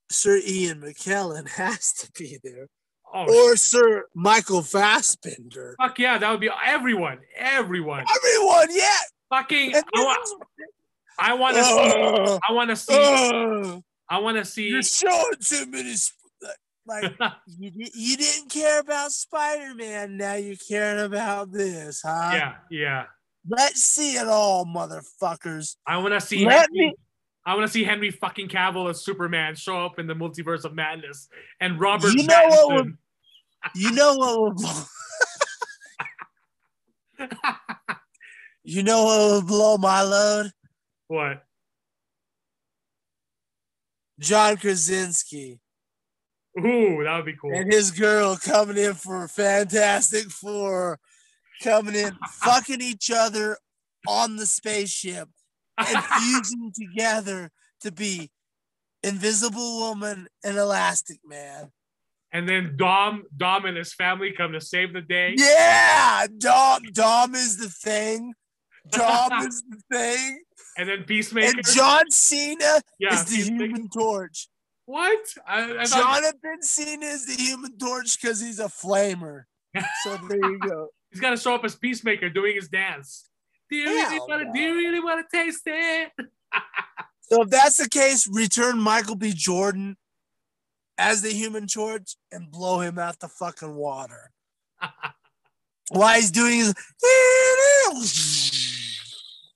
Sir 0.09 0.39
Ian 0.45 0.81
McKellen 0.81 1.47
has 1.57 1.93
to 1.93 2.11
be 2.17 2.39
there, 2.43 2.67
oh 3.13 3.25
or 3.51 3.55
Sir 3.55 4.05
Michael 4.15 4.63
Fassbender. 4.63 5.75
fuck 5.79 5.99
yeah, 5.99 6.17
that 6.17 6.31
would 6.31 6.39
be 6.39 6.49
everyone, 6.65 7.19
everyone. 7.35 8.05
Everyone, 8.15 8.67
yeah. 8.71 8.97
Fucking, 9.29 9.75
I 9.75 9.81
want, 10.03 10.43
I 11.19 11.33
want 11.35 11.55
to 11.55 11.63
see, 11.63 12.39
I 12.49 12.51
want 12.51 12.69
to 12.71 12.75
see, 12.75 12.93
Ugh. 12.97 13.83
I 14.11 14.19
want 14.19 14.35
to 14.35 14.43
see. 14.43 14.67
You're 14.67 14.83
showing 14.83 15.35
too 15.39 15.65
many. 15.67 15.95
sp- 15.95 16.19
Like 16.85 17.13
you, 17.47 17.71
you 17.93 18.17
didn't 18.17 18.51
care 18.51 18.81
about 18.81 19.13
Spider 19.13 19.73
Man, 19.73 20.17
now 20.17 20.33
you're 20.33 20.57
caring 20.67 21.05
about 21.05 21.53
this, 21.53 22.01
huh? 22.05 22.31
yeah, 22.33 22.55
yeah. 22.69 23.05
Let's 23.47 23.81
see 23.81 24.17
it 24.17 24.27
all, 24.27 24.65
motherfuckers. 24.65 25.77
I 25.87 25.97
want 25.97 26.13
to 26.13 26.19
see. 26.19 26.45
Let 26.45 26.67
Henry, 26.71 26.87
me- 26.87 26.95
I 27.45 27.55
want 27.55 27.65
to 27.67 27.71
see 27.71 27.85
Henry 27.85 28.11
fucking 28.11 28.49
Cavill 28.49 28.89
as 28.89 29.01
Superman 29.03 29.55
show 29.55 29.83
up 29.85 29.97
in 29.97 30.07
the 30.07 30.13
multiverse 30.13 30.65
of 30.65 30.75
madness, 30.75 31.29
and 31.61 31.79
Robert. 31.79 32.11
You 32.13 32.27
know 32.27 32.47
what 32.47 32.85
Pattinson- 32.85 32.97
You 33.75 33.91
know 33.93 34.15
what 34.15 34.55
would 34.55 34.65
you 38.63 38.83
know 38.83 39.03
what 39.05 39.31
would 39.35 39.47
blow 39.47 39.77
my 39.77 40.01
load? 40.01 40.51
what? 41.07 41.43
John 44.19 44.57
Krasinski 44.57 45.59
Ooh, 46.59 47.03
that 47.03 47.15
would 47.15 47.25
be 47.25 47.35
cool. 47.41 47.53
and 47.53 47.71
his 47.71 47.91
girl 47.91 48.35
coming 48.35 48.77
in 48.77 48.93
for 48.93 49.27
Fantastic 49.27 50.29
Four, 50.29 50.99
coming 51.63 51.95
in, 51.95 52.11
fucking 52.29 52.81
each 52.81 53.09
other 53.09 53.57
on 54.07 54.35
the 54.35 54.45
spaceship 54.45 55.29
and 55.77 56.03
fusing 56.19 56.71
together 56.75 57.49
to 57.81 57.91
be 57.91 58.31
Invisible 59.03 59.79
Woman 59.79 60.27
and 60.43 60.57
Elastic 60.57 61.19
Man. 61.25 61.71
and 62.33 62.47
then 62.47 62.75
Dom, 62.75 63.23
Dom 63.35 63.65
and 63.65 63.77
his 63.77 63.93
family 63.93 64.33
come 64.35 64.51
to 64.51 64.61
save 64.61 64.93
the 64.93 65.01
day. 65.01 65.35
Yeah, 65.37 66.27
Dom, 66.37 66.83
Dom 66.91 67.33
is 67.33 67.57
the 67.57 67.69
thing. 67.69 68.33
Dom 68.89 69.31
is 69.47 69.63
the 69.69 69.81
thing. 69.91 70.43
And 70.77 70.89
then 70.89 71.03
Peacemaker. 71.03 71.57
And 71.57 71.65
John 71.65 72.09
Cena 72.09 72.81
yeah, 72.99 73.13
is 73.13 73.25
the. 73.25 73.37
Human 73.37 73.89
Torch. 73.89 74.47
What? 74.85 75.19
I, 75.47 75.79
I 75.79 75.85
thought 75.85 76.21
Jonathan 76.21 76.61
Cena 76.61 77.05
is 77.05 77.25
the 77.25 77.41
Human 77.41 77.77
Torch 77.77 78.19
because 78.19 78.41
he's 78.41 78.59
a 78.59 78.65
flamer. 78.65 79.43
So 80.03 80.17
there 80.27 80.37
you 80.37 80.59
go. 80.59 80.89
he's 81.11 81.21
got 81.21 81.31
to 81.31 81.37
show 81.37 81.55
up 81.55 81.63
as 81.63 81.75
Peacemaker 81.75 82.29
doing 82.29 82.55
his 82.55 82.67
dance. 82.67 83.29
Do 83.69 83.77
you 83.77 83.85
really 83.85 84.19
want 84.19 84.45
to? 84.45 84.51
Do 84.51 84.59
you 84.59 84.73
really 84.75 84.99
want 84.99 85.25
to 85.29 85.37
taste 85.37 85.63
it? 85.65 86.11
So 87.31 87.43
if 87.43 87.49
that's 87.49 87.77
the 87.77 87.87
case, 87.87 88.27
return 88.27 88.77
Michael 88.77 89.15
B. 89.15 89.31
Jordan 89.33 89.95
as 90.97 91.21
the 91.21 91.29
Human 91.29 91.65
Torch 91.65 92.17
and 92.29 92.51
blow 92.51 92.81
him 92.81 92.99
out 92.99 93.21
the 93.21 93.29
fucking 93.29 93.73
water. 93.73 94.31
Why 95.91 96.17
he's 96.17 96.29
doing 96.29 96.57
his. 96.57 96.75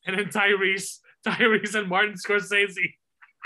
And 0.05 0.17
then 0.17 0.25
Tyrese, 0.25 0.99
Tyrese 1.27 1.75
and 1.75 1.89
Martin 1.89 2.15
Scorsese. 2.15 2.93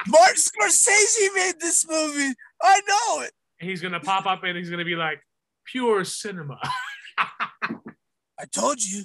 Martin 0.07 0.36
Scorsese 0.36 1.36
made 1.36 1.56
this 1.60 1.86
movie. 1.90 2.34
I 2.61 2.81
know 2.88 3.22
it. 3.23 3.31
And 3.60 3.69
he's 3.69 3.81
gonna 3.81 3.99
pop 3.99 4.26
up 4.26 4.44
and 4.44 4.57
he's 4.57 4.69
gonna 4.69 4.86
be 4.86 4.95
like, 4.95 5.22
pure 5.65 6.03
cinema. 6.03 6.60
I 7.18 8.45
told 8.52 8.81
you, 8.84 9.03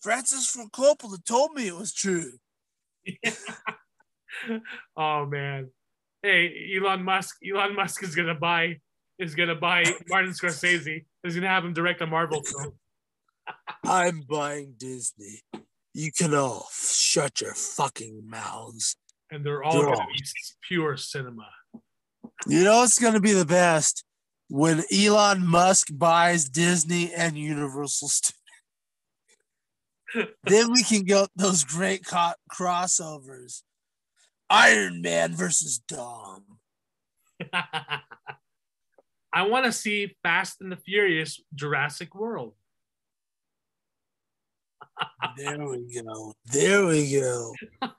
Francis 0.00 0.48
Ford 0.48 0.70
Coppola 0.72 1.24
told 1.24 1.54
me 1.54 1.66
it 1.66 1.74
was 1.74 1.92
true. 1.92 2.32
oh 4.96 5.26
man. 5.26 5.70
Hey, 6.22 6.72
Elon 6.76 7.02
Musk. 7.02 7.36
Elon 7.48 7.74
Musk 7.74 8.02
is 8.02 8.14
gonna 8.14 8.34
buy 8.34 8.76
is 9.18 9.34
gonna 9.34 9.54
buy 9.54 9.84
Martin 10.08 10.30
Scorsese. 10.30 11.04
He's 11.22 11.34
gonna 11.34 11.48
have 11.48 11.64
him 11.64 11.72
direct 11.72 12.00
a 12.02 12.06
Marvel 12.06 12.42
film. 12.42 12.74
I'm 13.84 14.22
buying 14.22 14.74
Disney. 14.76 15.42
You 15.96 16.12
can 16.12 16.34
all 16.34 16.68
shut 16.74 17.40
your 17.40 17.54
fucking 17.54 18.28
mouths. 18.28 18.96
And 19.30 19.46
they're 19.46 19.64
all 19.64 19.80
gonna 19.80 19.96
all- 19.96 20.06
be 20.14 20.22
pure 20.68 20.98
cinema. 20.98 21.48
You 22.46 22.64
know 22.64 22.80
what's 22.80 22.98
going 22.98 23.14
to 23.14 23.20
be 23.20 23.32
the 23.32 23.46
best 23.46 24.04
when 24.48 24.84
Elon 24.92 25.46
Musk 25.46 25.88
buys 25.90 26.50
Disney 26.50 27.14
and 27.14 27.38
Universal 27.38 28.08
Studios. 28.08 28.34
then 30.44 30.70
we 30.70 30.82
can 30.82 31.04
get 31.04 31.30
those 31.34 31.64
great 31.64 32.04
co- 32.04 32.34
crossovers. 32.52 33.62
Iron 34.50 35.00
Man 35.00 35.34
versus 35.34 35.78
Dom. 35.78 36.58
I 39.32 39.42
want 39.42 39.64
to 39.64 39.72
see 39.72 40.14
Fast 40.22 40.60
and 40.60 40.70
the 40.70 40.76
Furious 40.76 41.40
Jurassic 41.54 42.14
World. 42.14 42.52
There 45.36 45.58
we 45.68 46.02
go. 46.02 46.34
There 46.46 46.86
we 46.86 47.12
go. 47.12 47.52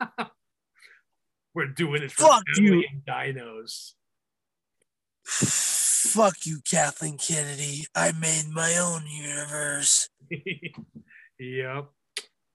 We're 1.54 1.68
doing 1.68 2.04
it 2.04 2.12
for 2.12 2.24
Fuck 2.28 2.44
you. 2.58 2.84
dinos. 3.08 3.94
Fuck 5.26 6.46
you, 6.46 6.60
Kathleen 6.70 7.18
Kennedy. 7.18 7.86
I 7.96 8.12
made 8.14 8.46
my 8.52 8.78
own 8.78 9.06
universe. 9.08 10.10
yep. 11.40 11.90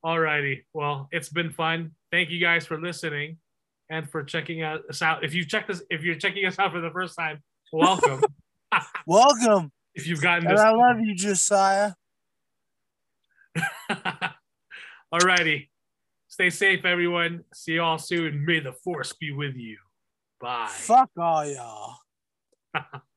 Alrighty. 0.04 0.64
Well, 0.72 1.08
it's 1.12 1.28
been 1.28 1.50
fun. 1.50 1.92
Thank 2.10 2.30
you 2.30 2.40
guys 2.40 2.66
for 2.66 2.80
listening 2.80 3.38
and 3.90 4.10
for 4.10 4.24
checking 4.24 4.62
us 4.62 5.02
out. 5.02 5.24
If 5.24 5.34
you 5.34 5.44
checked 5.44 5.70
us, 5.70 5.82
if 5.90 6.02
you're 6.02 6.16
checking 6.16 6.46
us 6.46 6.58
out 6.58 6.72
for 6.72 6.80
the 6.80 6.90
first 6.90 7.16
time, 7.16 7.42
welcome. 7.72 8.22
Welcome. 9.06 9.70
if 9.94 10.06
you've 10.06 10.22
gotten 10.22 10.46
And 10.46 10.56
this, 10.56 10.64
I 10.64 10.70
love 10.70 10.98
you, 10.98 11.14
Josiah. 11.14 11.92
Alrighty. 15.12 15.68
Stay 16.28 16.50
safe, 16.50 16.84
everyone. 16.84 17.44
See 17.52 17.72
you 17.72 17.82
all 17.82 17.98
soon. 17.98 18.44
May 18.46 18.60
the 18.60 18.72
force 18.72 19.12
be 19.12 19.32
with 19.32 19.54
you. 19.54 19.76
Bye. 20.40 20.68
Fuck 20.70 21.10
all 21.18 21.46
y'all. 21.46 21.96